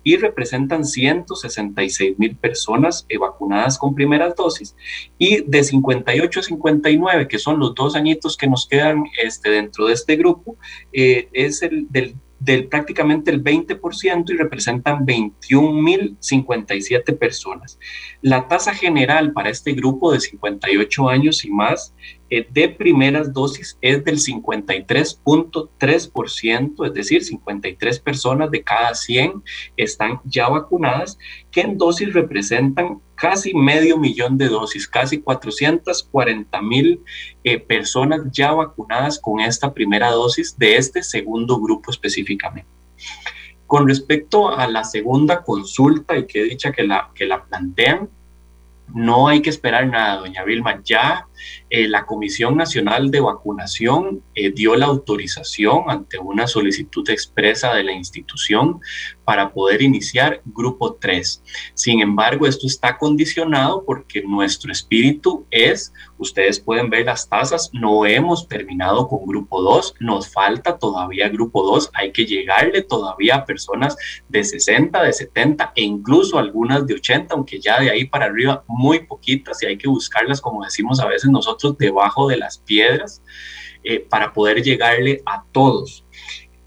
y 0.07 0.17
representan 0.19 0.85
166 0.85 2.17
mil 2.17 2.37
personas 2.37 3.05
vacunadas 3.19 3.77
con 3.77 3.93
primeras 3.93 4.37
dosis. 4.37 4.77
Y 5.19 5.43
de 5.43 5.65
58 5.65 6.39
a 6.39 6.43
59, 6.45 7.27
que 7.27 7.41
son 7.41 7.59
los 7.59 7.75
dos 7.75 7.97
añitos 7.97 8.37
que 8.37 8.47
nos 8.47 8.69
quedan 8.69 9.03
este, 9.21 9.51
dentro 9.51 9.87
de 9.87 9.95
este 9.95 10.15
grupo, 10.15 10.57
eh, 10.93 11.29
es 11.33 11.61
el 11.63 11.89
del 11.91 12.15
del 12.47 12.69
prácticamente 12.69 13.31
el 13.33 13.43
20% 13.43 14.31
y 14.31 14.37
representan 14.37 15.05
21.057 15.05 17.19
personas. 17.19 17.81
La 18.23 18.47
tasa 18.47 18.73
general 18.73 19.33
para 19.33 19.51
este 19.51 19.73
grupo 19.73 20.13
de 20.13 20.21
58 20.21 21.09
años 21.09 21.45
y 21.45 21.51
más 21.51 21.93
eh, 22.31 22.47
de 22.49 22.69
primeras 22.69 23.33
dosis 23.33 23.77
es 23.81 24.05
del 24.05 24.19
53.3%, 24.19 26.87
es 26.87 26.95
decir, 26.95 27.25
53 27.25 27.99
personas 27.99 28.53
de 28.53 28.63
cada 28.63 28.95
100 28.95 29.43
están 29.77 30.21
ya 30.25 30.49
vacunadas, 30.49 31.19
que 31.51 31.63
en 31.63 31.77
dosis 31.77 32.13
representan 32.13 33.01
casi 33.17 33.55
medio 33.55 33.97
millón 33.97 34.39
de 34.39 34.49
dosis, 34.49 34.87
casi 34.87 35.21
440 35.21 36.63
mil 36.63 37.03
eh, 37.43 37.59
personas 37.59 38.21
ya 38.31 38.53
vacunadas 38.53 39.19
con 39.19 39.41
esta 39.41 39.73
primera 39.73 40.11
dosis 40.11 40.57
de 40.57 40.77
este 40.77 41.03
segundo 41.03 41.59
grupo 41.59 41.91
específicamente. 41.91 42.71
Con 43.67 43.89
respecto 43.89 44.57
a 44.57 44.69
la 44.69 44.85
segunda 44.85 45.43
consulta, 45.43 46.17
y 46.17 46.27
que 46.27 46.43
he 46.43 46.45
dicha 46.45 46.71
que 46.71 46.85
la, 46.85 47.11
que 47.15 47.27
la 47.27 47.45
plantean, 47.45 48.09
no 48.95 49.27
hay 49.27 49.43
que 49.43 49.51
esperar 49.51 49.89
nada, 49.89 50.19
doña 50.19 50.45
Vilma, 50.45 50.81
ya 50.85 51.27
eh, 51.71 51.89
la 51.89 52.07
Comisión 52.07 52.57
Nacional 52.57 53.11
de 53.11 53.21
Vacunación 53.21 54.23
eh, 54.35 54.51
dio 54.51 54.77
la 54.77 54.87
autorización 54.87 55.85
ante 55.89 56.19
una 56.19 56.47
solicitud 56.47 57.09
expresa 57.11 57.75
de 57.75 57.85
la 57.85 57.93
institución 57.93 58.81
para 59.25 59.53
poder 59.53 59.83
iniciar 59.83 60.41
grupo 60.45 60.95
3. 60.95 61.43
Sin 61.75 62.01
embargo, 62.01 62.47
esto 62.47 62.67
está 62.67 62.97
condicionado 62.97 63.85
porque 63.85 64.23
nuestro 64.23 64.71
espíritu 64.71 65.47
es, 65.51 65.93
ustedes 66.17 66.61
pueden 66.61 66.91
ver 66.91 67.07
las 67.07 67.29
tasas, 67.29 67.71
no 67.73 68.07
hemos 68.07 68.47
terminado 68.47 69.09
con 69.09 69.27
grupo 69.27 69.61
2, 69.63 69.95
nos 70.01 70.33
falta 70.33 70.79
todavía 70.79 71.29
grupo 71.29 71.65
2, 71.65 71.91
hay 71.95 72.13
que 72.13 72.25
llegarle 72.25 72.83
todavía 72.83 73.37
a 73.37 73.45
personas 73.45 73.97
de 74.29 74.45
60, 74.45 75.03
de 75.03 75.13
70 75.13 75.73
e 75.75 75.83
incluso 75.83 76.39
algunas 76.39 76.87
de 76.87 76.95
80, 76.95 77.35
aunque 77.35 77.61
ya 77.61 77.81
de 77.81 77.91
ahí 77.91 78.05
para 78.05 78.27
arriba 78.27 78.65
muy 78.69 79.01
poquitas 79.01 79.63
y 79.63 79.67
hay 79.67 79.77
que 79.77 79.89
buscarlas, 79.89 80.41
como 80.41 80.65
decimos 80.65 81.01
a 81.01 81.07
veces 81.07 81.31
nosotros, 81.37 81.79
debajo 81.79 82.29
de 82.29 82.37
las 82.37 82.59
piedras 82.59 83.23
eh, 83.85 84.01
para 84.01 84.33
poder 84.33 84.63
llegarle 84.63 85.23
a 85.27 85.45
todos. 85.53 86.05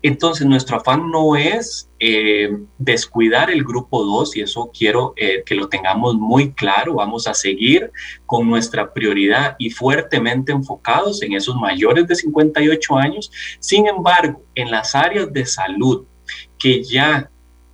Entonces, 0.01 0.47
nuestro 0.47 0.78
afán 0.78 1.11
no 1.11 1.36
es 1.36 1.89
eh, 1.99 2.57
descuidar 2.78 3.51
el 3.51 3.63
grupo 3.65 4.05
2 4.05 4.38
y 4.38 4.41
eso 4.41 4.72
quiero 4.74 5.13
eh, 5.17 5.43
que 5.45 5.55
lo 5.55 5.67
tengamos 5.67 6.15
muy 6.15 6.53
claro. 6.53 6.95
Vamos 6.95 7.28
a 7.28 7.34
seguir 7.34 7.91
con 8.26 8.49
nuestra 8.49 8.93
prioridad 8.93 9.57
y 9.59 9.70
fuertemente 9.70 10.53
enfocados 10.53 11.22
en 11.22 11.34
esos 11.34 11.57
mayores 11.57 12.07
de 12.07 12.15
58 12.15 12.95
años. 12.95 13.30
Sin 13.59 13.88
embargo, 13.88 14.41
en 14.55 14.72
las 14.72 14.95
áreas 14.95 15.34
de 15.34 15.45
salud 15.45 16.05
que 16.57 16.82
ya 16.84 17.30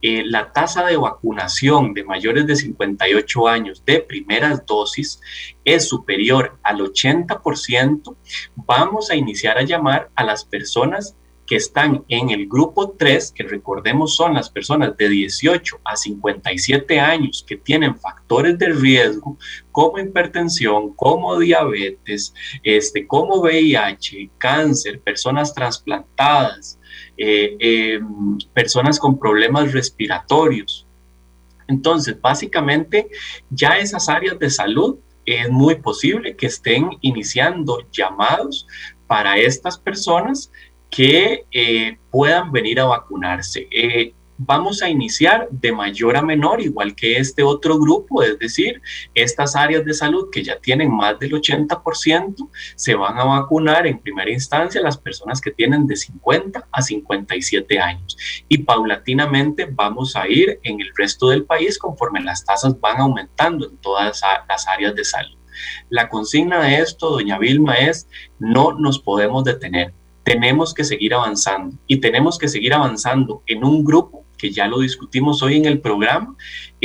eh, 0.07 0.21
la 0.23 0.51
tasa 0.51 0.85
de 0.85 0.97
vacunación 0.97 1.95
de 1.95 2.03
mayores 2.03 2.45
de 2.45 2.55
58 2.55 3.47
años 3.47 3.83
de 3.83 4.01
primeras 4.01 4.63
dosis 4.63 5.19
es 5.63 5.89
superior 5.89 6.59
al 6.61 6.77
80%, 6.77 8.15
vamos 8.55 9.09
a 9.09 9.15
iniciar 9.15 9.57
a 9.57 9.63
llamar 9.63 10.11
a 10.13 10.23
las 10.23 10.45
personas 10.45 11.15
que 11.47 11.55
están 11.55 12.05
en 12.07 12.29
el 12.29 12.47
grupo 12.47 12.91
3, 12.91 13.31
que 13.31 13.45
recordemos 13.45 14.15
son 14.15 14.35
las 14.35 14.47
personas 14.51 14.95
de 14.95 15.09
18 15.09 15.79
a 15.83 15.95
57 15.95 16.99
años 16.99 17.43
que 17.47 17.57
tienen 17.57 17.97
factores 17.97 18.59
de 18.59 18.69
riesgo 18.69 19.39
como 19.71 19.97
hipertensión, 19.97 20.93
como 20.93 21.39
diabetes, 21.39 22.31
este, 22.61 23.07
como 23.07 23.41
VIH, 23.41 24.29
cáncer, 24.37 25.01
personas 25.01 25.51
trasplantadas, 25.55 26.79
eh, 27.17 27.55
eh, 27.59 27.99
personas 28.53 28.99
con 28.99 29.17
problemas 29.17 29.71
respiratorios. 29.71 30.85
Entonces, 31.67 32.19
básicamente, 32.19 33.09
ya 33.49 33.77
esas 33.77 34.09
áreas 34.09 34.37
de 34.37 34.49
salud 34.49 34.97
es 35.25 35.49
muy 35.49 35.75
posible 35.75 36.35
que 36.35 36.47
estén 36.47 36.89
iniciando 37.01 37.79
llamados 37.91 38.67
para 39.07 39.37
estas 39.37 39.77
personas 39.77 40.51
que 40.89 41.45
eh, 41.51 41.97
puedan 42.11 42.51
venir 42.51 42.79
a 42.79 42.85
vacunarse. 42.85 43.67
Vamos 44.37 44.81
a 44.81 44.89
iniciar 44.89 45.47
de 45.51 45.71
mayor 45.71 46.17
a 46.17 46.21
menor, 46.21 46.61
igual 46.61 46.95
que 46.95 47.17
este 47.17 47.43
otro 47.43 47.79
grupo, 47.79 48.23
es 48.23 48.37
decir, 48.39 48.81
estas 49.13 49.55
áreas 49.55 49.85
de 49.85 49.93
salud 49.93 50.29
que 50.31 50.43
ya 50.43 50.59
tienen 50.59 50.91
más 50.91 51.17
del 51.19 51.33
80%, 51.33 52.49
se 52.75 52.95
van 52.95 53.17
a 53.17 53.23
vacunar 53.23 53.87
en 53.87 53.99
primera 53.99 54.31
instancia 54.31 54.81
las 54.81 54.97
personas 54.97 55.41
que 55.41 55.51
tienen 55.51 55.87
de 55.87 55.95
50 55.95 56.67
a 56.71 56.81
57 56.81 57.79
años. 57.79 58.17
Y 58.49 58.59
paulatinamente 58.59 59.67
vamos 59.71 60.15
a 60.15 60.27
ir 60.27 60.59
en 60.63 60.81
el 60.81 60.91
resto 60.95 61.29
del 61.29 61.45
país 61.45 61.77
conforme 61.77 62.21
las 62.21 62.43
tasas 62.43 62.79
van 62.79 62.99
aumentando 62.99 63.69
en 63.69 63.77
todas 63.77 64.21
las 64.47 64.67
áreas 64.67 64.95
de 64.95 65.05
salud. 65.05 65.37
La 65.89 66.09
consigna 66.09 66.61
de 66.61 66.79
esto, 66.79 67.09
doña 67.11 67.39
Vilma, 67.39 67.75
es 67.75 68.09
no 68.39 68.73
nos 68.73 68.99
podemos 68.99 69.45
detener 69.45 69.93
tenemos 70.25 70.73
que 70.73 70.83
seguir 70.83 71.13
avanzando 71.13 71.77
y 71.85 71.97
tenemos 71.97 72.39
que 72.39 72.47
seguir 72.47 72.73
avanzando 72.73 73.43
en 73.45 73.63
un 73.63 73.85
grupo 73.85 74.24
que 74.45 74.51
ya 74.51 74.67
lo 74.67 74.79
discutimos 74.79 75.41
hoy 75.41 75.55
en 75.55 75.65
el 75.65 75.79
programa, 75.79 76.35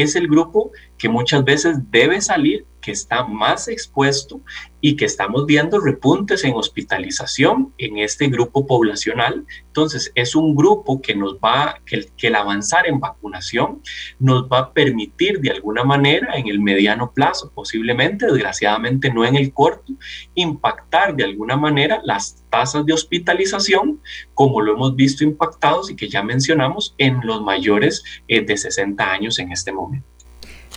es 0.02 0.16
el 0.16 0.28
grupo 0.28 0.72
que 0.98 1.08
muchas 1.08 1.44
veces 1.44 1.78
debe 1.90 2.20
salir, 2.20 2.66
que 2.80 2.92
está 2.92 3.24
más 3.24 3.68
expuesto 3.68 4.40
y 4.80 4.96
que 4.96 5.04
estamos 5.04 5.46
viendo 5.46 5.78
repuntes 5.80 6.44
en 6.44 6.54
hospitalización 6.54 7.72
en 7.78 7.98
este 7.98 8.28
grupo 8.28 8.66
poblacional. 8.66 9.44
Entonces, 9.66 10.10
es 10.14 10.34
un 10.34 10.54
grupo 10.54 11.00
que 11.00 11.14
nos 11.14 11.36
va, 11.36 11.80
que, 11.84 12.08
el 12.26 12.34
avanzar 12.34 12.86
en 12.86 13.00
vacunación 13.00 13.82
nos 14.18 14.48
va 14.48 14.58
a 14.58 14.72
permitir 14.72 15.40
de 15.40 15.50
alguna 15.50 15.84
manera 15.84 16.36
en 16.36 16.48
el 16.48 16.60
mediano 16.60 17.12
plazo, 17.12 17.52
posiblemente, 17.54 18.26
desgraciadamente 18.26 19.12
no 19.12 19.24
en 19.24 19.36
el 19.36 19.52
corto, 19.52 19.92
impactar 20.34 21.14
de 21.14 21.24
alguna 21.24 21.56
manera 21.56 22.00
las 22.04 22.44
tasas 22.50 22.86
de 22.86 22.92
hospitalización, 22.92 24.00
como 24.34 24.60
lo 24.60 24.74
hemos 24.74 24.96
visto 24.96 25.24
impactados 25.24 25.90
y 25.90 25.96
que 25.96 26.08
ya 26.08 26.22
mencionamos 26.22 26.94
en 26.98 27.20
los 27.24 27.42
mayores 27.42 28.02
eh, 28.28 28.44
de 28.44 28.56
60 28.56 29.12
años 29.12 29.38
en 29.38 29.52
este 29.52 29.72
momento. 29.72 29.89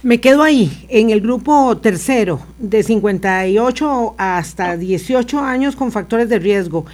Me 0.04 0.20
quedo 0.20 0.44
ahí, 0.44 0.86
en 0.90 1.12
el 1.12 1.22
grupo 1.22 1.78
tercero, 1.78 2.42
de 2.60 2.84
58 2.84 4.16
hasta 4.18 4.76
18 4.76 5.40
años 5.40 5.78
con 5.78 5.94
factores 5.94 6.28
de 6.28 6.40
riesgo. 6.40 6.86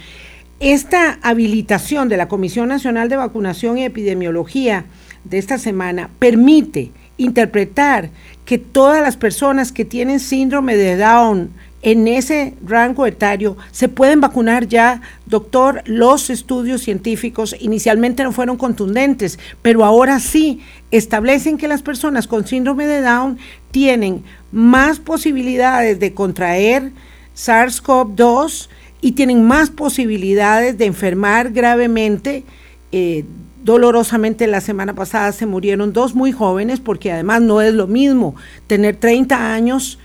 Esta 0.60 1.18
habilitación 1.22 2.08
de 2.08 2.16
la 2.16 2.28
Comisión 2.28 2.68
Nacional 2.68 3.08
de 3.08 3.16
Vacunación 3.16 3.78
y 3.78 3.84
Epidemiología 3.84 4.84
de 5.24 5.38
esta 5.38 5.58
semana 5.58 6.10
permite 6.18 6.92
interpretar 7.16 8.10
que 8.44 8.58
todas 8.58 9.02
las 9.02 9.16
personas 9.16 9.72
que 9.72 9.84
tienen 9.84 10.20
síndrome 10.20 10.76
de 10.76 10.96
Down 10.96 11.50
en 11.82 12.08
ese 12.08 12.54
rango 12.64 13.06
etario 13.06 13.56
se 13.70 13.88
pueden 13.88 14.20
vacunar 14.20 14.66
ya, 14.66 15.00
doctor. 15.26 15.82
Los 15.86 16.28
estudios 16.28 16.82
científicos 16.82 17.56
inicialmente 17.58 18.22
no 18.22 18.32
fueron 18.32 18.56
contundentes, 18.56 19.38
pero 19.62 19.84
ahora 19.84 20.20
sí 20.20 20.60
establecen 20.90 21.56
que 21.56 21.68
las 21.68 21.82
personas 21.82 22.26
con 22.26 22.46
síndrome 22.46 22.86
de 22.86 23.00
Down 23.00 23.38
tienen 23.70 24.24
más 24.52 24.98
posibilidades 24.98 25.98
de 26.00 26.12
contraer 26.12 26.92
SARS-CoV-2 27.34 28.68
y 29.00 29.12
tienen 29.12 29.42
más 29.42 29.70
posibilidades 29.70 30.76
de 30.76 30.84
enfermar 30.84 31.50
gravemente. 31.50 32.44
Eh, 32.92 33.24
dolorosamente 33.64 34.46
la 34.46 34.60
semana 34.60 34.94
pasada 34.94 35.32
se 35.32 35.46
murieron 35.46 35.92
dos 35.92 36.14
muy 36.14 36.32
jóvenes 36.32 36.80
porque 36.80 37.12
además 37.12 37.42
no 37.42 37.60
es 37.60 37.74
lo 37.74 37.86
mismo 37.86 38.34
tener 38.66 38.96
30 38.96 39.52
años 39.52 39.98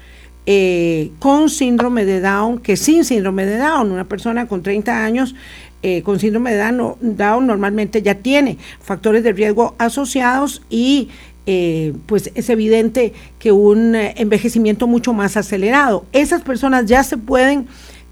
eh, 0.48 1.12
con 1.18 1.50
síndrome 1.50 2.06
de 2.06 2.22
Down 2.22 2.60
que 2.60 2.78
sin 2.78 3.04
síndrome 3.04 3.46
de 3.46 3.58
Down. 3.58 3.92
Una 3.92 4.08
persona 4.08 4.48
con 4.48 4.62
30 4.62 5.04
años 5.04 5.36
eh, 5.82 6.02
con 6.04 6.20
síndrome 6.20 6.54
de 6.54 6.64
Down, 7.02 7.48
normalmente 7.48 8.02
ya 8.02 8.16
tiene 8.16 8.58
factores 8.80 9.24
de 9.24 9.34
riesgo 9.34 9.76
asociados 9.78 10.62
y 10.70 11.10
eh, 11.48 11.94
pues 12.06 12.32
es 12.36 12.50
evidente 12.50 13.14
que 13.40 13.52
un 13.52 13.96
envejecimiento 13.96 14.88
mucho 14.88 15.14
más 15.14 15.36
acelerado. 15.36 16.06
Esas 16.12 16.42
personas 16.42 16.86
ya 16.86 17.04
se 17.04 17.18
pueden 17.18 17.68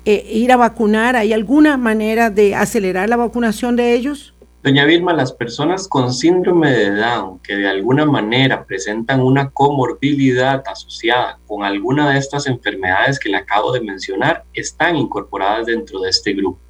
ir 0.05 0.51
a 0.51 0.57
vacunar. 0.57 1.15
¿Hay 1.15 1.33
alguna 1.33 1.77
manera 1.77 2.29
de 2.29 2.55
acelerar 2.55 3.09
la 3.09 3.15
vacunación 3.15 3.75
de 3.75 3.93
ellos? 3.93 4.32
Doña 4.63 4.85
Vilma, 4.85 5.11
las 5.11 5.33
personas 5.33 5.89
con 5.89 6.13
síndrome 6.13 6.71
de 6.71 6.95
Down 6.95 7.39
que 7.39 7.57
de 7.57 7.67
alguna 7.67 8.05
manera 8.05 8.65
presentan 8.65 9.19
una 9.19 9.49
comorbilidad 9.49 10.63
asociada 10.65 11.37
con 11.45 11.65
alguna 11.65 12.09
de 12.09 12.19
estas 12.19 12.47
enfermedades 12.47 13.19
que 13.19 13.27
le 13.27 13.35
acabo 13.35 13.73
de 13.73 13.81
mencionar 13.81 14.45
están 14.53 14.95
incorporadas 14.95 15.65
dentro 15.65 15.99
de 15.99 16.09
este 16.09 16.31
grupo. 16.31 16.61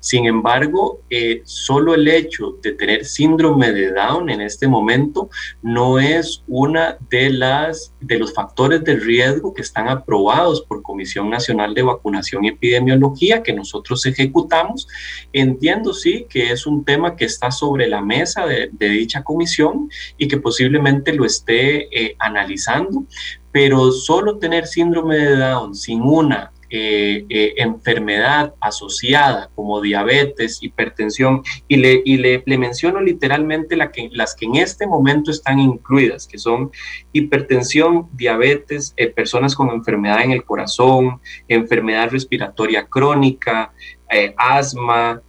Sin 0.00 0.26
embargo, 0.26 1.00
eh, 1.10 1.42
solo 1.44 1.94
el 1.94 2.08
hecho 2.08 2.56
de 2.62 2.72
tener 2.72 3.04
síndrome 3.04 3.72
de 3.72 3.92
Down 3.92 4.30
en 4.30 4.40
este 4.40 4.68
momento 4.68 5.30
no 5.62 5.98
es 5.98 6.42
una 6.46 6.98
de 7.10 7.30
las 7.30 7.94
de 8.00 8.18
los 8.18 8.32
factores 8.32 8.82
de 8.84 8.96
riesgo 8.96 9.52
que 9.54 9.62
están 9.62 9.88
aprobados 9.88 10.62
por 10.62 10.82
Comisión 10.82 11.30
Nacional 11.30 11.74
de 11.74 11.82
Vacunación 11.82 12.44
y 12.44 12.48
Epidemiología 12.48 13.42
que 13.42 13.52
nosotros 13.52 14.04
ejecutamos. 14.06 14.88
Entiendo 15.32 15.92
sí 15.92 16.26
que 16.28 16.52
es 16.52 16.66
un 16.66 16.84
tema 16.84 17.16
que 17.16 17.24
está 17.24 17.50
sobre 17.50 17.88
la 17.88 18.00
mesa 18.00 18.46
de, 18.46 18.70
dicha 18.78 19.22
comisión 19.22 19.88
y 20.18 20.28
que 20.28 20.38
posiblemente 20.38 21.12
lo 21.12 21.24
esté 21.24 21.88
eh, 21.96 22.16
analizando, 22.18 23.04
pero 23.52 23.92
solo 23.92 24.38
tener 24.38 24.66
síndrome 24.66 25.16
de 25.16 25.36
Down 25.36 25.74
sin 25.74 26.02
una 26.02 26.52
eh, 26.72 27.26
eh, 27.28 27.54
enfermedad 27.56 28.54
asociada 28.60 29.50
como 29.56 29.80
diabetes, 29.80 30.62
hipertensión, 30.62 31.42
y 31.66 31.78
le, 31.78 32.00
y 32.04 32.16
le, 32.16 32.44
menciono 32.58 33.00
literalmente 33.00 33.76
las 33.76 34.36
que 34.36 34.44
en 34.46 34.54
este 34.54 34.86
momento 34.86 35.32
están 35.32 35.58
incluidas, 35.58 36.28
que 36.28 36.38
son 36.38 36.70
hipertensión, 37.12 38.08
diabetes, 38.12 38.94
eh, 38.96 39.08
personas 39.08 39.56
con 39.56 39.70
enfermedad 39.70 40.22
en 40.22 40.30
el 40.30 40.44
corazón, 40.44 41.20
enfermedad 41.48 42.12
respiratoria 42.12 42.86
crónica, 42.86 43.72
asma, 44.36 45.22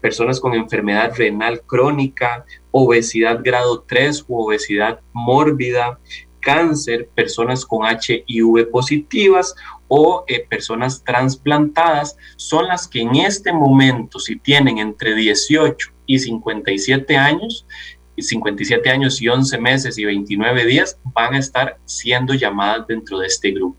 personas 0.00 0.38
con 0.38 0.54
enfermedad 0.54 1.12
renal 1.16 1.62
crónica, 1.62 2.44
obesidad 2.70 3.40
grado 3.42 3.84
3 3.88 4.24
u 4.28 4.38
obesidad 4.40 5.00
mórbida, 5.12 5.98
cáncer, 6.46 7.08
personas 7.12 7.66
con 7.66 7.80
HIV 7.84 8.70
positivas 8.70 9.56
o 9.88 10.24
eh, 10.26 10.46
personas 10.48 11.02
trasplantadas 11.04 12.16
son 12.36 12.66
las 12.68 12.88
que 12.88 13.00
en 13.00 13.16
este 13.16 13.52
momento, 13.52 14.18
si 14.18 14.36
tienen 14.36 14.78
entre 14.78 15.14
18 15.14 15.92
y 16.06 16.18
57 16.18 17.16
años, 17.16 17.66
57 18.16 18.88
años 18.90 19.20
y 19.20 19.28
11 19.28 19.58
meses 19.58 19.98
y 19.98 20.04
29 20.04 20.64
días, 20.64 20.98
van 21.04 21.34
a 21.34 21.38
estar 21.38 21.78
siendo 21.84 22.34
llamadas 22.34 22.86
dentro 22.86 23.18
de 23.18 23.26
este 23.26 23.50
grupo. 23.50 23.78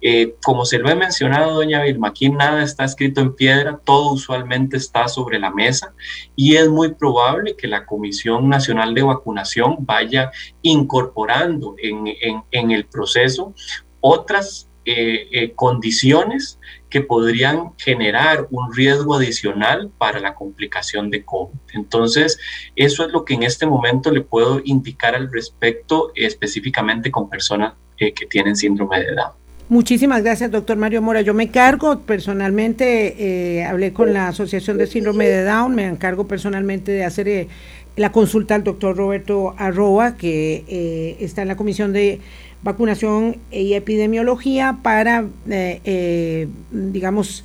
Eh, 0.00 0.36
como 0.42 0.64
se 0.64 0.78
lo 0.78 0.88
he 0.88 0.94
mencionado, 0.94 1.54
doña 1.54 1.82
Vilma, 1.82 2.08
aquí 2.08 2.30
nada 2.30 2.62
está 2.62 2.84
escrito 2.84 3.20
en 3.20 3.34
piedra, 3.34 3.78
todo 3.84 4.12
usualmente 4.12 4.78
está 4.78 5.06
sobre 5.08 5.38
la 5.38 5.50
mesa 5.50 5.92
y 6.34 6.56
es 6.56 6.68
muy 6.68 6.94
probable 6.94 7.56
que 7.56 7.68
la 7.68 7.84
Comisión 7.84 8.48
Nacional 8.48 8.94
de 8.94 9.02
Vacunación 9.02 9.76
vaya 9.80 10.30
incorporando 10.62 11.74
en, 11.78 12.04
en 12.50 12.70
el 12.70 12.86
proceso 12.86 13.54
otras 14.00 14.69
eh, 14.86 15.28
eh, 15.32 15.52
condiciones 15.54 16.58
que 16.88 17.02
podrían 17.02 17.72
generar 17.76 18.46
un 18.50 18.74
riesgo 18.74 19.14
adicional 19.14 19.90
para 19.98 20.20
la 20.20 20.34
complicación 20.34 21.10
de 21.10 21.22
COVID. 21.22 21.54
Entonces, 21.74 22.38
eso 22.76 23.04
es 23.04 23.12
lo 23.12 23.26
que 23.26 23.34
en 23.34 23.42
este 23.42 23.66
momento 23.66 24.10
le 24.10 24.22
puedo 24.22 24.62
indicar 24.64 25.14
al 25.14 25.30
respecto 25.30 26.12
específicamente 26.14 27.10
con 27.10 27.28
personas 27.28 27.74
eh, 27.98 28.14
que 28.14 28.24
tienen 28.24 28.56
síndrome 28.56 29.00
de 29.00 29.14
Down. 29.14 29.32
Muchísimas 29.68 30.22
gracias, 30.22 30.50
doctor 30.50 30.78
Mario 30.78 31.02
Mora. 31.02 31.20
Yo 31.20 31.34
me 31.34 31.50
cargo 31.50 32.00
personalmente, 32.00 33.62
hablé 33.68 33.92
con 33.92 34.14
la 34.14 34.28
Asociación 34.28 34.78
de 34.78 34.86
Síndrome 34.86 35.28
de 35.28 35.44
Down, 35.44 35.74
me 35.74 35.86
encargo 35.86 36.26
personalmente 36.26 36.90
de 36.90 37.04
hacer 37.04 37.48
la 37.96 38.10
consulta 38.12 38.54
al 38.54 38.64
doctor 38.64 38.96
Roberto 38.96 39.54
Arroa, 39.58 40.16
que 40.16 41.16
está 41.20 41.42
en 41.42 41.48
la 41.48 41.56
Comisión 41.56 41.92
de 41.92 42.20
vacunación 42.62 43.36
y 43.50 43.74
epidemiología 43.74 44.78
para, 44.82 45.24
eh, 45.48 45.80
eh, 45.84 46.48
digamos, 46.70 47.44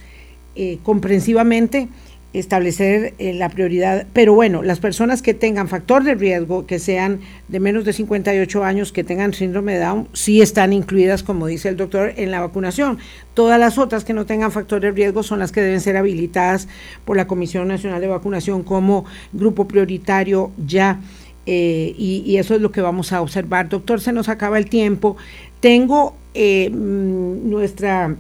eh, 0.55 0.79
comprensivamente 0.83 1.87
establecer 2.33 3.13
la 3.17 3.47
prioridad. 3.47 4.07
Pero 4.11 4.33
bueno, 4.33 4.61
las 4.61 4.81
personas 4.81 5.21
que 5.21 5.33
tengan 5.33 5.69
factor 5.69 6.03
de 6.03 6.15
riesgo, 6.15 6.65
que 6.65 6.79
sean 6.79 7.21
de 7.47 7.61
menos 7.61 7.85
de 7.85 7.93
58 7.93 8.65
años, 8.65 8.91
que 8.91 9.05
tengan 9.05 9.33
síndrome 9.33 9.75
de 9.75 9.79
Down, 9.79 10.09
sí 10.11 10.41
están 10.41 10.73
incluidas, 10.73 11.23
como 11.23 11.47
dice 11.47 11.69
el 11.69 11.77
doctor, 11.77 12.11
en 12.17 12.31
la 12.31 12.41
vacunación. 12.41 12.97
Todas 13.35 13.57
las 13.57 13.77
otras 13.77 14.03
que 14.03 14.11
no 14.11 14.25
tengan 14.25 14.51
factor 14.51 14.81
de 14.81 14.91
riesgo 14.91 15.23
son 15.23 15.39
las 15.39 15.53
que 15.53 15.61
deben 15.61 15.79
ser 15.79 15.95
habilitadas 15.95 16.67
por 17.05 17.15
la 17.15 17.25
Comisión 17.25 17.69
Nacional 17.69 18.01
de 18.01 18.07
Vacunación 18.07 18.63
como 18.63 19.05
grupo 19.31 19.65
prioritario 19.65 20.51
ya. 20.67 20.99
Eh, 21.45 21.93
y, 21.97 22.37
eso 22.37 22.55
es 22.55 22.61
lo 22.61 22.71
que 22.71 22.81
vamos 22.81 23.13
a 23.13 23.21
observar. 23.21 23.69
Doctor, 23.69 24.01
se 24.01 24.11
nos 24.11 24.29
acaba 24.29 24.57
el 24.57 24.67
tiempo. 24.67 25.17
Tengo 25.59 26.15
eh, 26.33 26.69
mm, 26.69 27.49
nuestra 27.49 28.15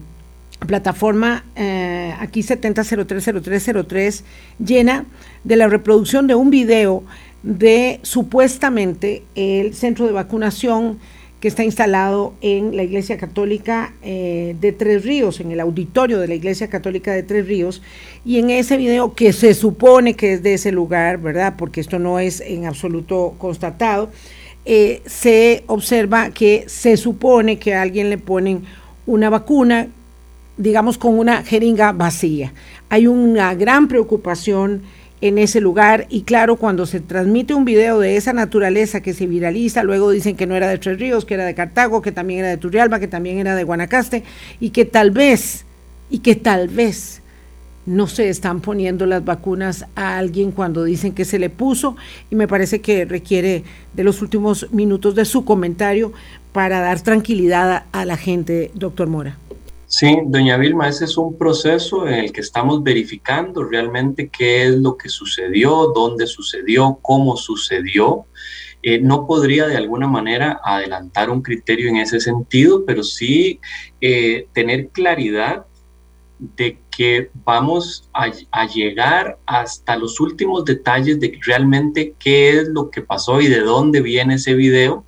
plataforma 0.67 1.43
eh, 1.55 2.13
aquí 2.19 2.41
70030303 2.41 4.23
llena 4.63 5.05
de 5.43 5.55
la 5.57 5.67
reproducción 5.67 6.27
de 6.27 6.35
un 6.35 6.49
video 6.49 7.03
de 7.43 7.99
supuestamente 8.03 9.23
el 9.35 9.75
centro 9.75 10.07
de 10.07 10.13
vacunación 10.13 10.97
que 11.45 11.49
está 11.49 11.63
instalado 11.63 12.33
en 12.41 12.75
la 12.75 12.81
Iglesia 12.81 13.19
Católica 13.19 13.93
eh, 14.01 14.55
de 14.59 14.71
Tres 14.71 15.05
Ríos, 15.05 15.39
en 15.39 15.51
el 15.51 15.59
auditorio 15.59 16.17
de 16.17 16.27
la 16.27 16.33
Iglesia 16.33 16.71
Católica 16.71 17.13
de 17.13 17.21
Tres 17.21 17.45
Ríos, 17.47 17.83
y 18.25 18.39
en 18.39 18.49
ese 18.49 18.77
video 18.77 19.13
que 19.13 19.31
se 19.31 19.53
supone 19.53 20.15
que 20.15 20.33
es 20.33 20.41
de 20.41 20.55
ese 20.55 20.71
lugar, 20.71 21.19
¿verdad? 21.19 21.53
Porque 21.55 21.81
esto 21.81 21.99
no 21.99 22.17
es 22.17 22.41
en 22.41 22.65
absoluto 22.65 23.35
constatado, 23.37 24.09
eh, 24.65 25.03
se 25.05 25.63
observa 25.67 26.31
que 26.31 26.63
se 26.65 26.97
supone 26.97 27.59
que 27.59 27.75
a 27.75 27.83
alguien 27.83 28.09
le 28.09 28.17
ponen 28.17 28.63
una 29.05 29.29
vacuna, 29.29 29.89
digamos, 30.57 30.97
con 30.97 31.13
una 31.13 31.43
jeringa 31.43 31.91
vacía. 31.91 32.53
Hay 32.89 33.05
una 33.05 33.53
gran 33.53 33.87
preocupación 33.87 34.81
en 35.21 35.37
ese 35.37 35.61
lugar 35.61 36.07
y 36.09 36.23
claro, 36.23 36.57
cuando 36.57 36.85
se 36.85 36.99
transmite 36.99 37.53
un 37.53 37.65
video 37.65 37.99
de 37.99 38.17
esa 38.17 38.33
naturaleza 38.33 39.01
que 39.01 39.13
se 39.13 39.27
viraliza, 39.27 39.83
luego 39.83 40.11
dicen 40.11 40.35
que 40.35 40.45
no 40.45 40.55
era 40.55 40.67
de 40.67 40.77
Tres 40.77 40.99
Ríos, 40.99 41.25
que 41.25 41.35
era 41.35 41.45
de 41.45 41.55
Cartago, 41.55 42.01
que 42.01 42.11
también 42.11 42.41
era 42.41 42.49
de 42.49 42.57
Turrialba, 42.57 42.99
que 42.99 43.07
también 43.07 43.37
era 43.37 43.55
de 43.55 43.63
Guanacaste 43.63 44.23
y 44.59 44.71
que 44.71 44.85
tal 44.85 45.11
vez, 45.11 45.65
y 46.09 46.19
que 46.19 46.35
tal 46.35 46.67
vez 46.67 47.21
no 47.85 48.07
se 48.07 48.29
están 48.29 48.61
poniendo 48.61 49.05
las 49.05 49.23
vacunas 49.23 49.85
a 49.95 50.17
alguien 50.17 50.51
cuando 50.51 50.83
dicen 50.83 51.13
que 51.13 51.23
se 51.23 51.39
le 51.39 51.49
puso 51.49 51.95
y 52.31 52.35
me 52.35 52.47
parece 52.47 52.81
que 52.81 53.05
requiere 53.05 53.63
de 53.93 54.03
los 54.03 54.21
últimos 54.21 54.71
minutos 54.71 55.15
de 55.15 55.25
su 55.25 55.45
comentario 55.45 56.11
para 56.51 56.79
dar 56.79 57.01
tranquilidad 57.01 57.83
a 57.91 58.05
la 58.05 58.17
gente, 58.17 58.71
doctor 58.73 59.07
Mora. 59.07 59.37
Sí, 59.87 60.17
doña 60.25 60.57
Vilma, 60.57 60.89
ese 60.89 61.05
es 61.05 61.15
un 61.15 61.37
proceso 61.37 62.07
en 62.07 62.15
el 62.15 62.31
que 62.31 62.41
estamos 62.41 62.81
verificando 62.81 63.63
realmente 63.63 64.29
qué 64.29 64.63
es 64.63 64.75
lo 64.75 64.97
que 64.97 65.09
sucedió, 65.09 65.91
dónde 65.93 66.25
sucedió, 66.25 66.97
cómo 67.03 67.37
sucedió. 67.37 68.25
Eh, 68.81 68.99
no 68.99 69.27
podría 69.27 69.67
de 69.67 69.77
alguna 69.77 70.07
manera 70.07 70.59
adelantar 70.63 71.29
un 71.29 71.41
criterio 71.41 71.89
en 71.89 71.97
ese 71.97 72.19
sentido, 72.19 72.83
pero 72.85 73.03
sí 73.03 73.59
eh, 74.01 74.47
tener 74.53 74.89
claridad 74.89 75.65
de 76.39 76.79
que 76.89 77.29
vamos 77.45 78.09
a, 78.13 78.31
a, 78.51 78.67
llegar 78.67 79.37
hasta 79.45 79.95
los 79.95 80.19
últimos 80.19 80.65
detalles 80.65 81.19
de 81.19 81.39
realmente 81.45 82.13
qué 82.19 82.59
es 82.59 82.67
lo 82.67 82.89
que 82.89 83.01
pasó 83.01 83.39
y 83.39 83.47
de 83.47 83.61
dónde 83.61 84.01
viene 84.01 84.35
ese 84.35 84.53
video 84.53 85.05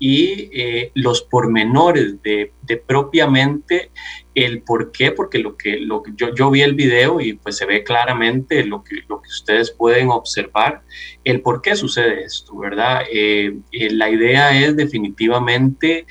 y 0.00 0.48
eh, 0.52 0.90
los 0.94 1.20
pormenores 1.20 2.20
de, 2.22 2.54
de, 2.62 2.76
propiamente 2.78 3.90
el 4.34 4.62
por 4.62 4.92
qué, 4.92 5.12
porque 5.12 5.38
lo 5.38 5.58
que, 5.58 5.76
lo 5.76 6.02
yo, 6.16 6.34
yo, 6.34 6.50
vi 6.50 6.62
el 6.62 6.74
video 6.74 7.20
y 7.20 7.34
pues 7.34 7.58
se 7.58 7.66
ve 7.66 7.84
claramente 7.84 8.64
lo 8.64 8.82
que, 8.82 9.02
lo 9.08 9.20
que 9.20 9.28
ustedes 9.28 9.70
pueden 9.70 10.08
observar, 10.08 10.82
el 11.22 11.42
por 11.42 11.60
qué 11.60 11.76
sucede 11.76 12.24
esto, 12.24 12.56
¿verdad? 12.56 13.02
Eh, 13.12 13.58
eh, 13.72 13.90
la 13.90 14.08
idea 14.08 14.58
es 14.58 14.74
definitivamente 14.74 16.06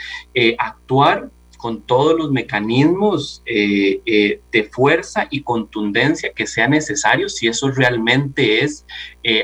actuar 0.59 1.31
con 1.57 1.81
todos 1.81 2.17
los 2.17 2.31
mecanismos 2.31 3.43
de 3.45 4.69
fuerza 4.71 5.27
y 5.29 5.41
contundencia 5.41 6.31
que 6.33 6.47
sea 6.47 6.69
necesario 6.69 7.27
si 7.27 7.47
eso 7.47 7.69
realmente 7.71 8.63
es 8.63 8.85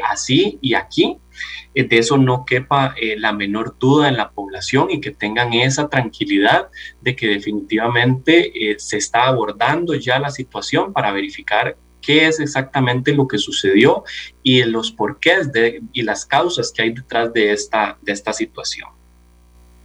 así 0.09 0.57
y 0.61 0.75
aquí 0.75 1.17
eh, 1.17 1.24
de 1.73 1.97
eso 1.97 2.17
no 2.17 2.45
quepa 2.45 2.95
eh, 2.99 3.15
la 3.17 3.33
menor 3.33 3.77
duda 3.77 4.07
en 4.07 4.17
la 4.17 4.31
población 4.31 4.89
y 4.91 5.01
que 5.01 5.11
tengan 5.11 5.53
esa 5.53 5.89
tranquilidad 5.89 6.69
de 7.01 7.15
que 7.15 7.27
definitivamente 7.27 8.71
eh, 8.71 8.75
se 8.79 8.97
está 8.97 9.25
abordando 9.25 9.93
ya 9.95 10.19
la 10.19 10.29
situación 10.29 10.93
para 10.93 11.11
verificar 11.11 11.77
qué 12.01 12.27
es 12.27 12.39
exactamente 12.39 13.13
lo 13.13 13.27
que 13.27 13.37
sucedió 13.37 14.03
y 14.43 14.63
los 14.63 14.91
porqués 14.91 15.51
de, 15.51 15.81
y 15.91 16.03
las 16.03 16.25
causas 16.25 16.71
que 16.71 16.83
hay 16.83 16.91
detrás 16.91 17.33
de 17.33 17.51
esta, 17.51 17.97
de 18.01 18.11
esta 18.11 18.31
situación. 18.31 18.89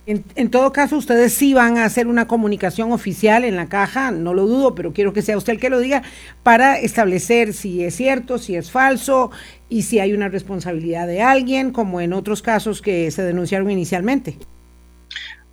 En, 0.07 0.51
todo 0.51 0.73
caso, 0.73 0.97
ustedes 0.97 1.35
sí 1.35 1.55
van 1.55 1.77
a 1.79 1.85
hacer 1.85 2.09
una 2.09 2.27
comunicación 2.27 2.91
oficial 2.91 3.45
en 3.45 3.55
la 3.55 3.67
caja, 3.67 4.11
no 4.11 4.35
lo 4.35 4.47
dudo, 4.47 4.75
pero 4.75 4.93
quiero 4.93 5.13
que 5.13 5.23
sea 5.23 5.37
usted 5.37 5.53
el 5.53 5.61
que 5.61 5.71
lo 5.71 5.79
diga, 5.79 6.03
para 6.43 6.79
establecer 6.79 7.53
si 7.53 7.85
es 7.85 7.95
cierto, 7.95 8.39
si 8.39 8.57
es 8.57 8.73
falso 8.73 9.31
y 9.69 9.83
si 9.83 10.01
hay 10.01 10.13
una 10.13 10.29
responsabilidad 10.29 11.07
de 11.07 11.23
alguien, 11.23 11.71
como 11.71 12.01
en 12.01 12.13
otros 12.13 12.43
casos 12.43 12.83
que 12.83 13.11
se 13.11 13.23
denunciaron 13.23 13.71
inicialmente. 13.71 14.37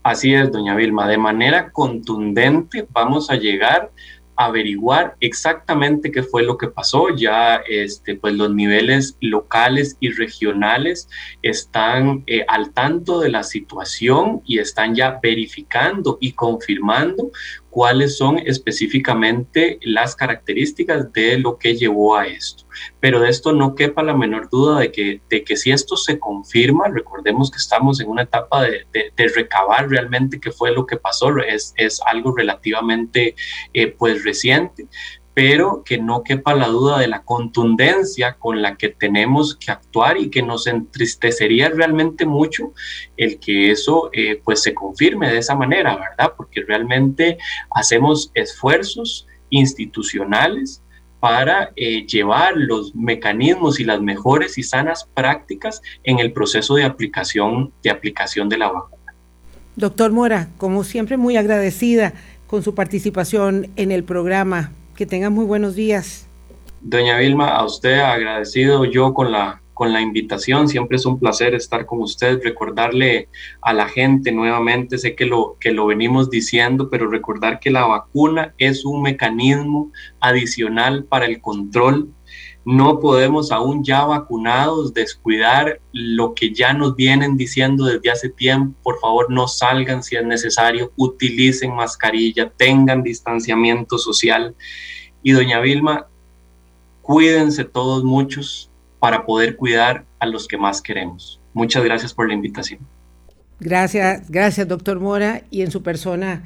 Así 0.02 0.34
es, 0.34 0.52
doña 0.52 0.76
Vilma, 0.76 1.08
de 1.08 1.18
manera 1.18 1.70
contundente 1.70 2.88
vamos 2.94 3.30
a 3.30 3.36
llegar 3.36 3.92
averiguar 4.38 5.16
exactamente 5.20 6.12
qué 6.12 6.24
fue 6.24 6.44
lo 6.44 6.58
que 6.58 6.68
pasó. 6.68 7.10
Ya 7.16 7.62
este, 7.68 8.16
pues 8.16 8.36
los 8.36 8.54
niveles 8.54 9.18
locales 9.20 9.98
y 10.00 10.12
regionales 10.12 11.10
están 11.42 12.24
eh, 12.28 12.46
al 12.48 12.72
tanto 12.72 13.20
de 13.20 13.30
la 13.30 13.44
situación 13.44 14.42
y 14.46 14.60
están 14.60 14.96
ya 14.96 15.20
verificando 15.22 16.18
y 16.22 16.34
confirmando 16.34 17.32
cuáles 17.78 18.18
son 18.18 18.40
específicamente 18.40 19.78
las 19.84 20.16
características 20.16 21.14
de 21.14 21.38
lo 21.38 21.60
que 21.60 21.76
llevó 21.76 22.16
a 22.16 22.26
esto. 22.26 22.64
Pero 23.00 23.20
de 23.20 23.30
esto 23.30 23.54
no 23.54 23.76
quepa 23.76 24.02
la 24.02 24.18
menor 24.18 24.50
duda 24.50 24.80
de 24.80 24.92
que, 24.92 25.22
de 25.30 25.44
que 25.44 25.56
si 25.56 25.70
esto 25.70 25.96
se 25.96 26.18
confirma, 26.18 26.88
recordemos 26.88 27.52
que 27.52 27.60
estamos 27.60 28.00
en 28.00 28.10
una 28.10 28.24
etapa 28.24 28.64
de, 28.64 28.88
de, 28.92 29.28
recabar 29.28 29.88
realmente 29.90 30.40
qué 30.40 30.52
fue 30.52 30.72
lo 30.72 30.88
que 30.88 30.98
pasó, 30.98 31.38
es, 31.38 31.76
es 31.78 32.02
algo 32.08 32.36
relativamente 32.36 33.36
eh, 33.76 33.88
pues 33.90 34.24
reciente, 34.24 34.88
pero 35.38 35.84
que 35.86 36.00
no 36.00 36.24
quepa 36.24 36.56
la 36.56 36.66
duda 36.66 36.98
de 36.98 37.08
la 37.08 37.22
contundencia 37.22 38.38
con 38.40 38.64
la 38.64 38.76
que 38.76 38.90
tenemos 38.90 39.56
que 39.56 39.70
actuar 39.70 40.18
y 40.18 40.32
que 40.32 40.42
nos 40.42 40.66
entristecería 40.66 41.70
realmente 41.70 42.26
mucho 42.26 42.74
el 43.18 43.38
que 43.38 43.70
eso 43.70 44.10
eh, 44.14 44.42
pues 44.44 44.64
se 44.64 44.74
confirme 44.74 45.32
de 45.32 45.38
esa 45.38 45.54
manera, 45.54 45.96
¿verdad? 45.96 46.34
Porque 46.36 46.64
realmente 46.64 47.38
hacemos 47.70 48.32
esfuerzos 48.34 49.28
institucionales 49.52 50.82
para 51.20 51.72
eh, 51.76 52.08
llevar 52.08 52.54
los 52.56 52.96
mecanismos 52.96 53.80
y 53.80 53.84
las 53.84 54.02
mejores 54.02 54.58
y 54.58 54.64
sanas 54.64 55.08
prácticas 55.14 55.84
en 56.04 56.18
el 56.18 56.34
proceso 56.34 56.74
de 56.74 56.84
aplicación 56.84 57.72
de 57.84 57.92
aplicación 57.92 58.50
de 58.50 58.58
la 58.58 58.72
vacuna. 58.72 59.14
Doctor 59.76 60.12
Mora, 60.12 60.50
como 60.58 60.84
siempre 60.84 61.16
muy 61.16 61.38
agradecida 61.38 62.14
con 62.48 62.64
su 62.64 62.74
participación 62.74 63.70
en 63.76 63.92
el 63.92 64.04
programa. 64.04 64.72
Que 64.98 65.06
tengan 65.06 65.32
muy 65.32 65.46
buenos 65.46 65.76
días. 65.76 66.28
Doña 66.82 67.20
Vilma, 67.20 67.50
a 67.50 67.64
usted 67.64 68.00
agradecido 68.00 68.84
yo 68.84 69.14
con 69.14 69.32
la, 69.32 69.62
con 69.76 69.94
la 69.94 70.02
invitación. 70.02 70.68
Siempre 70.68 70.98
es 70.98 71.06
un 71.06 71.20
placer 71.20 71.54
estar 71.54 71.86
con 71.86 72.02
usted, 72.02 72.42
recordarle 72.44 73.30
a 73.62 73.74
la 73.74 73.88
gente 73.88 74.32
nuevamente, 74.32 74.98
sé 74.98 75.14
que 75.14 75.26
lo, 75.26 75.56
que 75.60 75.72
lo 75.72 75.86
venimos 75.86 76.32
diciendo, 76.32 76.90
pero 76.90 77.12
recordar 77.12 77.60
que 77.60 77.70
la 77.70 77.86
vacuna 77.86 78.56
es 78.58 78.86
un 78.86 79.04
mecanismo 79.04 79.92
adicional 80.20 81.04
para 81.04 81.28
el 81.28 81.42
control 81.42 82.10
no 82.68 83.00
podemos 83.00 83.54
aún 83.54 83.82
ya 83.82 84.04
vacunados 84.04 84.94
descuidar 84.94 85.80
lo 85.94 86.34
que 86.34 86.54
ya 86.54 86.74
nos 86.74 86.98
vienen 86.98 87.38
diciendo 87.38 87.86
desde 87.86 88.12
hace 88.12 88.28
tiempo. 88.28 88.78
Por 88.84 89.00
favor, 89.00 89.32
no 89.32 89.48
salgan 89.48 90.04
si 90.04 90.18
es 90.18 90.26
necesario, 90.26 90.92
utilicen 90.98 91.74
mascarilla, 91.74 92.50
tengan 92.50 93.04
distanciamiento 93.04 93.98
social. 93.98 94.54
Y 95.24 95.32
doña 95.32 95.62
Vilma, 95.62 96.08
cuídense 97.02 97.64
todos 97.64 98.04
muchos 98.04 98.70
para 99.00 99.26
poder 99.26 99.56
cuidar 99.56 100.04
a 100.20 100.26
los 100.26 100.46
que 100.46 100.58
más 100.58 100.82
queremos. 100.82 101.40
Muchas 101.54 101.86
gracias 101.86 102.14
por 102.14 102.28
la 102.28 102.34
invitación. 102.34 102.82
Gracias, 103.62 104.30
gracias, 104.30 104.68
doctor 104.68 105.00
Mora, 105.00 105.44
y 105.50 105.62
en 105.62 105.72
su 105.72 105.84
persona, 105.84 106.44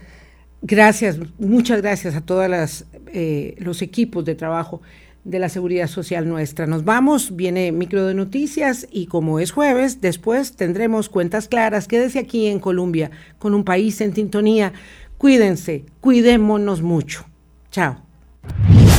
gracias, 0.62 1.18
muchas 1.40 1.82
gracias 1.82 2.14
a 2.16 2.22
todos 2.22 2.86
eh, 3.08 3.56
los 3.58 3.82
equipos 3.82 4.24
de 4.24 4.36
trabajo 4.36 4.84
de 5.24 5.40
la 5.40 5.50
seguridad 5.50 5.88
social 5.88 6.28
nuestra. 6.28 6.68
Nos 6.68 6.84
vamos, 6.84 7.36
viene 7.36 7.72
micro 7.72 8.06
de 8.06 8.14
noticias 8.14 8.88
y 8.92 9.08
como 9.08 9.40
es 9.40 9.52
jueves, 9.52 10.02
después 10.02 10.56
tendremos 10.56 11.10
cuentas 11.10 11.48
claras. 11.48 11.88
Quédese 11.88 12.20
aquí 12.20 12.48
en 12.48 12.60
Colombia 12.60 13.12
con 13.40 13.54
un 13.54 13.64
país 13.64 14.02
en 14.02 14.14
sintonía. 14.14 14.74
Cuídense, 15.18 15.86
cuidémonos 16.00 16.82
mucho. 16.82 17.26
Chao. 17.72 17.98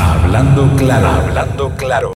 Hablando 0.00 0.62
hablando 0.62 1.76
claro. 1.76 2.10